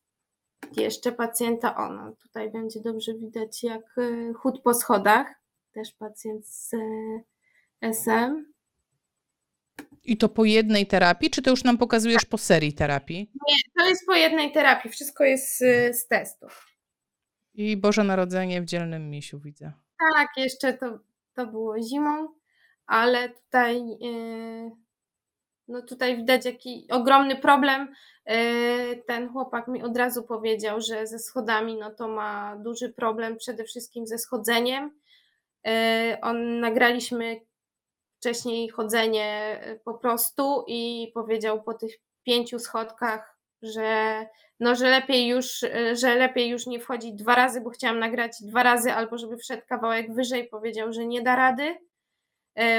jeszcze 0.77 1.11
pacjenta, 1.11 1.75
ona 1.75 2.11
tutaj 2.21 2.51
będzie 2.51 2.81
dobrze 2.81 3.13
widać 3.13 3.63
jak 3.63 3.97
e, 3.97 4.33
chód 4.33 4.61
po 4.61 4.73
schodach. 4.73 5.27
Też 5.71 5.91
pacjent 5.91 6.47
z 6.47 6.73
e, 6.73 6.77
SM. 7.81 8.53
I 10.03 10.17
to 10.17 10.29
po 10.29 10.45
jednej 10.45 10.87
terapii, 10.87 11.29
czy 11.29 11.41
to 11.41 11.49
już 11.49 11.63
nam 11.63 11.77
pokazujesz 11.77 12.25
po 12.25 12.37
serii 12.37 12.73
terapii? 12.73 13.31
To 13.77 13.89
jest 13.89 14.05
po 14.05 14.13
jednej 14.13 14.51
terapii, 14.51 14.91
wszystko 14.91 15.23
jest 15.23 15.57
z 15.91 16.07
testów. 16.07 16.67
I 17.53 17.77
Boże 17.77 18.03
Narodzenie 18.03 18.61
w 18.61 18.65
dzielnym 18.65 19.09
misiu 19.09 19.39
widzę. 19.39 19.71
Tak, 20.15 20.27
jeszcze 20.37 20.73
to 20.73 20.99
to 21.37 21.47
było 21.47 21.81
zimą, 21.81 22.27
ale 22.85 23.29
tutaj, 23.29 23.87
yy, 23.87 24.71
no 25.67 25.81
tutaj 25.81 26.17
widać 26.17 26.45
jaki 26.45 26.87
ogromny 26.91 27.35
problem. 27.35 27.93
Yy, 28.25 29.03
Ten 29.07 29.29
chłopak 29.29 29.67
mi 29.67 29.83
od 29.83 29.97
razu 29.97 30.23
powiedział, 30.23 30.81
że 30.81 31.07
ze 31.07 31.19
schodami 31.19 31.75
no 31.75 31.91
to 31.91 32.07
ma 32.07 32.55
duży 32.55 32.89
problem, 32.89 33.37
przede 33.37 33.63
wszystkim 33.63 34.07
ze 34.07 34.17
schodzeniem. 34.17 34.99
Yy, 35.63 35.71
On 36.21 36.59
nagraliśmy 36.59 37.41
wcześniej 38.19 38.69
chodzenie 38.69 39.59
y, 39.67 39.79
po 39.85 39.93
prostu 39.93 40.63
i 40.67 41.11
powiedział 41.13 41.63
po 41.63 41.73
tych 41.73 41.91
pięciu 42.23 42.59
schodkach, 42.59 43.37
że 43.61 44.25
no, 44.59 44.75
że 44.75 44.89
lepiej 44.89 45.27
już, 45.27 45.65
że 45.93 46.15
lepiej 46.15 46.49
już 46.49 46.67
nie 46.67 46.79
wchodzić 46.79 47.13
dwa 47.13 47.35
razy, 47.35 47.61
bo 47.61 47.69
chciałam 47.69 47.99
nagrać 47.99 48.31
dwa 48.41 48.63
razy, 48.63 48.93
albo 48.93 49.17
żeby 49.17 49.37
wszedł 49.37 49.63
kawałek 49.67 50.13
wyżej, 50.13 50.47
powiedział, 50.47 50.93
że 50.93 51.05
nie 51.05 51.21
da 51.21 51.35
rady, 51.35 51.77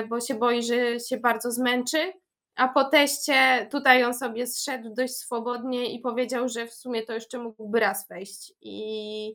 bo 0.08 0.20
się 0.20 0.34
boi, 0.34 0.62
że 0.62 1.00
się 1.00 1.16
bardzo 1.16 1.50
zmęczy. 1.50 2.12
A 2.58 2.68
po 2.68 2.84
teście 2.84 3.68
tutaj 3.70 4.04
on 4.04 4.14
sobie 4.14 4.46
zszedł 4.46 4.94
dość 4.94 5.14
swobodnie 5.16 5.92
i 5.92 6.00
powiedział, 6.00 6.48
że 6.48 6.66
w 6.66 6.74
sumie 6.74 7.02
to 7.02 7.12
jeszcze 7.12 7.38
mógłby 7.38 7.80
raz 7.80 8.08
wejść. 8.08 8.52
I, 8.60 9.28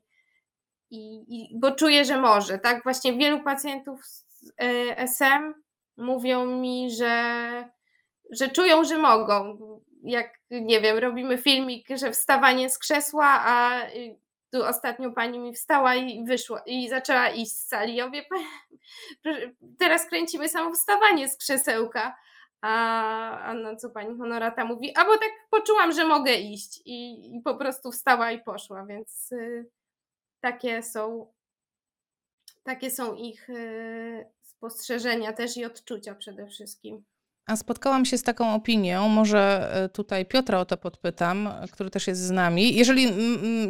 i, 0.92 1.26
i 1.28 1.60
bo 1.60 1.72
czuję, 1.72 2.06
że 2.06 2.22
może. 2.22 2.60
Tak, 2.60 2.84
właśnie 2.84 3.14
wielu 3.14 3.44
pacjentów 3.44 4.06
z 4.06 4.44
y, 4.64 4.98
SM 4.98 5.54
mówią 5.98 6.46
mi, 6.46 6.92
że, 6.92 7.24
że 8.32 8.48
czują, 8.48 8.84
że 8.84 8.98
mogą. 8.98 9.58
Jak 10.04 10.30
nie 10.52 10.82
wiem, 10.82 10.98
robimy 10.98 11.38
filmik, 11.38 11.88
że 11.96 12.12
wstawanie 12.12 12.70
z 12.70 12.80
krzesła, 12.80 13.26
a 13.28 13.86
y, 13.88 14.20
tu 14.52 14.64
ostatnio 14.64 15.12
pani 15.12 15.40
mi 15.40 15.54
wstała 15.54 15.96
i 15.96 16.26
wyszła 16.26 16.62
i 16.66 16.90
zaczęła 16.90 17.30
iść 17.30 17.52
z 17.52 17.68
sali. 17.68 17.96
Ja 17.96 18.08
mówię, 18.08 18.24
"Pa- 18.30 18.36
proszę, 19.24 19.52
teraz 19.80 20.06
kręcimy 20.10 20.50
samo 20.50 20.74
wstawanie 20.74 21.30
z 21.30 21.38
krzesełka. 21.38 22.16
A, 22.64 23.40
a 23.40 23.54
na 23.54 23.76
co 23.76 23.90
pani 23.90 24.18
honorata 24.18 24.66
mówi? 24.66 24.94
A 24.98 25.06
bo 25.06 25.18
tak 25.18 25.32
poczułam, 25.50 25.92
że 25.92 26.06
mogę 26.06 26.34
iść 26.34 26.82
i, 26.86 27.28
i 27.38 27.42
po 27.42 27.56
prostu 27.56 27.92
wstała 27.92 28.32
i 28.32 28.44
poszła, 28.44 28.86
więc 28.86 29.32
y, 29.32 29.66
takie 30.42 30.84
są 30.84 31.28
takie 32.64 32.92
są 32.92 33.16
ich 33.16 33.50
y, 33.50 34.26
spostrzeżenia 34.42 35.34
też 35.34 35.58
i 35.58 35.66
odczucia 35.66 36.16
przede 36.16 36.48
wszystkim. 36.48 37.04
A 37.46 37.56
spotkałam 37.56 38.06
się 38.06 38.18
z 38.18 38.24
taką 38.24 38.56
opinią, 38.56 39.10
może 39.10 39.70
e, 39.74 39.90
tutaj 39.90 40.26
Piotra 40.26 40.60
o 40.60 40.66
to 40.66 40.78
podpytam, 40.78 41.50
który 41.72 41.90
też 41.90 42.08
jest 42.08 42.22
z 42.22 42.32
nami. 42.32 42.76
Jeżeli, 42.76 43.08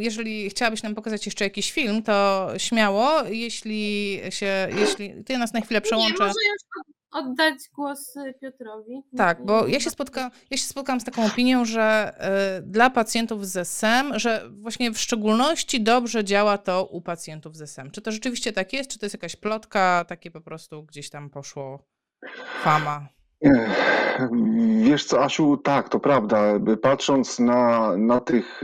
jeżeli 0.03 0.49
chciałabyś 0.49 0.83
nam 0.83 0.95
pokazać 0.95 1.25
jeszcze 1.25 1.43
jakiś 1.43 1.71
film, 1.71 2.03
to 2.03 2.47
śmiało, 2.57 3.23
jeśli 3.23 4.19
się, 4.29 4.67
jeśli 4.79 5.23
ty 5.23 5.37
nas 5.37 5.53
na 5.53 5.61
chwilę 5.61 5.77
Nie, 5.77 5.81
przełączę. 5.81 6.13
może 6.19 6.39
już 6.51 6.63
od- 6.79 7.02
oddać 7.14 7.55
głos 7.76 8.16
y, 8.16 8.34
Piotrowi. 8.41 9.03
Tak, 9.18 9.45
bo 9.45 9.68
ja 9.68 9.80
się, 9.80 9.89
spotka, 9.89 10.32
ja 10.51 10.57
się 10.57 10.64
spotkałam 10.64 10.99
z 10.99 11.03
taką 11.03 11.26
opinią, 11.26 11.66
że 11.66 12.14
y, 12.59 12.61
dla 12.61 12.89
pacjentów 12.89 13.47
z 13.47 13.57
SM, 13.57 14.20
że 14.20 14.49
właśnie 14.51 14.91
w 14.91 14.97
szczególności 14.97 15.82
dobrze 15.84 16.24
działa 16.24 16.57
to 16.57 16.86
u 16.86 17.01
pacjentów 17.01 17.55
z 17.55 17.61
SM. 17.61 17.91
Czy 17.91 18.01
to 18.01 18.11
rzeczywiście 18.11 18.53
tak 18.53 18.74
jest, 18.74 18.89
czy 18.89 18.99
to 18.99 19.05
jest 19.05 19.16
jakaś 19.16 19.36
plotka, 19.36 20.05
takie 20.07 20.32
po 20.32 20.41
prostu 20.41 20.84
gdzieś 20.84 21.09
tam 21.09 21.30
poszło 21.30 21.80
fama? 22.64 23.07
Wiesz 24.82 25.05
co, 25.05 25.24
Asiu, 25.24 25.57
tak, 25.57 25.89
to 25.89 25.99
prawda. 25.99 26.41
Patrząc 26.82 27.39
na, 27.39 27.97
na, 27.97 28.20
tych, 28.20 28.61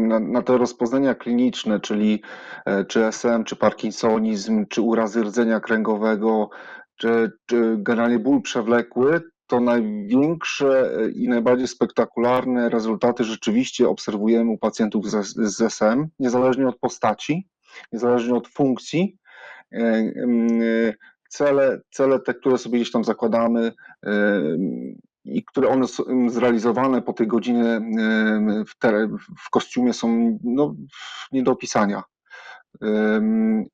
na, 0.00 0.20
na 0.20 0.42
te 0.42 0.58
rozpoznania 0.58 1.14
kliniczne, 1.14 1.80
czyli 1.80 2.22
e, 2.64 2.84
czy 2.84 3.04
SM, 3.04 3.44
czy 3.44 3.56
parkinsonizm, 3.56 4.66
czy 4.66 4.80
urazy 4.80 5.22
rdzenia 5.22 5.60
kręgowego, 5.60 6.50
czy, 6.96 7.32
czy 7.46 7.76
generalnie 7.78 8.18
ból 8.18 8.42
przewlekły, 8.42 9.20
to 9.46 9.60
największe 9.60 10.96
e, 10.96 11.10
i 11.10 11.28
najbardziej 11.28 11.68
spektakularne 11.68 12.68
rezultaty 12.68 13.24
rzeczywiście 13.24 13.88
obserwujemy 13.88 14.50
u 14.50 14.58
pacjentów 14.58 15.10
z, 15.10 15.36
z 15.36 15.60
SM, 15.60 16.06
niezależnie 16.18 16.68
od 16.68 16.78
postaci, 16.78 17.48
niezależnie 17.92 18.34
od 18.34 18.48
funkcji. 18.48 19.18
E, 19.72 19.78
e, 19.78 20.94
Cele, 21.28 21.80
cele 21.90 22.20
te, 22.20 22.34
które 22.34 22.58
sobie 22.58 22.78
gdzieś 22.78 22.90
tam 22.92 23.04
zakładamy, 23.04 23.72
i 25.24 25.44
które 25.44 25.68
one 25.68 25.86
są 25.86 26.04
zrealizowane 26.28 27.02
po 27.02 27.12
tej 27.12 27.26
godzinie 27.26 27.80
w, 28.68 28.78
te, 28.78 29.08
w 29.38 29.50
kostiumie 29.50 29.92
są 29.92 30.38
no, 30.44 30.74
nie 31.32 31.42
do 31.42 31.52
opisania. 31.52 32.02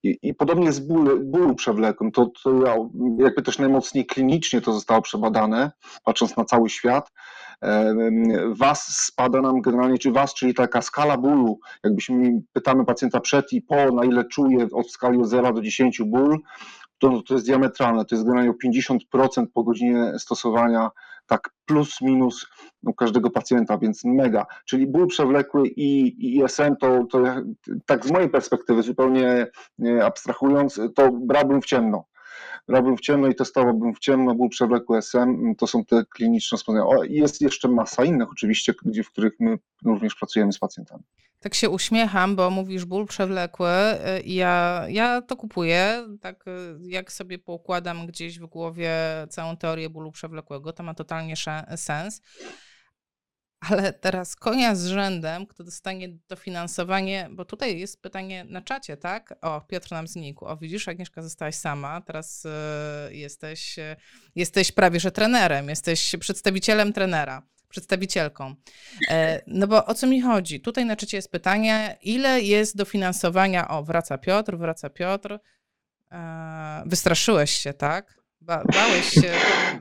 I, 0.03 0.18
I 0.22 0.34
podobnie 0.34 0.72
z 0.72 0.80
ból, 0.80 1.20
bólu 1.24 1.55
przewlekłym, 1.55 2.12
to, 2.12 2.30
to 2.42 2.66
ja, 2.66 2.76
jakby 3.18 3.42
też 3.42 3.59
najmocniej 3.59 4.07
klinicznie 4.07 4.61
to 4.61 4.72
zostało 4.72 5.03
przebadane, 5.03 5.72
patrząc 6.05 6.36
na 6.36 6.44
cały 6.44 6.70
świat. 6.70 7.12
Was 8.55 8.86
spada 8.86 9.40
nam 9.40 9.61
generalnie, 9.61 9.98
czy 9.98 10.12
was, 10.12 10.34
czyli 10.34 10.55
taka 10.55 10.82
skala 10.82 11.16
bólu, 11.16 11.59
jakbyśmy 11.84 12.42
pytamy 12.53 12.84
pacjenta 12.84 13.20
przed 13.20 13.53
i 13.53 13.62
po, 13.62 13.92
na 13.92 14.05
ile 14.05 14.24
czuje 14.24 14.66
od 14.72 14.90
skali 14.90 15.18
od 15.18 15.28
0 15.28 15.53
do 15.53 15.62
10 15.62 16.03
ból, 16.03 16.38
to, 16.98 17.22
to 17.22 17.34
jest 17.34 17.46
diametralne, 17.46 18.05
to 18.05 18.14
jest 18.14 18.24
generalnie 18.24 18.50
o 18.50 18.68
50% 18.68 19.46
po 19.55 19.64
godzinie 19.64 20.12
stosowania, 20.18 20.90
tak 21.27 21.51
plus 21.66 22.01
minus 22.01 22.47
u 22.87 22.95
każdego 22.95 23.31
pacjenta, 23.31 23.79
więc 23.79 24.05
mega. 24.05 24.47
Czyli 24.66 24.87
ból 24.87 25.07
przewlekły 25.07 25.68
i, 25.68 26.07
i 26.07 26.45
ISM 26.45 26.77
to, 26.81 27.05
to 27.11 27.25
tak 27.87 28.07
z 28.07 28.11
mojej 28.11 28.31
perspektywy, 28.31 28.83
zupełnie 28.83 29.47
e, 29.85 30.05
abstrahując, 30.05 30.81
to 30.95 31.12
brałbym 31.12 31.62
w 31.62 31.66
ciemno. 31.66 32.05
Brałbym 32.68 32.96
w 32.96 33.00
ciemno 33.00 33.28
i 33.28 33.34
testowałbym 33.34 33.94
w 33.94 33.98
ciemno, 33.98 34.34
ból 34.34 34.48
przewlekły 34.48 34.98
SM, 34.98 35.55
to 35.59 35.66
są 35.66 35.84
te 35.84 36.05
kliniczne 36.11 36.57
rozpoznania. 36.57 36.86
O, 36.86 37.05
jest 37.05 37.40
jeszcze 37.40 37.68
masa 37.68 38.05
innych 38.05 38.30
oczywiście, 38.30 38.74
gdzie, 38.84 39.05
w 39.05 39.11
których 39.11 39.32
my 39.40 39.59
również 39.84 40.14
pracujemy 40.14 40.53
z 40.53 40.59
pacjentami. 40.59 41.03
Tak 41.40 41.55
się 41.55 41.70
uśmiecham, 41.70 42.36
bo 42.36 42.50
mówisz 42.50 42.84
ból 42.84 43.07
przewlekły 43.07 43.68
y, 43.68 44.22
ja, 44.26 44.84
ja 44.88 45.22
to 45.22 45.36
kupuję, 45.36 46.07
tak 46.20 46.44
y, 46.46 46.78
jak 46.88 47.12
sobie 47.12 47.38
poukładam 47.38 48.07
gdzieś 48.07 48.38
w 48.38 48.46
głowie 48.46 48.92
całą 49.30 49.57
teorię 49.57 49.90
bólu 49.90 50.12
przewlekłego, 50.12 50.72
to 50.72 50.82
ma 50.82 50.94
totalnie 50.94 51.34
sens. 51.76 52.22
Ale 53.70 53.92
teraz 53.92 54.36
konia 54.36 54.74
z 54.74 54.86
rzędem, 54.86 55.46
kto 55.46 55.64
dostanie 55.64 56.08
dofinansowanie, 56.28 57.28
bo 57.32 57.44
tutaj 57.44 57.78
jest 57.78 58.02
pytanie 58.02 58.44
na 58.44 58.62
czacie, 58.62 58.96
tak? 58.96 59.34
O, 59.42 59.60
Piotr 59.60 59.90
nam 59.90 60.08
znikł. 60.08 60.44
O, 60.44 60.56
widzisz, 60.56 60.88
Agnieszka 60.88 61.22
zostałaś 61.22 61.54
sama, 61.54 62.00
teraz 62.00 62.44
y, 62.44 62.48
jesteś, 63.16 63.78
y, 63.78 63.96
jesteś 64.34 64.72
prawie 64.72 65.00
że 65.00 65.12
trenerem, 65.12 65.68
jesteś 65.68 66.14
przedstawicielem 66.20 66.92
trenera, 66.92 67.42
przedstawicielką. 67.68 68.54
E, 69.10 69.42
No 69.46 69.66
bo 69.66 69.86
o 69.86 69.94
co 69.94 70.06
mi 70.06 70.20
chodzi? 70.20 70.60
Tutaj 70.60 70.84
na 70.84 70.96
czacie 70.96 71.16
jest 71.16 71.30
pytanie, 71.30 71.98
ile 72.02 72.40
jest 72.40 72.76
dofinansowania? 72.76 73.68
O, 73.68 73.82
wraca 73.82 74.18
Piotr, 74.18 74.56
wraca 74.56 74.90
Piotr. 74.90 75.38
E, 76.12 76.82
Wystraszyłeś 76.86 77.50
się, 77.50 77.72
tak? 77.72 78.22
Ba 78.47 78.62
bałeś 78.74 79.11
się, 79.11 79.32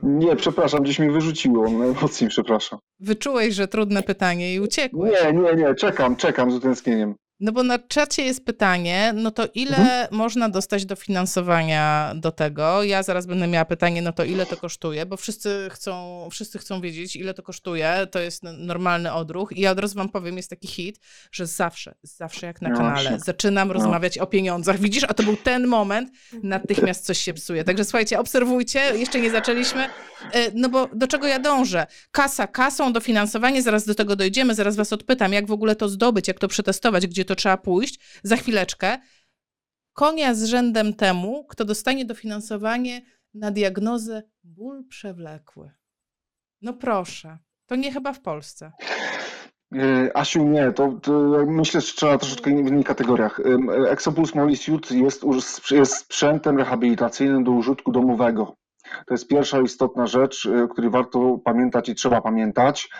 Nie, 0.02 0.36
przepraszam, 0.36 0.82
gdzieś 0.82 0.98
mi 0.98 1.10
wyrzuciło, 1.10 1.70
najmocniej 1.70 2.30
przepraszam. 2.30 2.78
wyczułeś, 3.00 3.54
że 3.54 3.68
trudne 3.68 4.02
pytanie 4.02 4.54
i 4.54 4.60
uciekłeś. 4.60 5.12
Nie, 5.24 5.32
nie, 5.32 5.54
nie, 5.54 5.74
czekam, 5.74 6.16
czekam 6.16 6.50
z 6.52 6.54
utęsknieniem. 6.54 7.14
No 7.42 7.52
bo 7.52 7.62
na 7.62 7.78
czacie 7.78 8.22
jest 8.24 8.44
pytanie, 8.44 9.12
no 9.16 9.30
to 9.30 9.46
ile 9.54 9.76
Mhm. 9.76 10.08
można 10.10 10.48
dostać 10.48 10.84
dofinansowania 10.86 12.12
do 12.16 12.32
tego? 12.32 12.82
Ja 12.82 13.02
zaraz 13.02 13.26
będę 13.26 13.46
miała 13.46 13.64
pytanie, 13.64 14.02
no 14.02 14.12
to 14.12 14.24
ile 14.24 14.46
to 14.46 14.56
kosztuje, 14.56 15.06
bo 15.06 15.16
wszyscy 15.16 15.68
chcą, 15.72 16.28
wszyscy 16.30 16.58
chcą 16.58 16.80
wiedzieć, 16.80 17.16
ile 17.16 17.34
to 17.34 17.42
kosztuje. 17.42 18.06
To 18.10 18.18
jest 18.18 18.42
normalny 18.42 19.12
odruch. 19.12 19.52
I 19.52 19.60
ja 19.60 19.70
od 19.70 19.78
razu 19.78 19.94
wam 19.94 20.08
powiem, 20.08 20.36
jest 20.36 20.50
taki 20.50 20.68
hit, 20.68 21.00
że 21.32 21.46
zawsze, 21.46 21.94
zawsze 22.02 22.46
jak 22.46 22.62
na 22.62 22.68
No 22.68 22.76
kanale, 22.76 23.02
właśnie. 23.08 23.18
zaczynam 23.24 23.68
No. 23.68 23.74
rozmawiać 23.74 24.18
o 24.18 24.26
pieniądzach. 24.26 24.78
Widzisz, 24.80 25.04
a 25.08 25.14
to 25.14 25.22
był 25.22 25.36
ten 25.36 25.66
moment, 25.66 26.10
natychmiast 26.42 27.04
coś 27.06 27.18
się 27.18 27.34
psuje. 27.34 27.64
Także 27.64 27.84
słuchajcie, 27.84 28.18
obserwujcie, 28.20 28.80
jeszcze 28.98 29.20
nie 29.20 29.30
zaczęliśmy. 29.30 29.82
E, 30.32 30.50
No 30.54 30.68
bo 30.68 30.88
do 30.94 31.06
czego 31.06 31.26
ja 31.26 31.38
dążę? 31.38 31.86
Kasa 32.10 32.46
kasą, 32.46 32.92
dofinansowanie, 32.92 33.62
zaraz 33.62 33.84
do 33.84 33.94
tego 33.94 34.16
dojdziemy, 34.16 34.54
zaraz 34.54 34.76
was 34.76 34.92
odpytam, 34.92 35.32
jak 35.32 35.46
w 35.46 35.52
ogóle 35.52 35.76
to 35.76 35.88
zdobyć, 35.88 36.28
jak 36.28 36.38
to 36.38 36.48
przetestować, 36.48 37.06
gdzie 37.06 37.24
to 37.24 37.31
trzeba 37.34 37.56
pójść. 37.56 38.20
Za 38.22 38.36
chwileczkę. 38.36 38.98
Konia 39.92 40.34
z 40.34 40.44
rzędem 40.44 40.94
temu, 40.94 41.44
kto 41.44 41.64
dostanie 41.64 42.04
dofinansowanie 42.04 43.02
na 43.34 43.50
diagnozę 43.50 44.22
ból 44.44 44.84
przewlekły. 44.88 45.70
No 46.62 46.72
proszę, 46.72 47.38
to 47.66 47.76
nie 47.76 47.92
chyba 47.92 48.12
w 48.12 48.20
Polsce. 48.20 48.72
E, 49.74 50.16
Asiu, 50.16 50.48
nie, 50.48 50.72
to, 50.72 50.92
to 50.92 51.12
myślę, 51.46 51.80
że 51.80 51.92
trzeba 51.92 52.18
troszeczkę 52.18 52.50
w 52.50 52.68
innych 52.68 52.86
kategoriach. 52.86 53.40
Em, 53.40 53.70
Exopuls 53.70 54.34
Molisuit 54.34 54.90
jest, 54.90 55.22
jest 55.70 55.96
sprzętem 55.96 56.58
rehabilitacyjnym 56.58 57.44
do 57.44 57.50
użytku 57.50 57.92
domowego. 57.92 58.56
To 59.06 59.14
jest 59.14 59.28
pierwsza 59.28 59.60
istotna 59.60 60.06
rzecz, 60.06 60.48
o 60.64 60.68
której 60.68 60.90
warto 60.90 61.38
pamiętać 61.44 61.88
i 61.88 61.94
trzeba 61.94 62.20
pamiętać. 62.20 62.90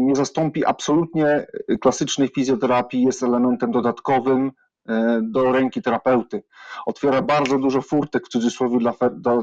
Nie 0.00 0.16
zastąpi 0.16 0.64
absolutnie 0.64 1.46
klasycznej 1.80 2.28
fizjoterapii, 2.28 3.02
jest 3.02 3.22
elementem 3.22 3.70
dodatkowym, 3.70 4.52
e, 4.88 5.20
do 5.22 5.52
ręki 5.52 5.82
terapeuty. 5.82 6.42
Otwiera 6.86 7.22
bardzo 7.22 7.58
dużo 7.58 7.82
furtek 7.82 8.26
w 8.26 8.28
cudzysłowie 8.28 8.78
dla, 8.78 8.92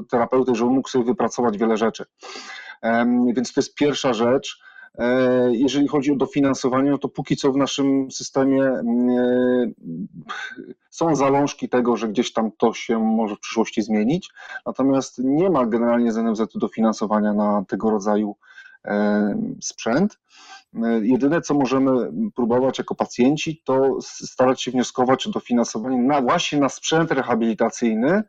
terapeuty, 0.09 0.55
żeby 0.55 0.71
mógł 0.71 0.89
sobie 0.89 1.05
wypracować 1.05 1.57
wiele 1.57 1.77
rzeczy. 1.77 2.05
Więc 3.35 3.53
to 3.53 3.61
jest 3.61 3.75
pierwsza 3.75 4.13
rzecz. 4.13 4.63
E, 4.97 5.49
Jeżeli 5.55 5.87
chodzi 5.87 6.11
o 6.11 6.15
dofinansowanie, 6.15 6.91
no 6.91 6.97
to 6.97 7.09
póki 7.09 7.37
co 7.37 7.51
w 7.51 7.57
naszym 7.57 8.11
systemie 8.11 8.63
e, 8.63 8.81
są 10.89 11.15
zalążki 11.15 11.69
tego, 11.69 11.97
że 11.97 12.07
gdzieś 12.07 12.33
tam 12.33 12.51
to 12.57 12.73
się 12.73 12.99
może 12.99 13.35
w 13.35 13.39
przyszłości 13.39 13.81
zmienić, 13.81 14.29
natomiast 14.65 15.17
nie 15.23 15.49
ma 15.49 15.65
generalnie 15.65 16.11
z 16.11 16.17
NFZ 16.17 16.41
dofinansowania 16.55 17.33
na 17.33 17.65
tego 17.67 17.89
rodzaju 17.89 18.35
e, 18.85 19.35
sprzęt. 19.61 20.19
Jedyne, 21.01 21.41
co 21.41 21.53
możemy 21.53 21.91
próbować 22.35 22.77
jako 22.77 22.95
pacjenci, 22.95 23.61
to 23.65 23.97
starać 24.01 24.61
się 24.63 24.71
wnioskować 24.71 25.27
o 25.27 25.31
dofinansowanie 25.31 25.97
na, 25.97 26.21
właśnie 26.21 26.59
na 26.59 26.69
sprzęt 26.69 27.11
rehabilitacyjny 27.11 28.23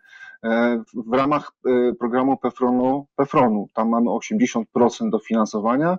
w- 0.95 1.13
ramach 1.13 1.53
programu 1.99 2.37
PEFRONu, 2.37 3.07
PEFRONu. 3.17 3.69
Tam 3.75 3.89
mamy 3.89 4.07
80% 4.11 4.65
dofinansowania, 5.11 5.99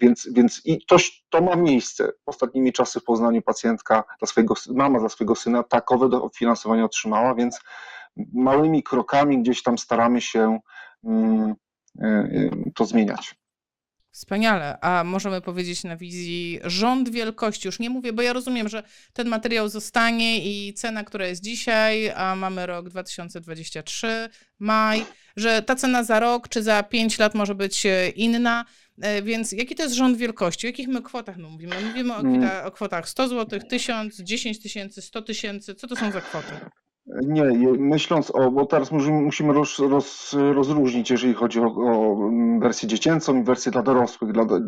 więc, 0.00 0.28
więc 0.32 0.60
i 0.64 0.86
to, 0.86 0.96
to 1.30 1.40
ma 1.40 1.56
miejsce. 1.56 2.12
Ostatnimi 2.26 2.72
czasy 2.72 3.00
w 3.00 3.04
Poznaniu 3.04 3.42
pacjentka, 3.42 4.04
dla 4.18 4.26
swojego, 4.26 4.54
mama 4.68 5.00
dla 5.00 5.08
swojego 5.08 5.34
syna 5.34 5.62
takowe 5.62 6.08
dofinansowanie 6.08 6.84
otrzymała, 6.84 7.34
więc 7.34 7.60
małymi 8.32 8.82
krokami 8.82 9.42
gdzieś 9.42 9.62
tam 9.62 9.78
staramy 9.78 10.20
się 10.20 10.58
e, 11.04 11.54
e, 12.00 12.50
to 12.74 12.84
zmieniać. 12.84 13.34
Wspaniale. 14.14 14.78
A 14.80 15.04
możemy 15.04 15.40
powiedzieć 15.40 15.84
na 15.84 15.96
wizji 15.96 16.60
rząd 16.64 17.08
wielkości. 17.08 17.68
Już 17.68 17.78
nie 17.78 17.90
mówię, 17.90 18.12
bo 18.12 18.22
ja 18.22 18.32
rozumiem, 18.32 18.68
że 18.68 18.82
ten 19.12 19.28
materiał 19.28 19.68
zostanie 19.68 20.44
i 20.44 20.74
cena, 20.74 21.04
która 21.04 21.26
jest 21.26 21.42
dzisiaj, 21.42 22.10
a 22.10 22.36
mamy 22.36 22.66
rok 22.66 22.88
2023, 22.88 24.28
maj, 24.58 25.06
że 25.36 25.62
ta 25.62 25.74
cena 25.76 26.04
za 26.04 26.20
rok 26.20 26.48
czy 26.48 26.62
za 26.62 26.82
5 26.82 27.18
lat 27.18 27.34
może 27.34 27.54
być 27.54 27.86
e, 27.86 28.08
inna. 28.08 28.64
E, 29.02 29.22
Więc 29.22 29.52
jaki 29.52 29.74
to 29.74 29.82
jest 29.82 29.94
rząd 29.94 30.16
wielkości? 30.18 30.66
O 30.66 30.68
jakich 30.70 30.88
my 30.88 31.02
kwotach 31.02 31.36
my 31.36 31.48
mówimy? 31.48 31.76
Mówimy 31.88 32.14
o, 32.14 32.20
Mm. 32.20 32.66
o 32.66 32.70
kwotach 32.70 33.08
100 33.08 33.28
zł, 33.28 33.60
1000, 33.68 34.16
10 34.18 34.62
tysięcy, 34.62 35.02
100 35.02 35.22
tysięcy. 35.22 35.74
Co 35.74 35.86
to 35.86 35.96
są 35.96 36.10
za 36.12 36.20
kwoty? 36.20 36.52
Nie, 37.06 37.44
myśląc 37.78 38.30
o, 38.30 38.50
bo 38.50 38.66
teraz 38.66 38.90
musimy, 38.90 39.52
roz, 39.52 39.78
roz, 39.78 40.32
rozróżnić, 40.32 41.10
jeżeli 41.10 41.34
chodzi 41.34 41.60
o, 41.60 41.64
o 41.66 42.16
wersję 42.60 42.88
dziecięcą 42.88 43.40
i 43.40 43.44
wersję 43.44 43.72
dla 43.72 43.82
dorosłych. 43.82 44.32
Dla, 44.32 44.44
dla, 44.44 44.60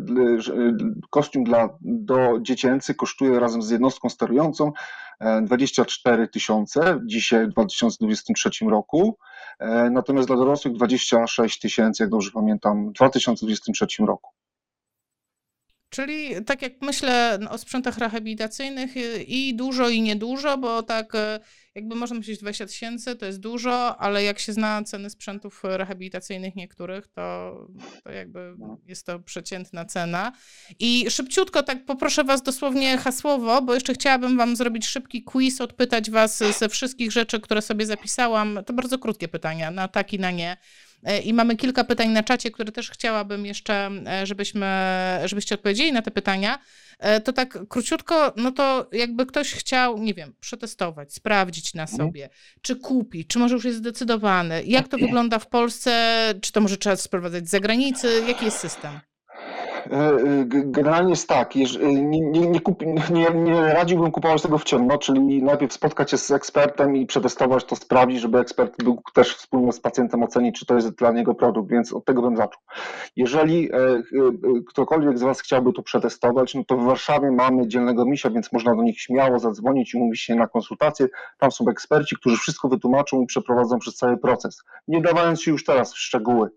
kostium 1.09 1.43
dla, 1.43 1.69
do 1.81 2.39
dziecięcy 2.41 2.95
kosztuje 2.95 3.39
razem 3.39 3.61
z 3.61 3.69
jednostką 3.69 4.09
sterującą 4.09 4.71
e, 5.19 5.41
24 5.41 6.27
tysiące 6.27 6.99
dzisiaj 7.05 7.45
w 7.45 7.49
2023 7.49 8.49
roku, 8.65 9.17
e, 9.59 9.89
natomiast 9.89 10.27
dla 10.27 10.37
dorosłych 10.37 10.73
26 10.73 11.59
tysięcy, 11.59 12.03
jak 12.03 12.09
dobrze 12.09 12.31
pamiętam, 12.33 12.89
w 12.89 12.93
2023 12.93 14.05
roku. 14.05 14.29
Czyli 15.89 16.45
tak 16.45 16.61
jak 16.61 16.73
myślę 16.81 17.39
o 17.49 17.57
sprzętach 17.57 17.97
rehabilitacyjnych 17.97 18.91
i 19.27 19.55
dużo 19.55 19.89
i 19.89 20.01
niedużo, 20.01 20.57
bo 20.57 20.83
tak 20.83 21.13
jakby 21.77 21.95
można 21.95 22.17
myśleć 22.17 22.39
20 22.39 22.65
tysięcy 22.65 23.15
to 23.15 23.25
jest 23.25 23.39
dużo, 23.39 23.97
ale 23.97 24.23
jak 24.23 24.39
się 24.39 24.53
zna 24.53 24.83
ceny 24.83 25.09
sprzętów 25.09 25.61
rehabilitacyjnych 25.63 26.55
niektórych, 26.55 27.07
to, 27.07 27.57
to 28.03 28.11
jakby 28.11 28.55
jest 28.87 29.05
to 29.05 29.19
przeciętna 29.19 29.85
cena. 29.85 30.31
I 30.79 31.11
szybciutko 31.11 31.63
tak 31.63 31.85
poproszę 31.85 32.23
was 32.23 32.41
dosłownie 32.41 32.97
hasłowo, 32.97 33.61
bo 33.61 33.73
jeszcze 33.73 33.93
chciałabym 33.93 34.37
wam 34.37 34.55
zrobić 34.55 34.87
szybki 34.87 35.23
quiz, 35.23 35.61
odpytać 35.61 36.11
was 36.11 36.37
ze 36.59 36.69
wszystkich 36.69 37.11
rzeczy, 37.11 37.39
które 37.39 37.61
sobie 37.61 37.85
zapisałam. 37.85 38.59
To 38.65 38.73
bardzo 38.73 38.99
krótkie 38.99 39.27
pytania, 39.27 39.71
na 39.71 39.87
tak 39.87 40.13
i 40.13 40.19
na 40.19 40.31
nie. 40.31 40.57
E, 41.03 41.19
I 41.19 41.33
mamy 41.33 41.55
kilka 41.55 41.83
pytań 41.83 42.09
na 42.09 42.23
czacie, 42.23 42.51
które 42.51 42.71
też 42.71 42.89
chciałabym 42.91 43.45
jeszcze, 43.45 43.89
e, 44.07 44.25
żebyśmy, 44.25 44.67
żebyście 45.25 45.55
odpowiedzieli 45.55 45.91
na 45.91 46.01
te 46.01 46.11
pytania. 46.11 46.59
E, 46.99 47.21
To 47.21 47.33
tak 47.33 47.67
króciutko, 47.69 48.33
no 48.35 48.51
to 48.51 48.89
jakby 48.91 49.25
ktoś 49.25 49.53
chciał, 49.53 49.97
nie 49.97 50.13
wiem, 50.13 50.33
przetestować, 50.39 51.13
sprawdzić 51.13 51.73
na 51.73 51.83
Mhm. 51.83 51.97
sobie, 51.97 52.29
czy 52.61 52.75
kupi, 52.75 53.25
czy 53.25 53.39
może 53.39 53.55
już 53.55 53.65
jest 53.65 53.77
zdecydowany, 53.77 54.63
jak 54.65 54.87
to 54.87 54.97
wygląda 55.07 55.39
w 55.39 55.47
Polsce, 55.47 56.33
czy 56.41 56.51
to 56.51 56.61
może 56.61 56.77
trzeba 56.77 56.95
sprowadzać 56.95 57.47
z 57.47 57.51
zagranicy, 57.51 58.23
jaki 58.27 58.45
jest 58.45 58.57
system? 58.57 58.99
E, 59.91 59.95
e, 59.95 60.45
Generalnie 60.65 61.09
jest 61.09 61.29
tak, 61.29 61.55
e, 61.55 61.59
nie, 61.93 62.21
nie, 62.21 62.39
nie, 62.39 62.61
nie, 63.09 63.29
nie 63.33 63.73
radziłbym 63.73 64.11
kupować 64.11 64.41
tego 64.41 64.57
w 64.57 64.63
ciemno, 64.63 64.97
czyli 64.97 65.43
najpierw 65.43 65.73
spotkać 65.73 66.11
się 66.11 66.17
z 66.17 66.31
ekspertem 66.31 66.95
i 66.95 67.05
przetestować 67.05 67.65
to, 67.65 67.75
sprawdzić, 67.75 68.21
żeby 68.21 68.39
ekspert 68.39 68.83
był 68.83 69.01
też 69.13 69.35
wspólnie 69.35 69.71
z 69.71 69.79
pacjentem 69.79 70.23
ocenić, 70.23 70.59
czy 70.59 70.65
to 70.65 70.75
jest 70.75 70.89
dla 70.89 71.11
niego 71.11 71.35
produkt, 71.35 71.71
więc 71.71 71.93
od 71.93 72.05
tego 72.05 72.21
bym 72.21 72.37
zaczął. 72.37 72.61
Jeżeli 73.15 73.69
ktokolwiek 74.67 75.17
z 75.17 75.21
Was 75.21 75.41
chciałby 75.41 75.73
to 75.73 75.83
przetestować, 75.83 76.55
no 76.55 76.63
to 76.63 76.77
w 76.77 76.83
Warszawie 76.83 77.31
mamy 77.31 77.67
dzielnego 77.67 78.05
misia, 78.05 78.29
więc 78.29 78.53
można 78.53 78.75
do 78.75 78.83
nich 78.83 79.01
śmiało 79.01 79.39
zadzwonić 79.39 79.93
i 79.93 79.97
umówić 79.97 80.21
się 80.21 80.35
na 80.35 80.47
konsultację. 80.47 81.07
Tam 81.37 81.51
są 81.51 81.65
eksperci, 81.69 82.15
którzy 82.15 82.37
wszystko 82.37 82.69
wytłumaczą 82.69 83.21
i 83.21 83.25
przeprowadzą 83.25 83.79
przez 83.79 83.95
cały 83.95 84.17
proces, 84.17 84.63
nie 84.87 85.01
dawając 85.01 85.41
się 85.41 85.51
już 85.51 85.65
teraz 85.65 85.93
w 85.93 85.97
szczegóły. 85.97 86.49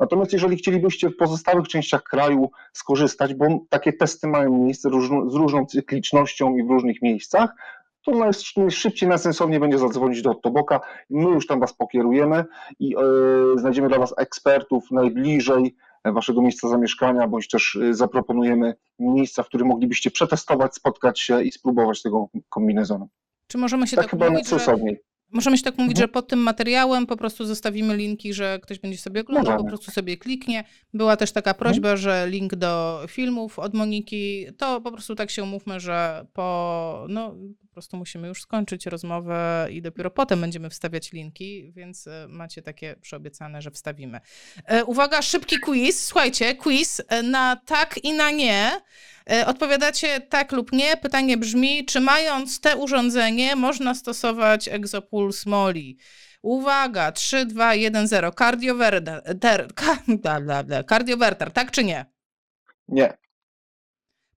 Natomiast 0.00 0.32
jeżeli 0.32 0.56
chcielibyście 0.56 1.10
w 1.10 1.16
pozostałych 1.16 1.68
częściach 1.68 2.02
kraju 2.02 2.50
skorzystać, 2.72 3.34
bo 3.34 3.46
takie 3.68 3.92
testy 3.92 4.28
mają 4.28 4.58
miejsce 4.58 4.88
różno, 4.88 5.30
z 5.30 5.34
różną 5.34 5.66
cyklicznością 5.66 6.56
i 6.56 6.62
w 6.62 6.70
różnych 6.70 7.02
miejscach, 7.02 7.50
to 8.04 8.12
naj- 8.12 8.60
najszybciej, 8.60 9.08
najsensowniej 9.08 9.60
będzie 9.60 9.78
zadzwonić 9.78 10.22
do 10.22 10.30
Ottoboka. 10.30 10.80
My 11.10 11.30
już 11.30 11.46
tam 11.46 11.60
Was 11.60 11.72
pokierujemy 11.72 12.44
i 12.78 12.96
e, 12.96 13.00
znajdziemy 13.56 13.88
dla 13.88 13.98
Was 13.98 14.14
ekspertów 14.18 14.90
najbliżej 14.90 15.76
Waszego 16.04 16.42
miejsca 16.42 16.68
zamieszkania, 16.68 17.28
bądź 17.28 17.48
też 17.48 17.76
e, 17.76 17.94
zaproponujemy 17.94 18.74
miejsca, 18.98 19.42
w 19.42 19.48
których 19.48 19.66
moglibyście 19.66 20.10
przetestować, 20.10 20.74
spotkać 20.74 21.20
się 21.20 21.42
i 21.42 21.52
spróbować 21.52 22.02
tego 22.02 22.28
kombinezonu. 22.48 23.08
Czy 23.46 23.58
możemy 23.58 23.86
się 23.86 23.96
Tak 23.96 24.04
tak, 24.04 24.10
chyba 24.10 24.30
mówić, 24.30 24.48
że. 24.48 24.58
Możemy 25.32 25.58
się 25.58 25.64
tak 25.64 25.78
mówić, 25.78 25.92
Mhm. 25.96 26.04
że 26.04 26.12
pod 26.12 26.28
tym 26.28 26.38
materiałem 26.38 27.06
po 27.06 27.16
prostu 27.16 27.44
zostawimy 27.44 27.96
linki, 27.96 28.34
że 28.34 28.58
ktoś 28.62 28.78
będzie 28.78 28.98
sobie 28.98 29.20
oglądał, 29.20 29.56
po 29.58 29.64
prostu 29.64 29.90
sobie 29.90 30.16
kliknie. 30.16 30.64
Była 30.94 31.16
też 31.16 31.32
taka 31.32 31.54
prośba, 31.54 31.96
że 31.96 32.26
link 32.30 32.54
do 32.54 33.02
filmów 33.08 33.58
od 33.58 33.74
Moniki, 33.74 34.46
to 34.58 34.80
po 34.80 34.92
prostu 34.92 35.14
tak 35.14 35.30
się 35.30 35.42
umówmy, 35.42 35.80
że 35.80 36.26
po, 36.32 37.06
no, 37.08 37.30
po 37.60 37.65
prostu 37.76 37.96
musimy 37.96 38.28
już 38.28 38.42
skończyć 38.42 38.86
rozmowę 38.86 39.68
i 39.70 39.82
dopiero 39.82 40.10
potem 40.10 40.40
będziemy 40.40 40.70
wstawiać 40.70 41.12
linki, 41.12 41.72
więc 41.72 42.06
e, 42.06 42.26
macie 42.28 42.62
takie 42.62 42.96
przyobiecane, 43.00 43.62
że 43.62 43.70
wstawimy. 43.70 44.20
E, 44.64 44.84
Uwaga, 44.84 45.22
szybki 45.22 45.58
quiz. 45.60 46.06
Słuchajcie, 46.06 46.54
quiz 46.54 47.02
e, 47.08 47.22
na 47.22 47.56
tak 47.66 48.04
i 48.04 48.12
na 48.12 48.30
nie. 48.30 48.80
Odpowiadacie 49.46 50.20
tak 50.20 50.52
lub 50.52 50.72
nie. 50.72 50.96
Pytanie 50.96 51.36
brzmi, 51.36 51.84
czy 51.84 52.00
mając 52.00 52.60
te 52.60 52.76
urządzenie 52.76 53.56
można 53.56 53.94
stosować 53.94 54.68
Exopuls 54.68 55.46
Moli? 55.46 55.98
Uwaga, 56.42 57.12
3, 57.12 57.46
2, 57.46 57.74
1, 57.74 58.08
0. 58.08 58.32
Kardiowerter. 58.32 59.68
Kardiowerter, 60.86 61.50
tak 61.52 61.70
czy 61.70 61.84
nie? 61.84 62.06
Nie, 62.88 63.18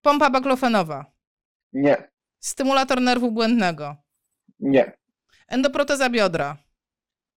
Pompa 0.01 0.29
baklofenowa. 0.29 1.05
nie, 1.73 2.09
Stymulator 2.39 3.01
nerwu 3.01 3.31
błędnego. 3.31 3.95
nie. 4.59 4.97
Endoproteza 5.47 6.09
biodra. 6.09 6.57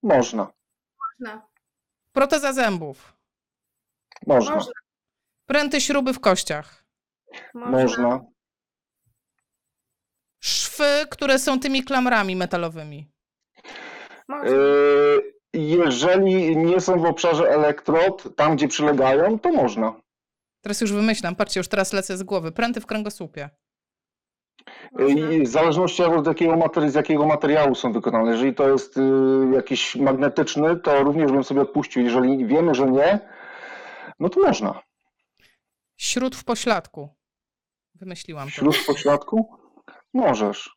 Można, 0.02 0.52
Można. 1.00 1.48
Proteza 2.12 2.52
zębów. 2.52 3.16
można, 4.26 4.54
Można. 4.54 4.72
Pręty 5.46 5.80
śruby 5.80 6.12
w 6.12 6.20
kościach. 6.20 6.84
można. 7.54 8.20
Szwy, 10.40 11.06
które 11.10 11.38
są 11.38 11.60
tymi 11.60 11.84
klamrami 11.84 12.36
metalowymi. 12.36 13.10
Można. 14.28 14.48
Yy, 14.50 15.32
Jeżeli 15.52 16.56
nie 16.56 16.80
są 16.80 17.00
w 17.00 17.04
obszarze 17.04 17.48
elektrod, 17.50 18.36
tam 18.36 18.56
gdzie 18.56 18.68
przylegają, 18.68 19.38
to 19.38 19.52
można. 19.52 20.00
Teraz 20.60 20.80
już 20.80 20.92
wymyślam, 20.92 21.36
patrzcie, 21.36 21.60
już 21.60 21.68
teraz 21.68 21.92
lecę 21.92 22.16
z 22.16 22.22
głowy. 22.22 22.52
Pręty 22.52 22.80
w 22.80 22.86
kręgosłupie. 22.86 23.50
Można. 24.92 25.30
I 25.30 25.42
w 25.42 25.48
zależności 25.48 26.02
od 26.02 26.26
jakiego, 26.26 26.52
materi- 26.52 26.90
z 26.90 26.94
jakiego 26.94 27.26
materiału 27.26 27.74
są 27.74 27.92
wykonane. 27.92 28.30
Jeżeli 28.30 28.54
to 28.54 28.68
jest 28.68 28.96
y, 28.96 29.00
jakiś 29.54 29.96
magnetyczny, 29.96 30.76
to 30.76 31.02
również 31.02 31.32
bym 31.32 31.44
sobie 31.44 31.60
odpuścił. 31.60 32.02
Jeżeli 32.02 32.46
wiemy, 32.46 32.74
że 32.74 32.90
nie, 32.90 33.20
no 34.20 34.28
to 34.28 34.40
można. 34.40 34.80
Śród 35.96 36.36
w 36.36 36.44
pośladku. 36.44 37.08
Wymyśliłam 37.94 38.48
to. 38.48 38.54
Śluz 38.54 38.76
w 38.76 38.86
pośladku? 38.86 39.56
Możesz. 40.14 40.70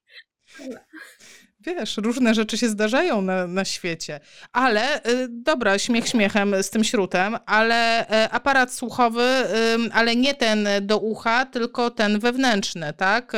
Wiesz, 1.59 1.97
różne 1.97 2.33
rzeczy 2.33 2.57
się 2.57 2.69
zdarzają 2.69 3.21
na, 3.21 3.47
na 3.47 3.65
świecie. 3.65 4.19
Ale, 4.51 5.05
y, 5.05 5.27
dobra, 5.29 5.79
śmiech 5.79 6.07
śmiechem 6.07 6.63
z 6.63 6.69
tym 6.69 6.83
śrutem, 6.83 7.37
ale 7.45 8.09
y, 8.25 8.31
aparat 8.31 8.73
słuchowy, 8.73 9.21
y, 9.21 9.93
ale 9.93 10.15
nie 10.15 10.33
ten 10.33 10.67
do 10.81 10.97
ucha, 10.97 11.45
tylko 11.45 11.91
ten 11.91 12.19
wewnętrzny, 12.19 12.93
tak? 12.93 13.33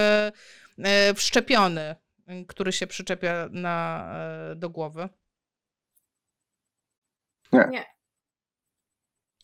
E, 0.84 1.14
wszczepiony, 1.14 1.96
y, 2.30 2.46
który 2.48 2.72
się 2.72 2.88
przyczepia 2.88 3.48
na, 3.52 4.10
e, 4.52 4.56
do 4.56 4.70
głowy? 4.70 5.10
Nie. 7.54 7.86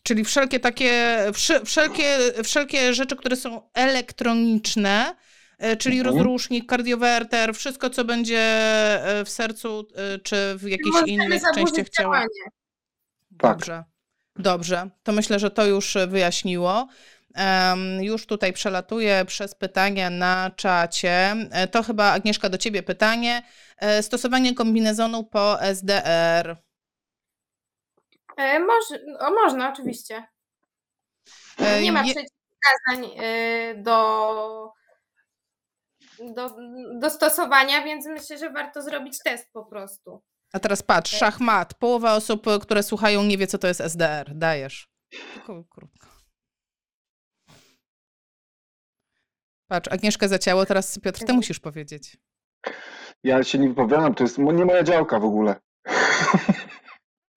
Czyli 0.02 0.24
wszelkie 0.24 0.60
takie, 0.60 1.18
wszelkie, 1.64 2.18
wszelkie 2.44 2.94
rzeczy, 2.94 3.16
które 3.16 3.36
są 3.36 3.70
elektroniczne, 3.74 5.16
e, 5.58 5.76
czyli 5.76 5.98
Mhm. 5.98 6.16
rozrusznik, 6.16 6.66
kardiowerter, 6.66 7.54
wszystko, 7.54 7.90
co 7.90 8.04
będzie 8.04 8.40
w 9.24 9.28
sercu 9.28 9.88
czy 10.22 10.54
w 10.58 10.68
innych 11.06 11.40
zaburzyć 11.40 11.54
częściach 11.54 11.88
ciała. 11.88 12.20
Tak. 12.20 12.28
Dobrze. 13.30 13.84
Dobrze. 14.36 14.90
To 15.02 15.12
myślę, 15.12 15.38
że 15.38 15.50
to 15.50 15.66
już 15.66 15.96
wyjaśniło. 16.08 16.88
Już 18.00 18.26
tutaj 18.26 18.52
przelatuję 18.52 19.24
przez 19.24 19.54
pytania 19.54 20.10
na 20.10 20.50
czacie. 20.56 21.36
E, 21.50 21.68
To 21.68 21.82
chyba 21.82 22.12
Agnieszka 22.12 22.48
do 22.48 22.58
ciebie 22.58 22.82
pytanie. 22.82 23.42
E, 23.78 24.02
Stosowanie 24.02 24.54
kombinezonu 24.54 25.24
po 25.24 25.62
SDR. 25.62 26.56
E, 28.36 28.60
Może, 28.60 29.00
o, 29.20 29.30
można, 29.30 29.72
oczywiście. 29.72 30.24
Nie 31.82 31.92
ma 31.92 32.02
przeciwwskazań 32.02 33.18
do, 33.76 34.72
do, 36.20 36.50
do 37.00 37.10
stosowania, 37.10 37.82
więc 37.84 38.06
myślę, 38.06 38.38
że 38.38 38.50
warto 38.50 38.82
zrobić 38.82 39.18
test 39.24 39.48
po 39.52 39.64
prostu. 39.64 40.22
A 40.52 40.58
teraz 40.58 40.82
patrz, 40.82 41.18
szachmat. 41.18 41.74
Połowa 41.74 42.14
osób, 42.14 42.46
które 42.62 42.82
słuchają, 42.82 43.22
nie 43.22 43.38
wie, 43.38 43.46
co 43.46 43.58
to 43.58 43.66
jest 43.66 43.80
SDR. 43.80 44.34
Dajesz. 44.34 44.88
Tylko 45.34 45.64
krótko. 45.64 46.13
Patrz, 49.68 49.92
Agnieszka 49.92 50.28
zacięło, 50.28 50.66
teraz 50.66 50.98
Piotr, 50.98 51.24
ty 51.24 51.32
musisz 51.32 51.60
powiedzieć. 51.60 52.16
Ja 53.24 53.44
się 53.44 53.58
nie 53.58 53.68
wypowiadam, 53.68 54.14
to 54.14 54.24
jest 54.24 54.38
nie 54.38 54.64
moja 54.64 54.82
działka 54.82 55.20
w 55.20 55.24
ogóle. 55.24 55.54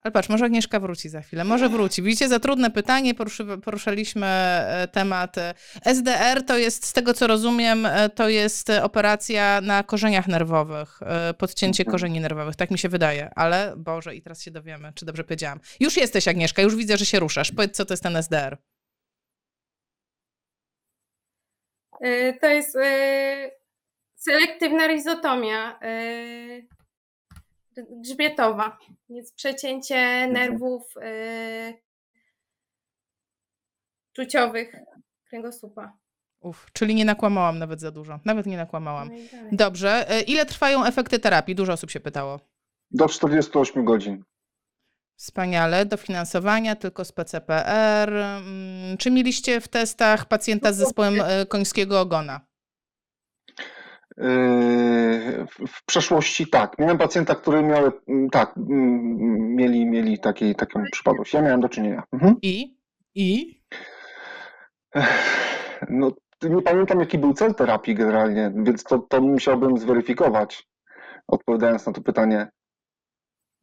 Ale 0.02 0.12
patrz, 0.12 0.30
może 0.30 0.46
Agnieszka 0.46 0.80
wróci 0.80 1.10
za 1.10 1.22
chwilę. 1.22 1.44
Może 1.44 1.70
wróci. 1.70 2.02
Widzicie, 2.02 2.30
za 2.30 2.40
trudne 2.40 2.72
pytanie 2.72 3.16
poruszy, 3.16 3.46
poruszaliśmy 3.64 4.26
e, 4.26 4.88
temat. 4.92 5.38
e, 5.38 5.54
SDR 5.86 6.44
to 6.46 6.58
jest, 6.58 6.86
z 6.86 6.94
tego 6.94 7.14
co 7.14 7.28
rozumiem, 7.28 7.86
e, 7.86 8.10
to 8.10 8.30
jest 8.30 8.70
operacja 8.70 9.62
na 9.62 9.84
korzeniach 9.84 10.28
nerwowych, 10.28 11.00
podcięcie 11.38 11.84
Mhm. 11.84 11.92
korzeni 11.92 12.20
nerwowych. 12.20 12.56
Tak 12.56 12.72
mi 12.72 12.78
się 12.80 12.90
wydaje. 12.90 13.30
Ale 13.36 13.74
Boże, 13.78 14.16
i 14.16 14.22
teraz 14.22 14.42
się 14.42 14.52
dowiemy, 14.52 14.92
czy 14.96 15.06
dobrze 15.06 15.24
powiedziałam. 15.24 15.60
Już 15.80 15.98
jesteś, 15.98 16.28
Agnieszka, 16.28 16.62
już 16.62 16.76
widzę, 16.76 16.98
że 16.98 17.06
się 17.06 17.20
ruszasz. 17.20 17.52
Powiedz, 17.52 17.78
co 17.78 17.86
to 17.86 17.94
jest 17.94 18.04
ten 18.04 18.16
SDR. 18.16 18.54
E, 18.54 18.58
To 22.42 22.48
jest 22.48 22.76
e, 22.76 23.52
selektywna 24.16 24.88
rizotomia 24.88 25.80
e, 25.82 26.62
grzbietowa. 27.78 28.78
Jest 29.10 29.36
przecięcie 29.36 30.28
nerwów 30.28 30.94
e, 31.02 31.74
czuciowych 34.14 34.76
kręgosłupa. 35.30 35.98
Uf, 36.40 36.68
czyli 36.74 36.96
nie 36.96 37.06
nakłamałam 37.06 37.60
nawet 37.60 37.80
za 37.80 37.92
dużo. 37.92 38.20
Nawet 38.26 38.46
nie 38.46 38.58
nakłamałam. 38.58 39.10
No. 39.34 39.50
Dobrze. 39.52 40.10
E, 40.10 40.22
Ile 40.22 40.46
trwają 40.46 40.86
efekty 40.86 41.20
terapii? 41.20 41.56
Dużo 41.56 41.74
osób 41.74 41.92
się 41.92 42.00
pytało. 42.00 42.40
Do 42.92 43.10
48 43.10 43.86
godzin. 43.86 44.24
Wspaniale, 45.18 45.86
dofinansowania 45.86 46.76
tylko 46.76 47.06
z 47.06 47.12
PCPR. 47.12 48.14
Mm, 48.14 48.98
Czy 48.98 49.12
mieliście 49.12 49.62
w 49.62 49.68
testach 49.68 50.26
pacjenta 50.26 50.74
z 50.74 50.78
zespołem 50.78 51.16
e, 51.22 51.46
końskiego 51.46 52.02
ogona? 52.02 52.42
Yy, 54.18 55.46
W 55.68 55.86
przeszłości 55.86 56.48
tak. 56.48 56.80
Miałem 56.80 56.98
pacjenta, 56.98 57.36
który 57.36 57.64
miał, 57.64 57.92
mm, 58.08 58.30
tak, 58.30 58.58
mm, 58.58 59.56
mieli, 59.56 59.86
mieli 59.86 60.20
takiej, 60.20 60.56
taką 60.56 60.84
przypadłość. 60.92 61.34
Ja 61.34 61.42
miałem 61.42 61.62
do 61.62 61.70
czynienia. 61.70 62.04
Mhm. 62.12 62.36
I? 62.42 62.78
I? 63.16 63.62
No, 65.90 66.12
nie 66.44 66.62
pamiętam, 66.62 67.00
jaki 67.00 67.18
był 67.18 67.34
cel 67.34 67.56
terapii 67.56 67.96
generalnie, 67.96 68.52
więc 68.56 68.84
to, 68.84 69.00
to 69.00 69.22
musiałbym 69.22 69.78
zweryfikować, 69.78 70.68
odpowiadając 71.28 71.86
na 71.86 71.94
to 71.94 72.02
pytanie. 72.02 72.48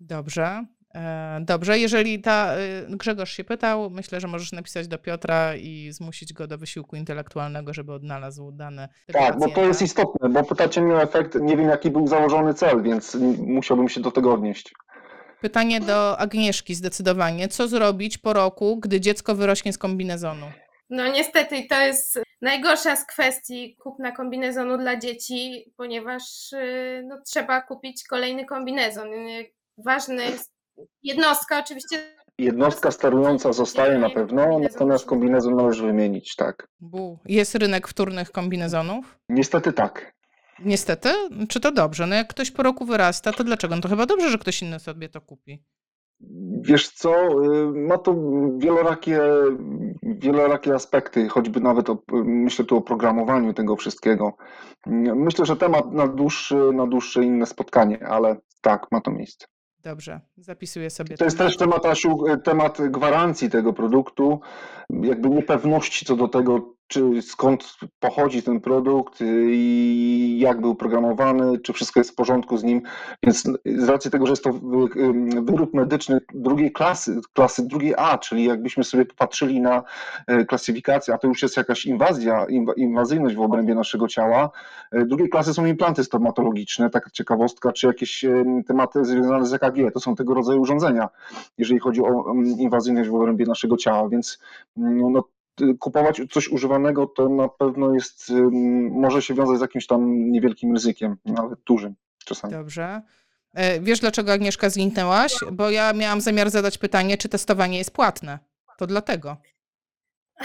Dobrze. 0.01 0.65
E, 0.95 1.40
Dobrze, 1.40 1.78
jeżeli 1.78 2.20
ta 2.20 2.53
e, 2.55 2.57
Grzegorz 2.88 3.32
się 3.32 3.45
pytał, 3.45 3.90
myślę, 3.90 4.20
że 4.20 4.28
możesz 4.28 4.53
napisać 4.53 4.88
do 4.88 4.99
Piotra 4.99 5.57
i 5.57 5.92
zmusić 5.92 6.32
go 6.32 6.47
do 6.47 6.59
wysiłku 6.59 6.97
intelektualnego, 6.97 7.74
żeby 7.74 7.92
odnalazł 7.92 8.53
dane 8.53 8.88
Tak, 9.12 9.34
bo 9.34 9.40
to 9.40 9.49
pacjenta. 9.49 9.61
jest 9.61 9.82
istotne, 9.82 10.28
bo 10.28 10.45
pytacie 10.45 10.80
mnie 10.80 10.95
o 10.95 11.03
efekt, 11.03 11.34
nie 11.40 11.57
wiem, 11.57 11.68
jaki 11.68 11.90
był 11.90 12.07
założony 12.07 12.55
cel, 12.55 12.82
więc 12.82 13.14
musiałbym 13.38 13.88
się 13.88 14.01
do 14.01 14.11
tego 14.11 14.32
odnieść. 14.32 14.72
Pytanie 15.40 15.80
do 15.80 16.18
Agnieszki 16.18 16.74
zdecydowanie. 16.74 17.49
Co 17.49 17.68
zrobić 17.68 18.18
po 18.18 18.32
roku, 18.32 18.76
gdy 18.76 19.01
dziecko 19.01 19.34
wyrośnie 19.34 19.72
z 19.72 19.78
kombinezonu? 19.78 20.47
No 20.90 21.09
niestety 21.09 21.66
to 21.70 21.80
jest 21.80 22.18
najgorsza 22.42 22.97
z 22.97 23.07
kwestii 23.07 23.76
kupna 23.82 24.12
kombinezonu 24.12 24.78
dla 24.78 24.97
dzieci, 24.97 25.72
ponieważ 25.76 26.53
y, 26.53 27.03
no, 27.07 27.18
trzeba 27.26 27.61
kupić 27.62 28.05
kolejny 28.09 28.45
kombinezon. 28.45 29.09
Ważne 29.78 30.24
jest 30.24 30.54
jednostka 31.03 31.59
oczywiście. 31.59 31.97
Jednostka 32.39 32.91
sterująca 32.91 33.53
zostaje 33.53 33.99
na 33.99 34.11
pewno, 34.11 34.59
natomiast 34.59 35.07
kombinezon 35.07 35.57
należy 35.57 35.87
wymienić, 35.87 36.37
tak. 36.37 36.68
Bu. 36.81 37.18
Jest 37.27 37.55
rynek 37.55 37.89
wtórnych 37.89 38.33
kombinezonów? 38.33 39.18
Niestety 39.29 39.72
tak. 39.72 40.14
Niestety. 40.64 41.09
Czy 41.49 41.61
to 41.61 41.72
dobrze? 41.72 42.07
No 42.07 42.14
jak 42.14 42.29
ktoś 42.29 42.51
po 42.51 42.62
roku 42.62 42.85
wyrasta, 42.85 43.33
to 43.33 43.45
dlaczego? 43.45 43.77
No 43.77 43.83
to 43.83 43.89
chyba 43.89 44.07
dobrze, 44.07 44.31
że 44.31 44.39
ktoś 44.39 44.62
inny 44.62 44.81
sobie 44.81 45.09
to 45.09 45.20
kupi. 45.20 45.62
Wiesz 46.61 46.89
co, 46.89 47.29
y, 47.45 47.72
ma 47.72 47.99
to 47.99 48.14
wielorakie, 48.59 49.20
wielorakie 50.03 50.75
aspekty, 50.75 51.29
choćby 51.29 51.61
nawet 51.61 51.91
o, 51.91 51.99
myślę 52.25 52.64
tu 52.64 52.77
o 52.77 52.83
programowaniu 52.83 53.55
tego 53.55 53.77
wszystkiego. 53.77 54.37
Myślę, 55.16 55.47
że 55.47 55.57
temat 55.57 55.93
na 55.93 56.09
dłuższe, 56.09 56.57
na 56.57 56.87
dłuższe 56.87 57.25
inne 57.25 57.47
spotkanie, 57.47 58.07
ale 58.07 58.37
tak, 58.61 58.87
ma 58.93 59.01
to 59.01 59.11
miejsce. 59.11 59.47
Dobrze, 59.85 60.20
zapisuję 60.37 60.91
sobie 60.91 61.16
To 61.16 61.24
jest 61.24 61.39
też 61.39 61.57
temat, 61.57 61.87
Asiu, 61.87 62.24
temat 62.45 62.78
gwarancji 62.91 63.51
tego 63.51 63.72
produktu, 63.72 64.41
jakby 64.91 65.28
niepewności 65.30 66.07
co 66.07 66.16
do 66.16 66.28
tego, 66.28 66.74
czy 66.87 67.22
skąd 67.22 67.76
pochodzi 68.01 68.43
ten 68.43 68.61
produkt 68.61 69.18
i 69.47 70.39
jak 70.41 70.61
był 70.61 70.74
programowany, 70.74 71.59
czy 71.59 71.72
wszystko 71.72 72.01
jest 72.01 72.11
w 72.11 72.14
porządku 72.14 72.57
z 72.57 72.64
nim. 72.64 72.82
Więc 73.22 73.43
z 73.66 73.89
racji 73.89 74.11
tego, 74.11 74.26
że 74.26 74.32
jest 74.32 74.45
to 74.45 74.53
wy- 74.53 75.43
wyrób 75.43 75.74
medyczny 75.74 76.20
drugiej 76.35 76.72
klasy, 76.72 77.20
klasy 77.32 77.66
drugiej 77.66 77.95
A, 77.97 78.18
czyli 78.18 78.45
jakbyśmy 78.45 78.85
sobie 78.85 79.05
popatrzyli 79.05 79.61
na 79.61 79.82
e, 80.26 80.45
klasyfikację, 80.45 81.14
a 81.14 81.18
to 81.18 81.28
już 81.28 81.43
jest 81.43 81.57
jakaś 81.57 81.87
inwazja, 81.87 82.47
inwa- 82.47 82.74
inwazyjność 82.76 83.37
w 83.37 83.41
obrębie 83.41 83.74
naszego 83.74 84.09
ciała. 84.09 84.51
Drugiej 84.93 85.28
klasy 85.28 85.55
są 85.55 85.66
implanty 85.66 86.05
stomatologiczne, 86.05 86.91
taka 86.91 87.11
ciekawostka, 87.11 87.72
czy 87.72 87.87
jakieś 87.87 88.24
em, 88.24 88.64
tematy 88.64 89.05
związane 89.05 89.47
z 89.47 89.55
EKG. 89.55 89.93
To 89.95 90.01
są 90.01 90.14
tego 90.14 90.35
rodzaju 90.35 90.61
urządzenia, 90.61 91.09
jeżeli 91.59 91.80
chodzi 91.80 92.03
o 92.03 92.30
em, 92.30 92.45
inwazyjność 92.47 93.11
w 93.11 93.14
obrębie 93.14 93.47
naszego 93.47 93.76
ciała, 93.76 94.09
więc 94.09 94.39
mm, 94.76 95.12
no, 95.12 95.20
y, 95.20 95.34
kupować 95.81 96.21
coś 96.31 96.49
używanego 96.49 97.07
to 97.07 97.29
na 97.29 97.49
pewno 97.49 97.95
jest, 97.95 98.33
może 98.91 99.23
się 99.23 99.35
wiązać 99.35 99.59
z 99.59 99.61
jakimś 99.61 99.87
tam 99.87 100.31
niewielkim 100.31 100.73
ryzykiem, 100.73 101.17
nawet 101.25 101.61
dużym 101.61 101.95
czasami. 102.25 102.53
Dobrze. 102.53 103.03
E, 103.55 103.81
Wiesz, 103.81 104.01
dlaczego 104.01 104.33
Agnieszka 104.33 104.71
zniknęłaś? 104.71 105.35
Bo 105.53 105.71
ja 105.71 105.93
miałam 105.93 106.21
zamiar 106.21 106.51
zadać 106.51 106.79
pytanie, 106.79 107.17
czy 107.17 107.29
testowanie 107.29 107.79
jest 107.79 107.91
płatne. 107.91 108.39
To 108.79 108.87
dlatego. 108.87 109.37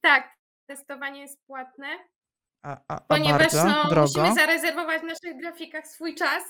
Tak, 0.00 0.36
testowanie 0.66 1.20
jest 1.20 1.46
płatne, 1.46 1.86
A, 2.62 2.76
a, 2.88 2.94
a 2.94 3.00
ponieważ 3.00 3.38
bardzo 3.38 3.64
no, 3.64 3.84
drogo. 3.84 4.20
musimy 4.20 4.34
zarezerwować 4.34 5.02
w 5.02 5.04
naszych 5.04 5.40
grafikach 5.40 5.86
swój 5.86 6.14
czas, 6.14 6.42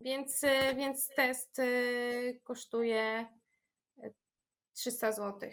więc, 0.00 0.44
y, 0.44 0.74
więc 0.76 1.08
test 1.16 1.58
y, 1.58 2.40
kosztuje 2.44 3.26
y, 4.04 4.14
300 4.74 5.12
zł. 5.12 5.50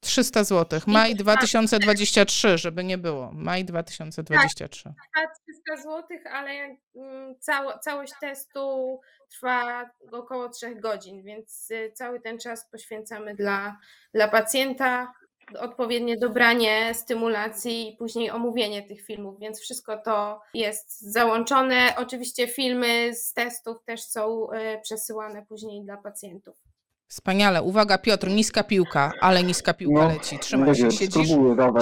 300 0.00 0.44
zł. 0.44 0.80
Maj 0.86 1.14
2023, 1.14 2.58
żeby 2.58 2.84
nie 2.84 2.98
było. 2.98 3.30
Maj 3.32 3.64
2023. 3.64 4.82
Trwa 4.82 5.28
300 5.74 5.76
zł, 5.76 6.18
ale 6.32 6.50
mm, 6.96 7.34
cało, 7.40 7.78
całość 7.78 8.12
testu 8.20 9.00
trwa 9.30 9.90
około 10.12 10.48
3 10.48 10.74
godzin, 10.74 11.22
więc 11.22 11.70
y, 11.70 11.92
cały 11.94 12.20
ten 12.20 12.38
czas 12.38 12.70
poświęcamy 12.70 13.34
dla, 13.34 13.78
dla 14.14 14.28
pacjenta, 14.28 15.12
odpowiednie 15.58 16.16
dobranie 16.16 16.94
stymulacji 16.94 17.94
i 17.94 17.96
później 17.96 18.30
omówienie 18.30 18.82
tych 18.82 19.06
filmów, 19.06 19.40
więc 19.40 19.60
wszystko 19.60 19.98
to 19.98 20.40
jest 20.54 21.00
załączone. 21.00 21.94
Oczywiście 21.96 22.48
filmy 22.48 23.14
z 23.14 23.32
testów 23.32 23.84
też 23.84 24.02
są 24.02 24.52
y, 24.52 24.80
przesyłane 24.82 25.46
później 25.46 25.84
dla 25.84 25.96
pacjentów. 25.96 26.67
Wspaniale. 27.08 27.62
Uwaga, 27.62 27.98
Piotr, 27.98 28.28
niska 28.28 28.62
piłka, 28.64 29.12
ale 29.20 29.42
niska 29.42 29.74
piłka 29.74 30.08
leci. 30.08 30.38
Trzymaj 30.38 30.68
nie 30.68 30.74
się. 30.74 30.90
Siedzisz? 30.90 31.28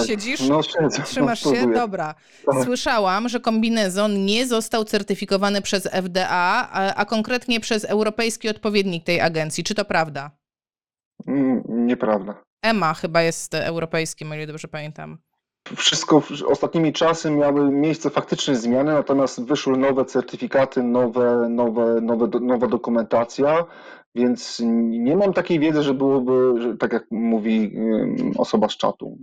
Siedzisz? 0.06 0.48
No 0.48 0.62
siedzę, 0.62 1.02
Trzymasz 1.02 1.44
no, 1.44 1.54
się? 1.54 1.72
Dobra. 1.72 2.14
Tak. 2.46 2.64
Słyszałam, 2.64 3.28
że 3.28 3.40
kombinezon 3.40 4.24
nie 4.24 4.46
został 4.46 4.84
certyfikowany 4.84 5.62
przez 5.62 5.88
FDA, 5.92 6.68
a, 6.72 6.94
a 6.94 7.04
konkretnie 7.04 7.60
przez 7.60 7.84
europejski 7.84 8.48
odpowiednik 8.48 9.04
tej 9.04 9.20
agencji. 9.20 9.64
Czy 9.64 9.74
to 9.74 9.84
prawda? 9.84 10.30
Mm, 11.26 11.62
Nieprawda. 11.68 12.42
EMA 12.62 12.94
chyba 12.94 13.22
jest 13.22 13.54
europejskim, 13.54 14.32
o 14.32 14.34
ile 14.34 14.46
dobrze 14.46 14.68
pamiętam. 14.68 15.18
Wszystko 15.76 16.22
ostatnimi 16.48 16.92
czasy 16.92 17.30
miały 17.30 17.70
miejsce 17.70 18.10
faktyczne 18.10 18.56
zmiany, 18.56 18.92
natomiast 18.92 19.44
wyszły 19.44 19.78
nowe 19.78 20.04
certyfikaty, 20.04 20.82
nowe, 20.82 21.48
nowe, 21.50 22.00
nowe, 22.00 22.28
nowa 22.40 22.66
dokumentacja, 22.66 23.64
więc 24.16 24.62
nie 24.84 25.16
mam 25.16 25.32
takiej 25.32 25.60
wiedzy, 25.60 25.82
że 25.82 25.94
byłoby, 25.94 26.62
że, 26.62 26.76
tak 26.76 26.92
jak 26.92 27.04
mówi 27.10 27.72
osoba 28.38 28.68
z 28.68 28.76
czatu. 28.76 29.18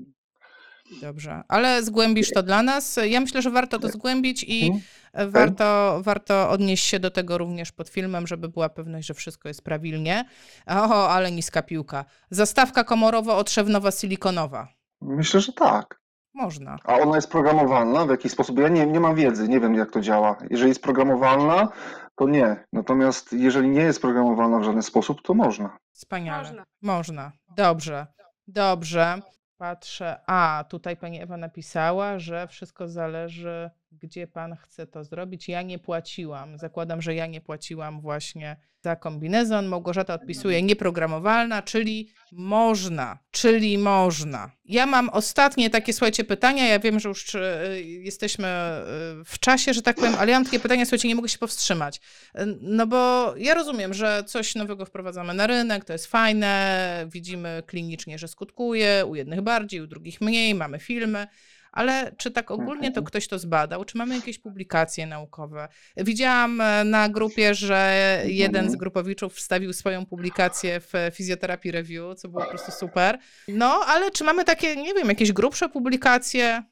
Dobrze, 1.01 1.41
ale 1.47 1.83
zgłębisz 1.83 2.29
to 2.31 2.43
dla 2.43 2.63
nas. 2.63 2.99
Ja 3.07 3.19
myślę, 3.21 3.41
że 3.41 3.51
warto 3.51 3.79
to 3.79 3.87
zgłębić 3.89 4.45
i 4.47 4.65
Mhm. 4.67 5.31
warto, 5.31 5.99
warto 6.03 6.49
odnieść 6.49 6.85
się 6.85 6.99
do 6.99 7.11
tego 7.11 7.37
również 7.37 7.71
pod 7.71 7.89
filmem, 7.89 8.27
żeby 8.27 8.49
była 8.49 8.69
pewność, 8.69 9.07
że 9.07 9.13
wszystko 9.13 9.47
jest 9.47 9.61
prawilnie. 9.63 10.25
O, 10.67 11.09
ale 11.09 11.31
niska 11.31 11.61
piłka. 11.61 12.05
Zastawka 12.29 12.83
komorowo-otrzewnowa 12.83 13.91
silikonowa. 14.01 14.67
Myślę, 15.01 15.41
że 15.41 15.53
tak. 15.53 15.99
Można. 16.35 16.77
A 16.83 16.93
ona 16.97 17.15
jest 17.15 17.29
programowalna 17.31 18.05
w 18.05 18.09
jakiś 18.09 18.31
sposób? 18.31 18.59
Ja 18.59 18.67
nie, 18.67 18.85
nie 18.85 18.99
mam 18.99 19.15
wiedzy, 19.15 19.47
nie 19.47 19.59
wiem 19.59 19.75
jak 19.75 19.91
to 19.91 20.01
działa. 20.01 20.37
Jeżeli 20.49 20.69
jest 20.69 20.81
programowalna, 20.83 21.67
to 22.15 22.27
nie. 22.27 22.65
Natomiast 22.73 23.33
jeżeli 23.33 23.69
nie 23.69 23.81
jest 23.81 24.01
programowalna 24.01 24.59
w 24.59 24.63
żaden 24.63 24.83
sposób, 24.83 25.21
to 25.21 25.33
można. 25.33 25.77
Wspaniale. 25.91 26.47
Można. 26.47 26.65
Można. 26.81 27.31
Dobrze. 27.57 28.07
Dobrze. 28.47 29.19
Patrzę. 29.57 30.21
A, 30.27 30.65
tutaj 30.69 30.97
pani 30.97 31.21
Ewa 31.21 31.37
napisała, 31.37 32.19
że 32.19 32.47
wszystko 32.47 32.87
zależy, 32.87 33.69
gdzie 34.01 34.27
pan 34.27 34.55
chce 34.55 34.87
to 34.87 35.03
zrobić. 35.03 35.47
Ja 35.47 35.61
nie 35.61 35.79
płaciłam. 35.79 36.57
Zakładam, 36.57 37.01
że 37.01 37.15
ja 37.15 37.27
nie 37.27 37.41
płaciłam 37.41 38.01
właśnie 38.01 38.55
za 38.81 38.95
kombinezon. 38.95 39.65
Małgorzata 39.65 40.13
odpisuje 40.13 40.61
nieprogramowalna, 40.61 41.61
czyli 41.61 42.09
można, 42.31 43.19
czyli 43.31 43.77
można. 43.77 44.51
Ja 44.65 44.85
mam 44.85 45.09
ostatnie 45.09 45.69
takie, 45.69 45.93
słuchajcie, 45.93 46.23
pytania. 46.23 46.67
Ja 46.67 46.79
wiem, 46.79 46.99
że 46.99 47.09
już 47.09 47.35
e, 47.35 47.81
jesteśmy 47.81 48.47
e, 48.47 48.83
w 49.25 49.39
czasie, 49.39 49.73
że 49.73 49.81
tak 49.81 49.95
powiem, 49.95 50.15
ale 50.19 50.31
ja 50.31 50.37
mam 50.37 50.45
takie 50.45 50.59
pytania, 50.59 50.85
słuchajcie, 50.85 51.07
nie 51.07 51.15
mogę 51.15 51.29
się 51.29 51.37
powstrzymać. 51.37 52.01
E, 52.35 52.45
No 52.61 52.87
bo 52.87 53.33
ja 53.37 53.53
rozumiem, 53.53 53.93
że 53.93 54.23
coś 54.27 54.55
nowego 54.55 54.85
wprowadzamy 54.85 55.33
na 55.33 55.47
rynek, 55.47 55.85
to 55.85 55.93
jest 55.93 56.07
fajne, 56.07 57.05
widzimy 57.11 57.63
klinicznie, 57.67 58.19
że 58.19 58.27
skutkuje, 58.27 59.05
u 59.05 59.15
jednych 59.15 59.41
bardziej, 59.41 59.81
u 59.81 59.87
drugich 59.87 60.21
mniej, 60.21 60.55
mamy 60.55 60.79
filmy, 60.79 61.27
ale 61.73 62.11
czy 62.17 62.31
tak 62.31 62.51
ogólnie 62.51 62.91
to 62.91 63.03
ktoś 63.03 63.27
to 63.27 63.39
zbadał? 63.39 63.85
Czy 63.85 63.97
mamy 63.97 64.15
jakieś 64.15 64.39
publikacje 64.39 65.07
naukowe? 65.07 65.67
Widziałam 65.97 66.61
e, 66.61 66.83
na 66.83 67.09
grupie, 67.09 67.55
że 67.55 67.93
jeden 68.25 68.61
z 68.61 68.65
Mhm. 68.65 68.79
grupowiczów 68.79 69.33
wstawił 69.35 69.73
swoją 69.73 70.05
publikację 70.05 70.79
w 70.79 70.93
Physiotherapy 71.17 71.71
Review, 71.71 72.15
co 72.17 72.27
było 72.29 72.43
po 72.43 72.49
prostu 72.49 72.71
super. 72.71 73.17
No, 73.47 73.81
ale 73.87 74.11
czy 74.11 74.23
mamy 74.23 74.43
takie, 74.43 74.75
nie 74.75 74.93
wiem, 74.93 75.07
jakieś 75.09 75.31
grubsze 75.31 75.69
publikacje? 75.69 76.63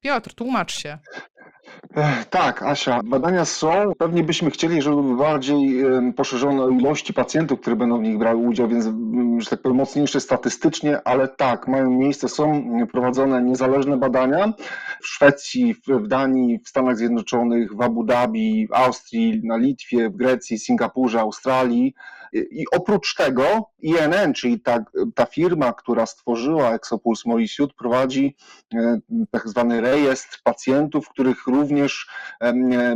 Piotr, 0.00 0.34
tłumacz 0.34 0.78
się. 0.78 0.98
Tak, 2.30 2.62
Asia, 2.62 3.00
badania 3.04 3.44
są. 3.44 3.92
Pewnie 3.98 4.22
byśmy 4.22 4.50
chcieli, 4.50 4.82
żeby 4.82 5.16
bardziej 5.16 5.80
em, 5.80 6.12
poszerzone 6.12 6.62
o 6.62 6.68
ilości 6.68 7.14
pacjentów, 7.14 7.60
które 7.60 7.76
będą 7.76 7.98
w 7.98 8.02
nich 8.02 8.18
brały 8.18 8.36
udział, 8.36 8.68
więc, 8.68 8.86
mm, 8.86 9.40
że 9.40 9.50
tak 9.50 9.62
powiem, 9.62 9.76
mocniejsze 9.76 10.20
statystycznie, 10.20 11.00
ale 11.04 11.28
tak, 11.28 11.68
mają 11.68 11.90
miejsce, 11.90 12.28
są 12.28 12.64
prowadzone 12.92 13.42
niezależne 13.42 13.96
badania 13.96 14.52
w 15.02 15.06
Szwecji, 15.06 15.74
w, 15.88 16.08
Danii, 16.08 16.58
w 16.64 16.68
Stanach 16.68 16.96
Zjednoczonych, 16.96 17.74
w 17.76 17.82
Abu 17.82 18.04
Dhabi, 18.04 18.66
w 18.68 18.72
Austrii, 18.72 19.40
na 19.44 19.56
Litwie, 19.56 20.10
w 20.10 20.16
Grecji, 20.16 20.58
Singapurze, 20.58 21.20
Australii. 21.20 21.94
I 22.32 22.64
oprócz 22.72 23.14
tego 23.14 23.70
INN, 23.82 24.34
czyli 24.34 24.60
ta, 24.60 24.84
ta 25.14 25.26
firma, 25.26 25.72
która 25.72 26.06
stworzyła 26.06 26.74
Exopulse 26.74 27.28
Morisud, 27.28 27.74
prowadzi 27.74 28.36
e, 28.74 28.98
tak 29.30 29.48
zwany 29.48 29.80
rejestr 29.80 30.40
pacjentów, 30.44 31.08
których 31.34 31.46
również 31.46 32.06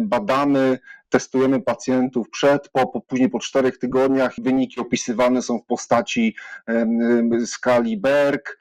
badamy, 0.00 0.78
testujemy 1.08 1.60
pacjentów 1.60 2.30
przed, 2.30 2.68
po, 2.68 2.86
po 2.86 3.00
później 3.00 3.28
po 3.28 3.38
czterech 3.38 3.78
tygodniach. 3.78 4.34
Wyniki 4.38 4.80
opisywane 4.80 5.42
są 5.42 5.58
w 5.58 5.66
postaci 5.66 6.36
skali 7.46 7.96
Berg, 7.96 8.58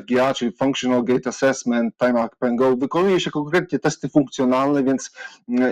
FGA, 0.00 0.34
czyli 0.34 0.52
Functional 0.52 1.04
Gate 1.04 1.28
Assessment, 1.28 1.94
Time 1.98 2.24
Up 2.24 2.36
and 2.40 2.58
Go. 2.58 2.76
Wykonuje 2.76 3.20
się 3.20 3.30
konkretnie 3.30 3.78
testy 3.78 4.08
funkcjonalne, 4.08 4.84
więc 4.84 5.10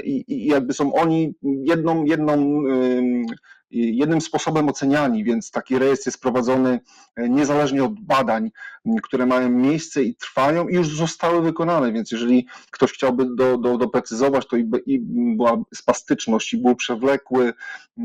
i, 0.05 0.25
i 0.29 0.47
jakby 0.47 0.73
są 0.73 0.95
oni 0.95 1.35
jedną, 1.43 2.05
jedną 2.05 2.63
jednym 3.73 4.21
sposobem 4.21 4.69
oceniani, 4.69 5.25
więc 5.25 5.51
taki 5.51 5.79
rejestr 5.79 6.07
jest 6.09 6.21
prowadzony 6.21 6.81
e, 7.17 7.29
niezależnie 7.29 7.85
od 7.85 8.01
badań, 8.01 8.51
które 9.03 9.27
mają 9.27 9.51
miejsce 9.51 10.03
i 10.03 10.15
trwają 10.17 10.69
i 10.69 10.75
już 10.75 10.97
zostały 10.97 11.43
wykonane, 11.43 11.93
więc 11.93 12.13
jeżeli 12.13 12.47
ktoś 12.71 12.93
chciałby 12.93 13.27
do, 13.37 13.59
do, 13.59 13.79
doprecyzować, 13.79 14.47
to 14.47 14.57
i, 14.57 14.71
i 14.87 15.01
była 15.37 15.63
spastyczność, 15.75 16.53
i 16.55 16.59
był 16.59 16.77
przewlekły, 16.77 17.53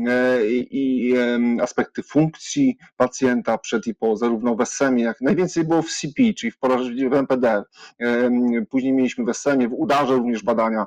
e, 0.08 0.46
i, 0.46 0.68
i 0.70 1.18
aspekty 1.60 2.02
funkcji 2.02 2.76
pacjenta 2.96 3.58
przed 3.58 3.86
i 3.86 3.94
po, 3.94 4.16
zarówno 4.16 4.54
w 4.54 4.60
SM-ie, 4.60 5.04
jak 5.04 5.20
najwięcej 5.20 5.64
było 5.64 5.82
w 5.82 5.90
CP, 5.90 6.34
czyli 6.38 6.50
w, 6.50 6.58
poraż- 6.58 7.10
w 7.10 7.14
MPD, 7.14 7.62
em, 7.98 8.66
później 8.70 8.92
mieliśmy 8.92 9.24
w 9.24 9.28
SM-ie, 9.28 9.68
w 9.68 9.72
udarze 9.72 10.14
również 10.14 10.42
badania 10.42 10.86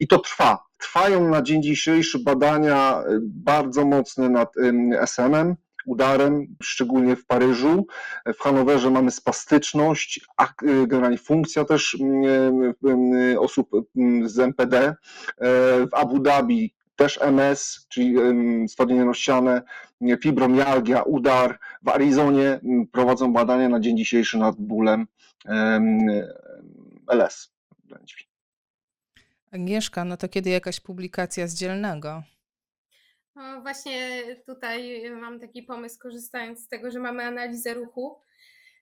i 0.00 0.06
to 0.06 0.18
trwa. 0.18 0.71
Trwają 0.82 1.28
na 1.28 1.42
dzień 1.42 1.62
dzisiejszy 1.62 2.18
badania 2.18 3.02
e, 3.02 3.18
bardzo 3.22 3.84
mocne 3.84 4.28
nad 4.28 4.56
em, 4.56 4.92
SM-em, 4.92 5.56
udarem, 5.86 6.56
szczególnie 6.62 7.16
w 7.16 7.26
Paryżu. 7.26 7.86
W 8.34 8.42
Hanowerze 8.42 8.90
mamy 8.90 9.10
spastyczność, 9.10 10.20
e, 10.38 10.86
generalnie 10.86 11.18
funkcja 11.18 11.64
też 11.64 11.96
em, 12.00 13.38
osób 13.38 13.70
z 14.24 14.38
MPD. 14.38 14.78
E, 14.78 14.94
W 15.86 15.88
Abu 15.92 16.18
Dhabi 16.18 16.74
też 16.96 17.18
MS, 17.22 17.86
czyli 17.88 18.16
stwardnienie 18.68 19.04
rozsiane, 19.04 19.62
fibromialgia, 20.22 21.02
udar. 21.02 21.58
W 21.82 21.88
Arizonie 21.88 22.60
prowadzą 22.92 23.32
badania 23.32 23.68
na 23.68 23.80
dzień 23.80 23.96
dzisiejszy 23.96 24.38
nad 24.38 24.56
bólem 24.56 25.06
em, 25.46 25.98
LS. 27.08 27.52
Agnieszka, 29.52 30.04
no 30.04 30.16
to 30.16 30.28
kiedy 30.28 30.50
jakaś 30.50 30.80
publikacja 30.80 31.46
z 31.46 31.54
dzielnego? 31.54 32.22
No 33.34 33.60
właśnie 33.60 34.22
tutaj 34.46 35.10
mam 35.10 35.40
taki 35.40 35.62
pomysł, 35.62 35.98
korzystając 35.98 36.60
z 36.60 36.68
tego, 36.68 36.90
że 36.90 36.98
mamy 36.98 37.24
analizę 37.24 37.74
ruchu, 37.74 38.20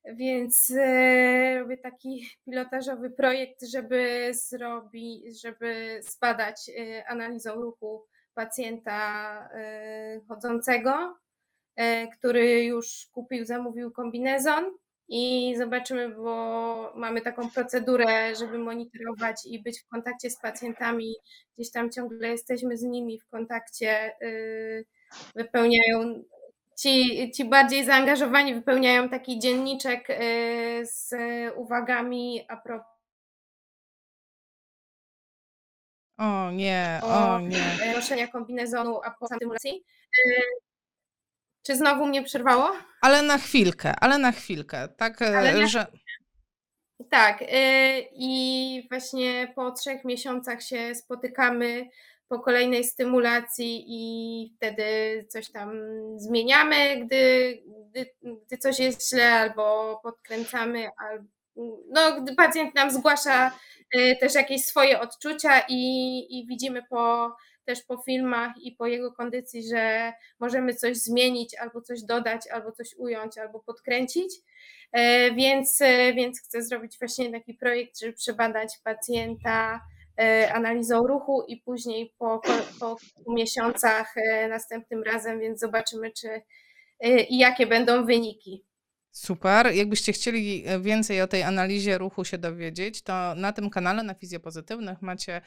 więc 0.04 0.72
e, 0.76 1.58
robię 1.58 1.76
taki 1.76 2.28
pilotażowy 2.44 3.10
projekt, 3.10 3.62
żeby 3.62 4.30
zrobić, 4.32 5.42
żeby 5.42 6.00
zbadać 6.02 6.56
e, 6.68 7.08
analizą 7.08 7.54
ruchu 7.54 8.06
pacjenta 8.34 9.48
e, 9.52 10.20
chodzącego, 10.28 11.18
który 12.18 12.64
już 12.64 13.06
kupił, 13.12 13.44
zamówił 13.44 13.90
kombinezon 13.90 14.64
i 15.12 15.54
zobaczymy, 15.58 16.08
bo 16.08 16.92
mamy 16.96 17.20
taką 17.20 17.50
procedurę, 17.50 18.36
żeby 18.36 18.58
monitorować 18.58 19.36
i 19.46 19.62
być 19.62 19.80
w 19.80 19.88
kontakcie 19.88 20.30
z 20.30 20.40
pacjentami. 20.40 21.14
Gdzieś 21.58 21.72
tam 21.72 21.90
ciągle 21.90 22.28
jesteśmy 22.28 22.76
z 22.76 22.82
nimi 22.82 23.20
w 23.20 23.28
kontakcie, 23.28 24.12
y, 24.22 24.86
wypełniają 25.34 26.22
ci, 26.78 27.30
ci 27.32 27.44
bardziej 27.44 27.84
zaangażowani 27.84 28.54
wypełniają 28.54 29.08
taki 29.08 29.38
dzienniczek 29.38 30.10
y, 30.10 30.16
z 30.86 31.14
uwagami 31.56 32.44
a 32.48 32.56
propos 32.56 32.86
O 36.18 36.50
nie, 36.50 37.00
o 37.02 37.40
nie. 37.40 37.92
noszenia 37.94 38.28
kombinezonu 38.28 39.00
a 39.04 39.10
po 39.10 39.26
stymulacji. 39.26 39.84
Czy 41.70 41.76
znowu 41.76 42.06
mnie 42.06 42.22
przerwało? 42.22 42.72
Ale 43.00 43.22
na 43.22 43.38
chwilkę, 43.38 43.94
ale 44.00 44.18
na 44.18 44.32
chwilkę, 44.32 44.88
tak, 44.96 45.22
e, 45.22 45.30
na 45.30 45.66
że... 45.66 45.86
Tak, 47.10 47.42
y, 47.42 47.46
i 48.12 48.86
właśnie 48.88 49.52
po 49.56 49.70
trzech 49.70 50.04
miesiącach 50.04 50.62
się 50.62 50.94
spotykamy 50.94 51.88
po 52.28 52.40
kolejnej 52.40 52.84
stymulacji 52.84 53.84
i 53.88 54.54
wtedy 54.56 54.84
coś 55.28 55.50
tam 55.52 55.72
zmieniamy, 56.16 57.04
gdy, 57.04 57.58
gdy, 57.90 58.10
gdy 58.46 58.58
coś 58.58 58.78
jest 58.78 59.10
źle 59.10 59.32
albo 59.32 60.00
podkręcamy, 60.02 60.88
albo, 60.98 61.24
no, 61.90 62.20
gdy 62.20 62.34
pacjent 62.34 62.74
nam 62.74 62.90
zgłasza 62.90 63.52
y, 63.96 64.16
też 64.20 64.34
jakieś 64.34 64.64
swoje 64.64 65.00
odczucia 65.00 65.62
i, 65.68 65.78
i 66.30 66.46
widzimy 66.46 66.82
po 66.90 67.32
też 67.70 67.82
po 67.82 67.96
filmach 67.96 68.52
i 68.62 68.72
po 68.72 68.86
jego 68.86 69.12
kondycji, 69.12 69.62
że 69.62 70.12
możemy 70.40 70.74
coś 70.74 70.96
zmienić, 70.96 71.54
albo 71.54 71.80
coś 71.80 72.02
dodać, 72.02 72.48
albo 72.48 72.72
coś 72.72 72.94
ująć, 72.98 73.38
albo 73.38 73.60
podkręcić. 73.60 74.32
E, 74.92 75.30
Więc, 75.34 75.80
e, 75.80 76.12
więc 76.12 76.40
chcę 76.40 76.62
zrobić 76.62 76.98
właśnie 76.98 77.32
taki 77.32 77.54
projekt, 77.54 78.00
żeby 78.00 78.12
przebadać 78.12 78.78
pacjenta 78.84 79.80
e, 80.20 80.52
analizą 80.52 81.06
ruchu 81.06 81.44
i 81.48 81.56
później 81.56 82.14
po, 82.18 82.40
po 82.80 82.96
kilku 82.96 83.32
miesiącach 83.34 84.14
następnym 84.48 85.02
razem, 85.02 85.40
więc 85.40 85.60
zobaczymy, 85.60 86.10
czy 86.12 86.42
i 87.28 87.38
jakie 87.38 87.66
będą 87.66 88.06
wyniki. 88.06 88.64
Super. 89.12 89.74
Jakbyście 89.74 90.12
chcieli 90.12 90.62
e, 90.66 90.80
więcej 90.80 91.22
o 91.22 91.26
tej 91.26 91.42
analizie 91.42 91.98
ruchu 91.98 92.24
się 92.24 92.38
dowiedzieć, 92.38 93.02
to 93.02 93.34
na 93.34 93.52
tym 93.52 93.70
kanale, 93.70 94.02
na 94.02 94.14
Fizjopozytywnych, 94.14 95.02
macie, 95.02 95.40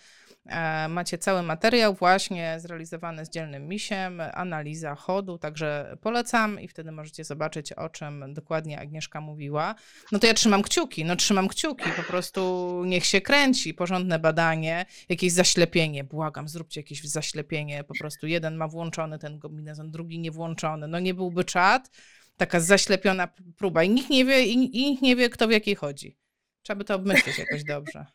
e, 0.46 0.88
macie 0.88 1.18
cały 1.18 1.44
materiał 1.44 1.94
właśnie 1.94 2.58
zrealizowany 2.60 3.26
z 3.26 3.30
dzielnym 3.30 3.68
misiem, 3.68 4.22
analiza 4.34 4.96
chodu, 4.96 5.38
także 5.38 5.98
polecam 6.02 6.60
i 6.60 6.68
wtedy 6.68 6.92
możecie 6.92 7.24
zobaczyć, 7.24 7.74
o 7.74 7.90
czym 7.90 8.34
dokładnie 8.34 8.80
Agnieszka 8.80 9.22
mówiła. 9.22 9.76
No 10.12 10.20
to 10.20 10.28
ja 10.28 10.34
trzymam 10.34 10.62
kciuki, 10.62 11.06
no 11.06 11.16
trzymam 11.16 11.48
kciuki, 11.48 11.90
po 11.96 12.04
prostu 12.04 12.84
niech 12.86 13.06
się 13.06 13.22
kręci, 13.22 13.74
porządne 13.74 14.20
badanie, 14.20 14.86
jakieś 15.10 15.32
zaślepienie, 15.32 16.04
błagam, 16.04 16.48
zróbcie 16.48 16.80
jakieś 16.80 17.04
zaślepienie, 17.04 17.84
po 17.84 17.94
prostu 18.00 18.28
jeden 18.28 18.56
ma 18.56 18.68
włączony 18.68 19.20
ten 19.20 19.40
kombinezon, 19.40 19.92
drugi 19.92 20.20
nie 20.20 20.32
włączony, 20.32 20.88
no 20.88 21.00
nie 21.00 21.14
byłby 21.14 21.44
czad, 21.44 21.90
taka 22.38 22.60
zaślepiona 22.60 23.28
próba 23.58 23.84
i 23.84 23.90
nikt 23.90 24.10
nie 24.10 24.26
wie, 24.26 24.44
i, 24.46 24.78
i 24.82 24.90
nikt 24.92 25.02
nie 25.02 25.16
wie, 25.16 25.30
kto 25.30 25.48
w 25.48 25.52
jakiej 25.52 25.76
chodzi. 25.76 26.18
Trzeba 26.62 26.78
by 26.78 26.84
to 26.84 26.96
obmyślić 26.96 27.38
jakoś 27.38 27.64
dobrze. 27.64 28.06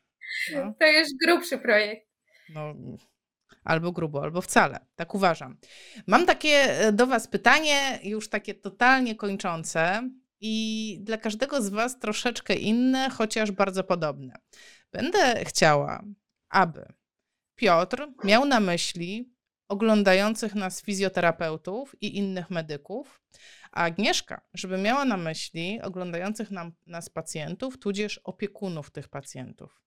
No, 0.55 0.75
To 0.81 0.87
już 0.87 1.09
grubszy 1.27 1.59
projekt. 1.59 2.09
no, 2.49 2.75
albo 3.65 3.93
grubo, 3.93 4.23
albo 4.23 4.41
wcale. 4.41 4.87
Tak 4.97 5.15
uważam. 5.15 5.57
Mam 6.07 6.27
takie 6.27 6.49
e, 6.49 6.93
do 6.93 7.07
Was 7.07 7.29
pytanie, 7.29 7.99
już 8.03 8.29
takie 8.29 8.55
totalnie 8.55 9.15
kończące 9.17 10.11
i 10.41 10.99
dla 11.03 11.17
każdego 11.19 11.63
z 11.63 11.69
Was 11.69 11.99
troszeczkę 11.99 12.55
inne, 12.55 13.11
chociaż 13.11 13.51
bardzo 13.51 13.85
podobne. 13.85 14.35
Będę 14.93 15.45
chciała, 15.45 16.05
aby 16.49 16.93
Piotr 17.57 18.09
miał 18.25 18.45
na 18.45 18.61
myśli 18.61 19.33
oglądających 19.69 20.55
nas 20.55 20.83
fizjoterapeutów 20.83 21.95
i 22.03 22.17
innych 22.17 22.51
medyków, 22.51 23.21
a 23.73 23.85
Agnieszka, 23.85 24.41
żeby 24.55 24.79
miała 24.79 25.05
na 25.05 25.17
myśli 25.17 25.81
oglądających 25.83 26.51
nam, 26.51 26.73
nas 26.87 27.09
pacjentów, 27.09 27.79
tudzież 27.79 28.19
opiekunów 28.19 28.91
tych 28.91 29.09
pacjentów. 29.09 29.83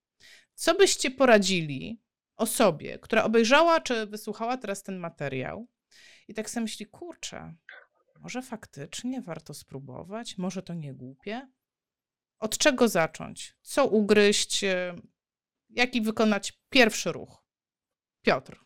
Co 0.54 0.74
byście 0.74 1.10
poradzili 1.10 2.00
osobie, 2.36 2.98
która 2.98 3.24
obejrzała 3.24 3.80
czy 3.80 4.06
wysłuchała 4.06 4.56
teraz 4.56 4.82
ten 4.82 4.98
materiał 4.98 5.68
i 6.28 6.34
tak 6.34 6.50
sobie 6.50 6.62
myśli, 6.62 6.86
kurczę, 6.86 7.54
może 8.20 8.42
faktycznie 8.42 9.22
warto 9.22 9.54
spróbować, 9.54 10.38
może 10.38 10.62
to 10.62 10.74
nie 10.74 10.94
głupie? 10.94 11.48
Od 12.38 12.58
czego 12.58 12.88
zacząć? 12.88 13.56
Co 13.62 13.86
ugryźć? 13.86 14.64
Jaki 15.68 16.00
wykonać 16.00 16.52
pierwszy 16.70 17.12
ruch? 17.12 17.44
Piotr. 18.22 18.64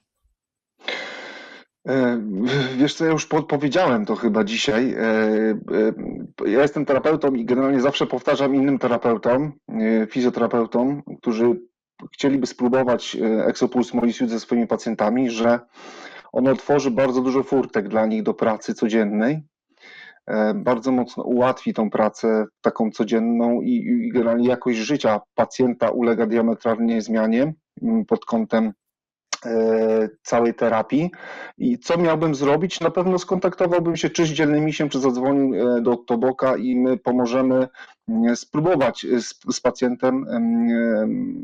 E, 1.86 2.20
Wiesz 2.78 2.94
co, 2.94 3.04
ja 3.04 3.10
już 3.10 3.26
podpowiedziałem 3.26 4.06
to 4.06 4.16
chyba 4.16 4.44
dzisiaj. 4.44 4.94
E, 4.94 5.00
e, 6.46 6.50
Ja 6.50 6.62
jestem 6.62 6.84
terapeutą 6.84 7.34
i 7.34 7.44
generalnie 7.44 7.80
zawsze 7.80 8.06
powtarzam 8.06 8.54
innym 8.54 8.78
terapeutom, 8.78 9.52
fizjoterapeutom, 10.10 11.02
którzy 11.20 11.60
chcieliby 12.12 12.46
spróbować 12.46 13.16
e, 13.16 13.46
Exopuls 13.46 13.94
Molisius 13.94 14.30
ze 14.30 14.40
swoimi 14.40 14.66
pacjentami, 14.66 15.30
że 15.30 15.60
ono 16.32 16.50
otworzy 16.50 16.90
bardzo 16.90 17.20
dużo 17.20 17.42
furtek 17.42 17.88
dla 17.88 18.06
nich 18.06 18.22
do 18.22 18.34
pracy 18.34 18.74
codziennej. 18.74 19.42
Bardzo 20.54 20.92
mocno 20.92 21.22
ułatwi 21.22 21.74
tą 21.74 21.90
pracę 21.90 22.44
taką 22.60 22.90
codzienną 22.90 23.60
i, 23.60 23.70
i 24.06 24.12
generalnie 24.12 24.48
jakość 24.48 24.78
życia 24.78 25.20
pacjenta 25.34 25.90
ulega 25.90 26.26
diametralnie 26.26 27.02
zmianie 27.02 27.54
mm, 27.82 28.04
pod 28.04 28.24
kątem 28.24 28.72
całej 30.22 30.54
terapii. 30.54 31.10
I 31.58 31.78
co 31.78 31.98
miałbym 31.98 32.34
zrobić? 32.34 32.80
Na 32.80 32.90
pewno 32.90 33.18
skontaktowałbym 33.18 33.96
się 33.96 34.10
czy 34.10 34.26
z 34.26 34.28
dzielnym 34.28 34.64
misiem, 34.64 34.88
czy 34.88 35.00
zadzwonił 35.00 35.76
e, 35.76 35.80
do 35.80 35.96
Toboka 35.96 36.56
i 36.56 36.76
my 36.76 36.96
pomożemy 36.96 37.68
mm, 38.08 38.36
spróbować 38.36 39.04
e, 39.04 39.20
z, 39.20 39.34
z 39.52 39.60
pacjentem 39.60 40.26
em, 40.28 40.68
em, 41.02 41.36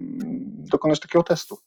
dokonać 0.71 1.01
takiego 1.01 1.23
testu. 1.23 1.59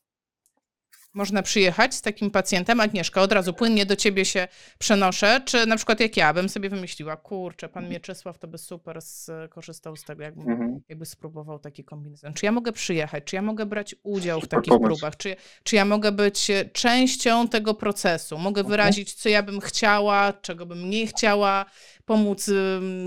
Można 1.15 1.43
przyjechać 1.43 1.95
z 1.95 2.01
takim 2.01 2.31
pacjentem, 2.31 2.79
Agnieszka, 2.79 3.21
od 3.21 3.31
razu 3.31 3.53
płynnie 3.53 3.85
do 3.85 3.95
ciebie 3.95 4.25
się 4.25 4.47
przenoszę, 4.79 5.41
czy 5.45 5.65
na 5.65 5.75
przykład 5.75 5.99
jak 5.99 6.17
ja 6.17 6.33
bym 6.33 6.49
sobie 6.49 6.69
wymyśliła, 6.69 7.17
kurczę, 7.17 7.69
pan 7.69 7.89
Mieczysław 7.89 8.37
to 8.39 8.47
by 8.47 8.57
super 8.57 8.99
skorzystał 9.01 9.95
z 9.95 10.03
tego, 10.03 10.23
jakbym 10.23 10.49
Mhm. 10.51 10.79
jakby 10.89 11.05
spróbował 11.05 11.59
taki 11.59 11.83
kombinezon. 11.83 12.33
Czy 12.33 12.45
ja 12.45 12.51
mogę 12.51 12.71
przyjechać? 12.71 13.23
Czy 13.23 13.35
ja 13.35 13.41
mogę 13.41 13.65
brać 13.65 13.95
udział 14.03 14.41
w 14.41 14.47
takich 14.47 14.73
pomysł. 14.73 14.85
próbach? 14.85 15.17
Czy, 15.17 15.35
czy 15.63 15.75
ja 15.75 15.85
mogę 15.85 16.11
być 16.11 16.49
e, 16.49 16.65
częścią 16.65 17.47
tego 17.47 17.73
procesu? 17.73 18.37
Mogę 18.37 18.61
Mhm. 18.61 18.71
wyrazić, 18.71 19.13
co 19.13 19.29
ja 19.29 19.43
bym 19.43 19.59
chciała, 19.61 20.33
czego 20.33 20.65
bym 20.65 20.89
nie 20.89 21.07
chciała, 21.07 21.65
pomóc 22.05 22.49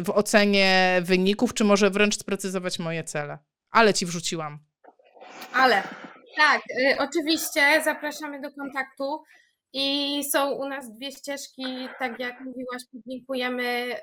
w 0.04 0.10
ocenie 0.10 1.00
wyników, 1.04 1.54
czy 1.54 1.64
może 1.64 1.90
wręcz 1.90 2.18
sprecyzować 2.18 2.78
moje 2.78 3.04
cele? 3.04 3.38
Ale 3.70 3.94
ci 3.94 4.06
wrzuciłam. 4.06 4.58
Ale 5.52 5.82
tak, 6.38 6.62
y, 6.70 6.98
oczywiście 6.98 7.82
zapraszamy 7.84 8.40
do 8.40 8.50
kontaktu 8.50 9.22
i 9.72 10.24
są 10.32 10.50
u 10.52 10.68
nas 10.68 10.92
dwie 10.92 11.12
ścieżki, 11.12 11.88
tak 11.98 12.20
jak 12.20 12.40
mówiłaś, 12.40 12.82
publikujemy 12.92 13.96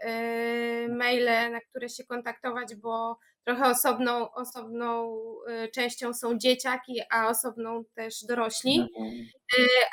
y, 0.86 0.90
maile, 0.90 1.52
na 1.52 1.60
które 1.60 1.90
się 1.90 2.04
kontaktować, 2.04 2.76
bo 2.76 3.18
trochę 3.46 3.66
osobną, 3.70 4.32
osobną 4.32 5.18
y, 5.66 5.72
częścią 5.72 6.14
są 6.14 6.38
dzieciaki, 6.38 7.02
a 7.12 7.28
osobną 7.28 7.84
też 7.96 8.26
dorośli. 8.28 8.88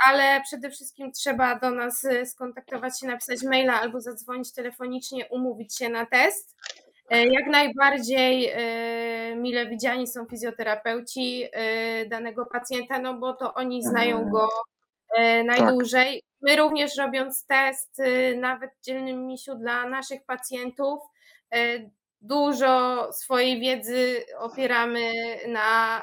ale 0.06 0.40
przede 0.44 0.70
wszystkim 0.70 1.12
trzeba 1.12 1.58
do 1.58 1.70
nas 1.70 2.06
skontaktować 2.24 3.00
się, 3.00 3.06
napisać 3.06 3.42
maila 3.42 3.80
albo 3.80 4.00
zadzwonić 4.00 4.52
telefonicznie, 4.52 5.26
umówić 5.30 5.76
się 5.76 5.88
na 5.88 6.06
test. 6.06 6.56
E, 7.12 7.26
Jak 7.26 7.46
najbardziej 7.46 8.48
e, 8.54 9.36
mile 9.36 9.66
widziani 9.66 10.06
są 10.06 10.26
fizjoterapeuci 10.26 11.44
e, 11.52 12.06
danego 12.06 12.46
pacjenta, 12.46 12.98
no 12.98 13.14
bo 13.14 13.32
to 13.32 13.54
oni 13.54 13.82
znają 13.82 14.30
go 14.30 14.48
e, 15.16 15.44
najdłużej. 15.44 16.22
My 16.40 16.56
również 16.56 16.96
robiąc 16.96 17.46
test, 17.46 18.02
nawet 18.36 18.70
w 18.80 18.84
dzielnym 18.84 19.26
misiu 19.26 19.54
dla 19.54 19.88
naszych 19.88 20.24
pacjentów, 20.24 21.00
dużo 22.20 23.08
swojej 23.12 23.60
wiedzy 23.60 24.24
opieramy 24.38 25.10
na 25.48 26.02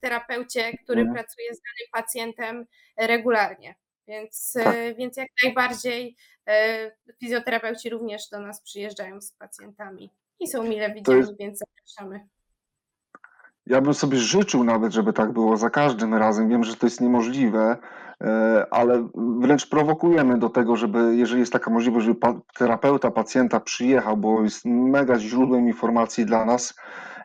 terapeucie, 0.00 0.78
który 0.84 1.00
Mhm. 1.00 1.14
pracuje 1.14 1.54
z 1.54 1.60
danym 1.60 1.90
pacjentem 1.92 2.66
regularnie. 2.96 3.74
Więc, 4.08 4.52
Tak. 4.64 4.96
więc 4.96 5.16
jak 5.16 5.28
najbardziej 5.44 6.16
fizjoterapeuci 7.20 7.90
również 7.90 8.28
do 8.28 8.40
nas 8.40 8.62
przyjeżdżają 8.62 9.20
z 9.20 9.32
pacjentami 9.32 10.10
i 10.40 10.48
są 10.48 10.62
mile 10.62 10.94
widziani, 10.94 11.18
jest- 11.18 11.38
więc 11.38 11.58
zapraszamy. 11.58 12.26
Ja 13.66 13.80
bym 13.80 13.94
sobie 13.94 14.18
życzył 14.18 14.64
nawet, 14.64 14.92
żeby 14.92 15.12
tak 15.12 15.32
było 15.32 15.56
za 15.56 15.70
każdym 15.70 16.14
razem. 16.14 16.48
Wiem, 16.48 16.64
że 16.64 16.76
to 16.76 16.86
jest 16.86 17.00
niemożliwe, 17.00 17.76
e, 18.20 18.66
ale 18.70 19.08
wręcz 19.14 19.68
prowokujemy 19.68 20.38
do 20.38 20.48
tego, 20.48 20.76
żeby, 20.76 21.16
jeżeli 21.16 21.40
jest 21.40 21.52
taka 21.52 21.70
możliwość, 21.70 22.06
żeby 22.06 22.18
terapeuta 22.58 23.10
pacjenta 23.10 23.60
przyjechał, 23.60 24.16
bo 24.16 24.42
jest 24.42 24.64
mega 24.64 25.18
źródłem 25.18 25.66
informacji 25.66 26.26
dla 26.26 26.44
nas 26.44 26.74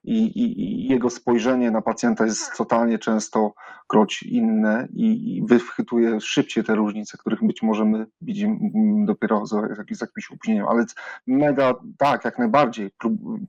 i, 0.04 0.42
i, 0.42 0.88
jego 0.88 1.10
spojrzenie 1.10 1.72
na 1.72 1.82
pacjenta 1.82 2.26
jest 2.26 2.58
totalnie 2.58 3.00
często 3.00 3.54
kroć 3.88 4.24
inne 4.24 4.88
i, 4.94 5.36
i 5.38 5.46
wychwytuje 5.46 6.22
szybciej 6.22 6.64
te 6.64 6.76
różnice, 6.76 7.18
których 7.18 7.44
być 7.44 7.62
może 7.62 7.86
my 7.86 8.06
widzimy 8.22 8.58
dopiero 9.06 9.46
z 9.46 9.50
z 9.98 10.02
jakimś 10.02 10.32
opóźnieniem. 10.32 10.68
Ale 10.68 10.86
mega, 11.28 11.74
tak, 11.98 12.26
jak 12.26 12.38
najbardziej. 12.40 12.92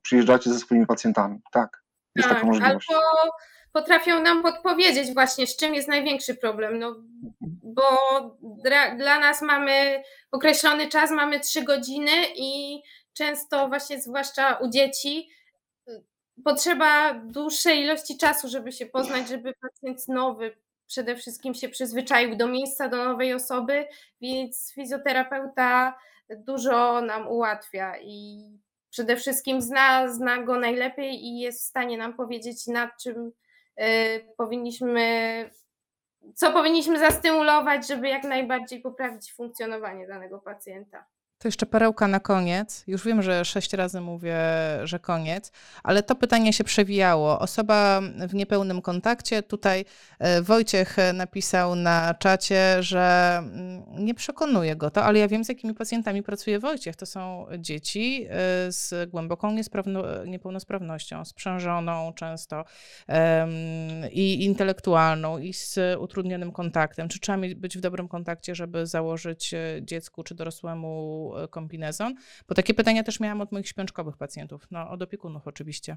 Przyjeżdżacie 0.02 0.50
ze 0.50 0.58
swoimi 0.58 0.86
pacjentami, 0.86 1.38
tak. 1.52 1.82
Jest 2.16 2.28
taka 2.28 2.46
możliwość. 2.46 2.88
albo 2.90 3.32
potrafią 3.72 4.22
nam 4.22 4.42
podpowiedzieć 4.42 5.14
właśnie, 5.14 5.46
z 5.46 5.56
czym 5.56 5.74
jest 5.74 5.88
największy 5.88 6.34
problem, 6.34 6.78
no, 6.78 6.96
bo 7.74 7.82
dla, 8.42 8.94
dla 8.94 9.18
nas 9.18 9.42
mamy 9.42 10.02
określony 10.32 10.88
czas, 10.88 11.10
mamy 11.10 11.40
trzy 11.40 11.62
godziny 11.62 12.10
i 12.36 12.82
często 13.12 13.68
właśnie, 13.68 14.00
zwłaszcza 14.00 14.54
u 14.54 14.70
dzieci, 14.70 15.28
potrzeba 16.44 17.14
dłuższej 17.14 17.82
ilości 17.82 18.18
czasu, 18.18 18.48
żeby 18.48 18.72
się 18.72 18.86
poznać, 18.86 19.28
żeby 19.28 19.54
pacjent 19.60 20.08
nowy 20.08 20.56
przede 20.86 21.16
wszystkim 21.16 21.54
się 21.54 21.68
przyzwyczaił 21.68 22.36
do 22.36 22.48
miejsca, 22.48 22.88
do 22.88 23.04
nowej 23.04 23.34
osoby, 23.34 23.86
więc 24.20 24.72
fizjoterapeuta 24.74 25.98
dużo 26.36 27.00
nam 27.00 27.28
ułatwia 27.28 27.98
i 28.02 28.44
przede 28.90 29.16
wszystkim 29.16 29.62
zna, 29.62 30.08
zna 30.08 30.42
go 30.42 30.58
najlepiej 30.58 31.24
i 31.24 31.40
jest 31.40 31.62
w 31.62 31.66
stanie 31.68 31.98
nam 31.98 32.14
powiedzieć, 32.14 32.66
nad 32.66 32.90
czym 33.02 33.32
y, 33.80 34.34
powinniśmy 34.36 35.50
co 36.34 36.52
powinniśmy 36.52 36.98
zastymulować, 36.98 37.88
żeby 37.88 38.08
jak 38.08 38.24
najbardziej 38.24 38.80
poprawić 38.80 39.32
funkcjonowanie 39.32 40.06
danego 40.06 40.38
pacjenta. 40.38 41.04
To 41.42 41.48
jeszcze 41.48 41.66
perełka 41.66 42.08
na 42.08 42.20
koniec. 42.20 42.84
Już 42.86 43.04
wiem, 43.04 43.22
że 43.22 43.44
sześć 43.44 43.72
razy 43.72 44.00
mówię, 44.00 44.36
że 44.84 44.98
koniec, 44.98 45.52
ale 45.82 46.02
to 46.02 46.14
pytanie 46.14 46.52
się 46.52 46.64
przewijało. 46.64 47.38
Osoba 47.38 48.00
w 48.28 48.34
niepełnym 48.34 48.82
kontakcie. 48.82 49.42
Tutaj 49.42 49.84
e, 50.18 50.42
Wojciech 50.42 50.96
napisał 51.14 51.74
na 51.74 52.14
czacie, 52.14 52.82
że 52.82 53.36
mm, 53.38 53.82
nie 54.04 54.14
przekonuje 54.14 54.76
go 54.76 54.90
to, 54.90 55.04
ale 55.04 55.18
ja 55.18 55.28
wiem, 55.28 55.44
z 55.44 55.48
jakimi 55.48 55.74
pacjentami 55.74 56.22
pracuje 56.22 56.58
Wojciech. 56.58 56.96
To 56.96 57.06
są 57.06 57.46
dzieci 57.58 58.26
e, 58.28 58.32
z 58.72 59.10
głęboką 59.10 59.56
niepełnosprawnością, 60.26 61.24
sprzężoną 61.24 62.12
często 62.12 62.64
i 64.12 64.44
intelektualną, 64.44 65.38
i 65.38 65.52
z 65.52 65.78
utrudnionym 65.98 66.52
kontaktem. 66.52 67.08
Czy 67.08 67.20
trzeba 67.20 67.38
być 67.56 67.78
w 67.78 67.80
dobrym 67.80 68.08
kontakcie, 68.08 68.54
żeby 68.54 68.86
założyć 68.86 69.54
e, 69.54 69.58
dziecku 69.82 70.22
czy 70.22 70.34
dorosłemu 70.34 71.29
e, 71.36 71.48
kombinezon? 71.48 72.14
Bo 72.48 72.54
takie 72.54 72.74
pytania 72.74 73.02
też 73.02 73.20
miałam 73.20 73.40
od 73.40 73.52
moich 73.52 73.68
śpiączkowych 73.68 74.16
pacjentów, 74.16 74.66
no 74.70 74.90
od 74.90 75.02
opiekunów 75.02 75.46
oczywiście. 75.46 75.96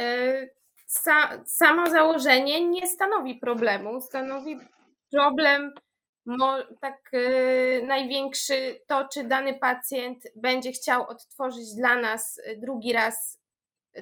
E, 0.00 0.58
Sa, 0.88 1.44
samo 1.44 1.90
założenie 1.90 2.68
nie 2.68 2.86
stanowi 2.86 3.34
problemu. 3.34 4.00
Stanowi 4.00 4.58
problem 5.10 5.72
tak 6.80 7.10
e, 7.12 7.86
największy 7.86 8.80
to, 8.86 9.08
czy 9.08 9.24
dany 9.24 9.54
pacjent 9.54 10.24
będzie 10.36 10.72
chciał 10.72 11.08
odtworzyć 11.08 11.74
dla 11.74 11.96
nas 11.96 12.40
drugi 12.56 12.92
raz 12.92 13.38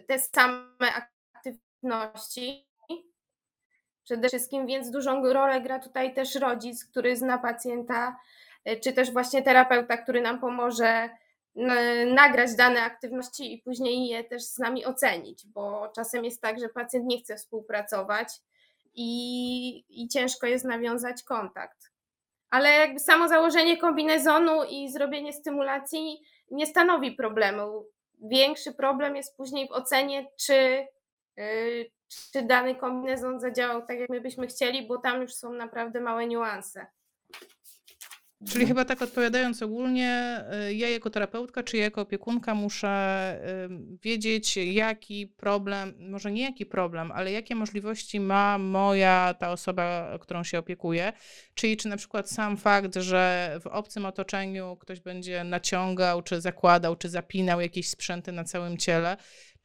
te 0.06 0.18
same 0.18 0.92
aktywności. 1.34 2.66
Przede 4.04 4.28
wszystkim, 4.28 4.66
więc 4.66 4.90
dużą 4.90 5.32
rolę 5.32 5.60
gra 5.60 5.78
tutaj 5.78 6.14
też 6.14 6.34
rodzic, 6.34 6.84
który 6.84 7.16
zna 7.16 7.38
pacjenta, 7.38 8.16
czy 8.82 8.92
też 8.92 9.12
właśnie 9.12 9.42
terapeuta, 9.42 9.96
który 9.96 10.20
nam 10.20 10.40
pomoże 10.40 11.10
n- 11.56 12.14
nagrać 12.14 12.56
dane 12.56 12.82
aktywności 12.82 13.54
i 13.54 13.62
później 13.62 14.08
je 14.08 14.24
też 14.24 14.42
z 14.42 14.58
nami 14.58 14.84
ocenić, 14.84 15.46
bo 15.46 15.92
czasem 15.94 16.24
jest 16.24 16.42
tak, 16.42 16.60
że 16.60 16.68
pacjent 16.68 17.06
nie 17.06 17.18
chce 17.18 17.36
współpracować 17.36 18.28
i, 18.94 20.02
i 20.02 20.08
ciężko 20.08 20.46
jest 20.46 20.64
nawiązać 20.64 21.22
kontakt. 21.22 21.92
Ale 22.50 22.72
jakby 22.72 23.00
samo 23.00 23.28
założenie 23.28 23.76
kombinezonu 23.76 24.64
i 24.70 24.90
zrobienie 24.90 25.32
stymulacji 25.32 26.20
nie 26.50 26.66
stanowi 26.66 27.12
problemu. 27.12 27.86
Większy 28.22 28.72
problem 28.72 29.16
jest 29.16 29.36
później 29.36 29.68
w 29.68 29.72
ocenie, 29.72 30.26
czy, 30.40 30.86
yy, 31.36 31.90
czy 32.32 32.42
dany 32.42 32.74
kombinezon 32.74 33.40
zadziałał 33.40 33.86
tak, 33.86 33.98
jak 33.98 34.10
my 34.10 34.20
byśmy 34.20 34.46
chcieli, 34.46 34.86
bo 34.86 34.98
tam 34.98 35.22
już 35.22 35.34
są 35.34 35.52
naprawdę 35.52 36.00
małe 36.00 36.26
niuanse. 36.26 36.86
Czyli 38.44 38.66
chyba 38.66 38.84
tak 38.84 39.02
odpowiadając 39.02 39.62
ogólnie, 39.62 40.40
y, 40.68 40.74
ja 40.74 40.88
jako 40.88 41.10
terapeutka 41.10 41.62
czy 41.62 41.76
jako 41.76 42.00
opiekunka 42.00 42.54
muszę 42.54 43.40
y, 43.70 43.98
wiedzieć, 44.02 44.56
jaki 44.56 45.26
problem, 45.26 45.94
może 45.98 46.32
nie 46.32 46.42
jaki 46.42 46.66
problem, 46.66 47.12
ale 47.12 47.32
jakie 47.32 47.54
możliwości 47.54 48.20
ma 48.20 48.58
moja 48.58 49.34
ta 49.38 49.52
osoba, 49.52 50.18
którą 50.20 50.44
się 50.44 50.58
opiekuję. 50.58 51.12
Czyli 51.54 51.76
czy 51.76 51.88
na 51.88 51.96
przykład 51.96 52.30
sam 52.30 52.56
fakt, 52.56 52.94
że 52.94 53.52
w 53.62 53.66
obcym 53.66 54.06
otoczeniu 54.06 54.76
ktoś 54.80 55.00
będzie 55.00 55.44
naciągał, 55.44 56.22
czy 56.22 56.40
zakładał, 56.40 56.96
czy 56.96 57.08
zapinał 57.08 57.60
jakieś 57.60 57.88
sprzęty 57.88 58.32
na 58.32 58.44
całym 58.44 58.76
ciele, 58.76 59.16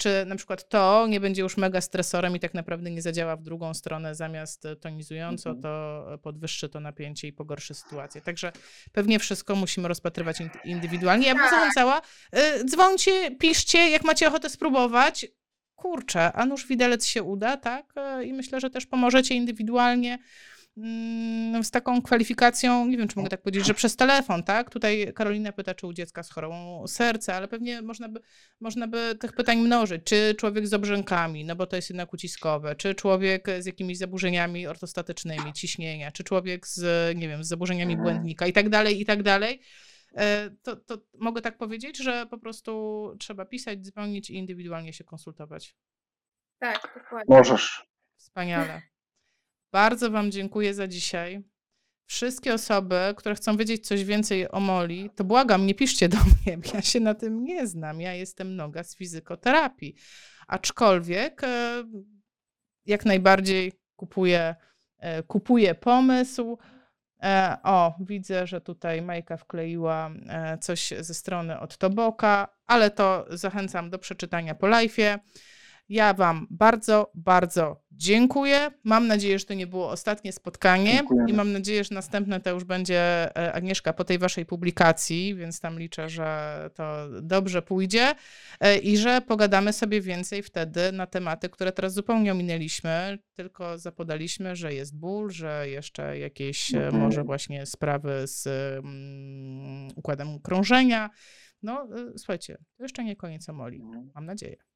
czy 0.02 0.26
na 0.28 0.36
przykład 0.36 0.70
to 0.70 1.08
nie 1.08 1.20
będzie 1.20 1.42
już 1.42 1.58
mega 1.58 1.82
stresorem 1.82 2.36
i 2.36 2.40
tak 2.40 2.54
naprawdę 2.54 2.92
nie 2.92 3.02
zadziała 3.02 3.36
w 3.36 3.42
drugą 3.44 3.74
stronę, 3.74 4.16
zamiast 4.16 4.68
tonizująco, 4.82 5.50
Mhm. 5.50 5.64
to 5.64 6.18
podwyższy 6.24 6.70
to 6.70 6.80
napięcie 6.80 7.28
i 7.28 7.34
pogorszy 7.34 7.74
sytuację. 7.74 8.22
Także 8.22 8.52
pewnie 8.92 9.20
wszystko 9.20 9.56
musimy 9.56 9.88
rozpatrywać 9.88 10.40
in- 10.42 10.50
indywidualnie. 10.66 11.28
Ja 11.28 11.34
bym 11.36 11.44
Tak. 11.44 11.52
zachęcała, 11.52 12.02
y, 12.60 12.66
dzwońcie, 12.66 13.32
piszcie, 13.32 13.90
jak 13.90 14.04
macie 14.04 14.28
ochotę 14.28 14.50
spróbować. 14.50 15.26
Kurczę, 15.76 16.32
a 16.34 16.46
nuż 16.46 16.68
widelec 16.68 17.06
się 17.06 17.24
uda, 17.24 17.58
tak? 17.58 17.94
Y, 18.22 18.26
I 18.26 18.34
myślę, 18.34 18.60
że 18.60 18.70
też 18.70 18.86
pomożecie 18.86 19.36
indywidualnie 19.36 20.20
z 21.64 21.72
taką 21.72 22.02
kwalifikacją, 22.02 22.88
nie 22.88 22.98
wiem, 22.98 23.08
czy 23.08 23.16
mogę 23.18 23.30
tak 23.30 23.42
powiedzieć, 23.42 23.66
że 23.66 23.74
przez 23.74 23.96
telefon, 23.96 24.44
tak? 24.44 24.70
Tutaj 24.70 25.14
Karolina 25.16 25.52
pyta, 25.52 25.76
czy 25.76 25.88
u 25.88 25.94
dziecka 25.94 26.24
z 26.24 26.32
chorobą 26.32 26.88
serca, 26.88 27.36
ale 27.36 27.48
pewnie 27.48 27.82
można 27.82 28.10
by, 28.10 28.20
można 28.60 28.88
by 28.88 29.16
tych 29.20 29.34
pytań 29.34 29.58
mnożyć. 29.58 30.04
Czy 30.04 30.36
człowiek 30.38 30.68
z 30.68 30.74
obrzękami, 30.74 31.46
no 31.46 31.56
bo 31.56 31.68
to 31.68 31.76
jest 31.76 31.90
jednak 31.90 32.14
uciskowe, 32.14 32.76
czy 32.76 32.96
człowiek 32.96 33.48
z 33.60 33.66
jakimiś 33.66 33.98
zaburzeniami 33.98 34.68
ortostatycznymi, 34.68 35.54
ciśnienia, 35.54 36.12
czy 36.12 36.24
człowiek 36.24 36.68
z, 36.68 37.18
nie 37.18 37.28
wiem, 37.28 37.44
z 37.44 37.48
zaburzeniami 37.48 37.98
błędnika 37.98 38.48
i 38.48 38.54
tak 38.54 38.70
dalej, 38.70 39.02
i 39.02 39.06
tak 39.06 39.24
dalej. 39.24 39.62
E, 40.16 40.50
To, 40.64 40.76
to 40.76 40.98
mogę 41.20 41.42
tak 41.42 41.58
powiedzieć, 41.58 41.98
że 41.98 42.26
po 42.30 42.38
prostu 42.38 42.72
trzeba 43.20 43.46
pisać, 43.46 43.80
dzwonić 43.80 44.30
i 44.30 44.36
indywidualnie 44.36 44.94
się 44.94 45.04
konsultować. 45.04 45.76
Tak, 46.60 46.94
dokładnie. 46.96 47.36
Możesz. 47.38 47.86
Wspaniale. 48.18 48.82
Bardzo 49.72 50.12
Wam 50.12 50.32
dziękuję 50.32 50.74
za 50.74 50.88
dzisiaj. 50.88 51.44
Wszystkie 52.06 52.54
osoby, 52.54 53.14
które 53.18 53.36
chcą 53.36 53.58
wiedzieć 53.58 53.88
coś 53.88 54.04
więcej 54.04 54.52
o 54.52 54.60
Moli, 54.60 55.10
to 55.16 55.24
błagam, 55.24 55.66
nie 55.66 55.76
piszcie 55.76 56.10
do 56.10 56.18
mnie, 56.46 56.58
ja 56.74 56.82
się 56.82 57.00
na 57.00 57.14
tym 57.14 57.44
nie 57.44 57.68
znam. 57.68 58.02
Ja 58.02 58.14
jestem 58.14 58.56
noga 58.56 58.84
z 58.84 58.96
fizykoterapii. 58.96 59.96
Aczkolwiek 60.48 61.44
e, 61.44 61.84
jak 62.86 63.06
najbardziej 63.06 63.72
kupuję, 63.96 64.56
e, 64.98 65.24
kupuję 65.24 65.76
pomysł. 65.76 66.58
E, 67.24 67.58
O, 67.64 67.96
widzę, 68.00 68.48
że 68.48 68.62
tutaj 68.62 69.02
Majka 69.02 69.38
wkleiła 69.38 70.12
coś 70.62 70.94
ze 71.00 71.14
strony 71.14 71.60
od 71.60 71.78
Toboka, 71.78 72.48
ale 72.66 72.92
to 72.92 73.26
zachęcam 73.30 73.90
do 73.90 74.00
przeczytania 74.00 74.56
po 74.56 74.68
live'ie. 74.68 75.20
Ja 75.92 76.14
Wam 76.14 76.48
bardzo, 76.50 77.12
bardzo 77.16 77.82
dziękuję. 77.92 78.72
Mam 78.84 79.08
nadzieję, 79.08 79.40
że 79.40 79.46
to 79.46 79.54
nie 79.54 79.68
było 79.68 79.90
ostatnie 79.90 80.32
spotkanie 80.32 80.92
Dziękujemy. 80.92 81.30
i 81.30 81.34
mam 81.34 81.52
nadzieję, 81.52 81.84
że 81.84 81.96
następne 81.96 82.40
to 82.40 82.50
już 82.50 82.64
będzie 82.64 83.00
e, 83.38 83.54
Agnieszka 83.54 83.94
po 83.94 84.04
tej 84.04 84.18
Waszej 84.20 84.46
publikacji, 84.46 85.36
więc 85.36 85.60
tam 85.60 85.80
liczę, 85.80 86.10
że 86.10 86.70
to 86.74 87.08
dobrze 87.22 87.62
pójdzie 87.62 88.16
e, 88.60 88.78
i 88.78 88.98
że 88.98 89.22
pogadamy 89.22 89.74
sobie 89.74 90.02
więcej 90.02 90.44
wtedy 90.44 90.92
na 90.92 91.08
tematy, 91.08 91.50
które 91.50 91.72
teraz 91.72 91.94
zupełnie 91.94 92.32
ominęliśmy, 92.32 93.20
tylko 93.34 93.78
zapodaliśmy, 93.78 94.56
że 94.56 94.74
jest 94.74 94.98
ból, 95.00 95.32
że 95.32 95.70
jeszcze 95.70 96.20
jakieś 96.20 96.74
e, 96.74 96.78
Mhm. 96.78 97.04
może 97.04 97.24
właśnie 97.24 97.66
sprawy 97.66 98.28
z 98.28 98.48
mm, 98.48 99.88
układem 99.96 100.40
krążenia. 100.40 101.10
No, 101.64 101.88
słuchajcie, 102.18 102.58
to 102.78 102.84
jeszcze 102.84 103.04
nie 103.04 103.16
koniec 103.16 103.50
Omoli, 103.50 103.84
mam 104.16 104.26
nadzieję. 104.26 104.71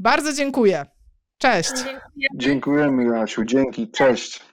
Bardzo 0.00 0.32
dziękuję. 0.32 0.86
Cześć. 1.38 1.72
Dziękuję. 1.76 2.28
Dziękujemy, 2.34 3.04
Jasiu. 3.04 3.44
Dzięki. 3.44 3.90
Cześć. 3.90 4.49